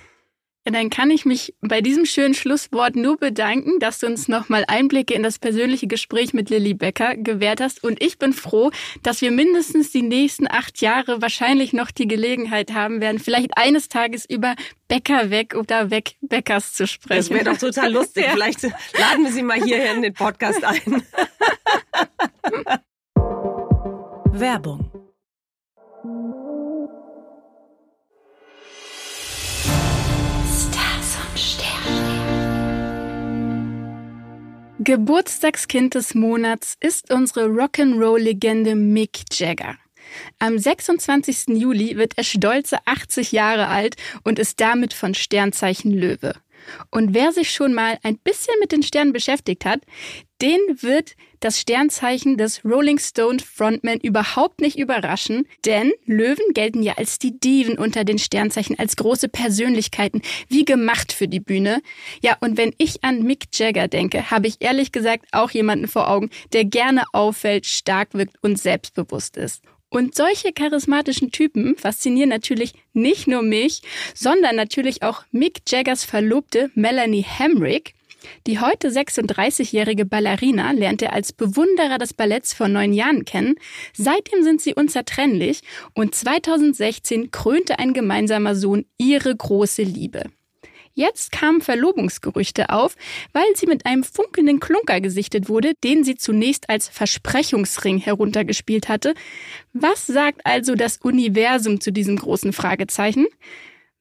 Dann 0.72 0.90
kann 0.90 1.10
ich 1.10 1.26
mich 1.26 1.54
bei 1.62 1.82
diesem 1.82 2.06
schönen 2.06 2.34
Schlusswort 2.34 2.96
nur 2.96 3.18
bedanken, 3.18 3.80
dass 3.80 4.00
du 4.00 4.08
uns 4.08 4.28
nochmal 4.28 4.64
Einblicke 4.68 5.14
in 5.14 5.24
das 5.24 5.40
persönliche 5.40 5.88
Gespräch 5.88 6.34
mit 6.34 6.50
Lilly 6.50 6.74
Becker 6.74 7.16
gewährt 7.16 7.62
hast. 7.62 7.84
Und 7.84 8.02
ich 8.02 8.18
bin 8.18 8.34
froh, 8.34 8.72
dass 9.04 9.22
wir 9.22 9.32
mindestens 9.32 9.92
die 9.92 10.02
nächsten 10.02 10.48
acht 10.50 10.82
Jahre 10.82 11.22
wahrscheinlich 11.22 11.74
noch 11.74 11.92
die 11.92 12.08
Gelegenheit 12.08 12.74
haben 12.74 13.02
werden, 13.02 13.20
vielleicht 13.20 13.58
eines 13.58 13.90
Tages 13.90 14.26
über 14.30 14.56
Becker 14.88 15.30
weg 15.30 15.56
oder 15.56 15.90
weg 15.90 16.16
Beckers 16.22 16.74
zu 16.74 16.88
sprechen. 16.88 17.20
Das 17.20 17.30
wäre 17.30 17.46
doch 17.46 17.58
total 17.58 17.92
lustig. 17.92 18.24
ja. 18.28 18.32
Vielleicht 18.32 18.64
laden 18.64 19.24
wir 19.24 19.32
sie 19.32 19.44
mal 19.44 19.62
hierher 19.62 19.94
in 19.94 20.02
den 20.02 20.14
Podcast 20.14 20.64
ein. 20.64 21.04
Werbung 24.34 24.92
Geburtstagskind 34.84 35.94
des 35.94 36.16
Monats 36.16 36.76
ist 36.80 37.14
unsere 37.14 37.46
Rock'n'Roll-Legende 37.46 38.74
Mick 38.74 39.26
Jagger. 39.32 39.76
Am 40.40 40.58
26. 40.58 41.50
Juli 41.50 41.98
wird 41.98 42.18
er 42.18 42.24
stolze 42.24 42.80
80 42.86 43.32
Jahre 43.32 43.68
alt 43.68 43.96
und 44.24 44.40
ist 44.40 44.60
damit 44.60 44.96
von 44.96 45.14
Sternzeichen 45.14 45.92
Löwe. 45.92 46.34
Und 46.90 47.14
wer 47.14 47.32
sich 47.32 47.52
schon 47.52 47.74
mal 47.74 47.98
ein 48.04 48.18
bisschen 48.18 48.56
mit 48.60 48.72
den 48.72 48.84
Sternen 48.84 49.14
beschäftigt 49.14 49.66
hat, 49.66 49.82
den 50.42 50.60
wird 50.82 51.16
das 51.40 51.60
Sternzeichen 51.60 52.38
des 52.38 52.66
Rolling 52.66 52.98
Stone 52.98 53.40
Frontman 53.40 54.00
überhaupt 54.00 54.60
nicht 54.60 54.78
überraschen, 54.78 55.48
denn 55.66 55.92
Löwen 56.06 56.54
gelten 56.54 56.82
ja 56.82 56.94
als 56.98 57.20
die 57.20 57.40
Diven 57.40 57.78
unter 57.78 58.04
den 58.04 58.18
Sternzeichen, 58.18 58.78
als 58.80 58.96
große 58.96 59.30
Persönlichkeiten, 59.30 60.22
wie 60.50 60.66
gemacht 60.66 61.14
für 61.14 61.28
die 61.28 61.40
Bühne. 61.40 61.82
Ja, 62.24 62.38
und 62.42 62.58
wenn 62.58 62.74
ich 62.78 63.04
an 63.04 63.24
Mick 63.24 63.46
Jagger 63.54 63.88
denke, 63.88 64.32
habe 64.32 64.48
ich 64.48 64.58
ehrlich 64.60 64.92
gesagt 64.92 65.26
auch 65.32 65.52
jemanden 65.52 65.88
vor 65.88 66.10
Augen, 66.10 66.30
der 66.54 66.66
gerne 66.66 67.04
auffällt, 67.14 67.66
stark 67.66 68.14
wirkt 68.14 68.38
und 68.42 68.60
selbstbewusst 68.60 69.38
ist. 69.38 69.62
Und 69.94 70.16
solche 70.16 70.54
charismatischen 70.54 71.34
Typen 71.34 71.76
faszinieren 71.78 72.30
natürlich 72.30 72.74
nicht 72.94 73.28
nur 73.28 73.42
mich, 73.42 73.82
sondern 74.16 74.56
natürlich 74.56 75.04
auch 75.04 75.24
Mick 75.32 75.64
Jaggers 75.68 76.06
Verlobte 76.06 76.72
Melanie 76.76 77.26
Hamrick. 77.26 77.94
Die 78.48 78.60
heute 78.60 78.88
36-jährige 78.88 80.06
Ballerina 80.06 80.72
lernt 80.72 81.02
er 81.02 81.12
als 81.12 81.34
Bewunderer 81.34 81.98
des 81.98 82.14
Balletts 82.14 82.54
vor 82.54 82.70
neun 82.70 82.94
Jahren 82.94 83.26
kennen. 83.26 83.56
Seitdem 83.94 84.44
sind 84.44 84.62
sie 84.62 84.74
unzertrennlich 84.74 85.60
und 85.94 86.16
2016 86.16 87.32
krönte 87.32 87.78
ein 87.78 87.94
gemeinsamer 87.94 88.56
Sohn 88.56 88.86
ihre 88.98 89.36
große 89.36 89.84
Liebe. 89.84 90.24
Jetzt 91.02 91.32
kamen 91.32 91.62
Verlobungsgerüchte 91.62 92.70
auf, 92.70 92.96
weil 93.34 93.56
sie 93.56 93.66
mit 93.66 93.88
einem 93.88 94.04
funkelnden 94.04 94.60
Klunker 94.60 95.02
gesichtet 95.02 95.50
wurde, 95.50 95.74
den 95.84 96.04
sie 96.04 96.16
zunächst 96.16 96.70
als 96.70 96.90
Versprechungsring 96.90 97.98
heruntergespielt 97.98 98.88
hatte. 98.88 99.16
Was 99.74 100.06
sagt 100.06 100.46
also 100.46 100.76
das 100.76 100.98
Universum 100.98 101.82
zu 101.82 101.92
diesem 101.92 102.18
großen 102.18 102.54
Fragezeichen? 102.54 103.26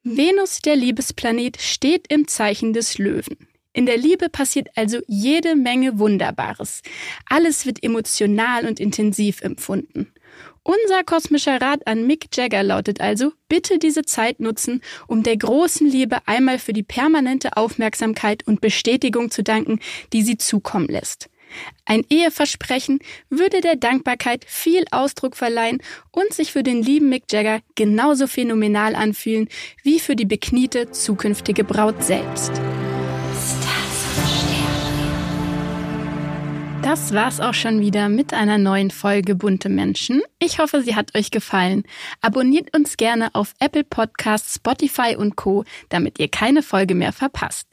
Venus, 0.03 0.59
der 0.59 0.77
Liebesplanet, 0.77 1.63
steht 1.63 2.13
im 2.13 2.29
Zeichen 2.29 2.75
des 2.75 2.99
Löwen. 2.99 3.49
In 3.73 3.87
der 3.87 3.97
Liebe 3.97 4.29
passiert 4.29 4.69
also 4.75 4.99
jede 5.07 5.57
Menge 5.57 5.99
Wunderbares. 5.99 6.83
Alles 7.25 7.65
wird 7.65 7.83
emotional 7.83 8.67
und 8.67 8.79
intensiv 8.79 9.41
empfunden. 9.41 10.13
Unser 10.63 11.05
kosmischer 11.05 11.61
Rat 11.61 11.87
an 11.87 12.07
Mick 12.07 12.27
Jagger 12.35 12.63
lautet 12.63 13.01
also, 13.01 13.33
bitte 13.49 13.79
diese 13.79 14.03
Zeit 14.03 14.41
nutzen, 14.41 14.83
um 15.07 15.23
der 15.23 15.37
großen 15.37 15.87
Liebe 15.87 16.19
einmal 16.27 16.59
für 16.59 16.73
die 16.73 16.83
permanente 16.83 17.57
Aufmerksamkeit 17.57 18.47
und 18.47 18.61
Bestätigung 18.61 19.31
zu 19.31 19.43
danken, 19.43 19.81
die 20.13 20.23
sie 20.23 20.37
zukommen 20.37 20.89
lässt. 20.89 21.31
Ein 21.85 22.05
Eheversprechen 22.09 23.01
würde 23.29 23.61
der 23.61 23.77
Dankbarkeit 23.77 24.45
viel 24.47 24.85
Ausdruck 24.91 25.37
verleihen 25.37 25.83
und 26.13 26.33
sich 26.33 26.53
für 26.53 26.63
den 26.63 26.83
lieben 26.83 27.09
Mick 27.09 27.25
Jagger 27.31 27.61
genauso 27.75 28.27
phänomenal 28.27 28.95
anfühlen 28.95 29.49
wie 29.83 29.99
für 29.99 30.15
die 30.15 30.27
bekniete 30.27 30.91
zukünftige 30.91 31.65
Braut 31.65 32.03
selbst. 32.05 32.53
Das 36.91 37.15
war's 37.15 37.39
auch 37.39 37.55
schon 37.55 37.81
wieder 37.81 38.09
mit 38.09 38.35
einer 38.35 38.59
neuen 38.59 38.91
Folge 38.91 39.37
Bunte 39.37 39.69
Menschen. 39.69 40.23
Ich 40.41 40.59
hoffe, 40.59 40.83
sie 40.83 40.97
hat 40.97 41.17
euch 41.17 41.31
gefallen. 41.31 41.85
Abonniert 42.21 42.77
uns 42.77 42.97
gerne 42.97 43.33
auf 43.33 43.55
Apple 43.61 43.85
Podcasts, 43.85 44.57
Spotify 44.57 45.15
und 45.17 45.37
Co., 45.37 45.63
damit 45.89 46.19
ihr 46.19 46.27
keine 46.27 46.65
Folge 46.65 46.97
mehr 46.97 47.13
verpasst. 47.13 47.69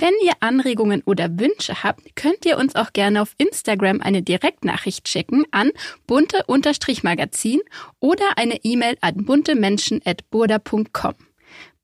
Wenn 0.00 0.14
ihr 0.24 0.32
Anregungen 0.40 1.04
oder 1.04 1.38
Wünsche 1.38 1.84
habt, 1.84 2.16
könnt 2.16 2.44
ihr 2.44 2.58
uns 2.58 2.74
auch 2.74 2.92
gerne 2.92 3.22
auf 3.22 3.36
Instagram 3.38 4.00
eine 4.00 4.22
Direktnachricht 4.22 5.08
schicken 5.08 5.44
an 5.52 5.70
bunte-magazin 6.08 7.60
oder 8.00 8.24
eine 8.34 8.64
E-Mail 8.64 8.96
an 9.00 9.24
buntemenschen.burda.com. 9.24 11.14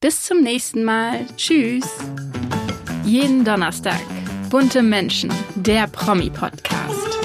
Bis 0.00 0.22
zum 0.24 0.42
nächsten 0.42 0.82
Mal. 0.82 1.26
Tschüss. 1.36 1.88
Jeden 3.04 3.44
Donnerstag 3.44 4.00
Bunte 4.52 4.82
Menschen, 4.82 5.32
der 5.54 5.86
Promi-Podcast. 5.86 7.21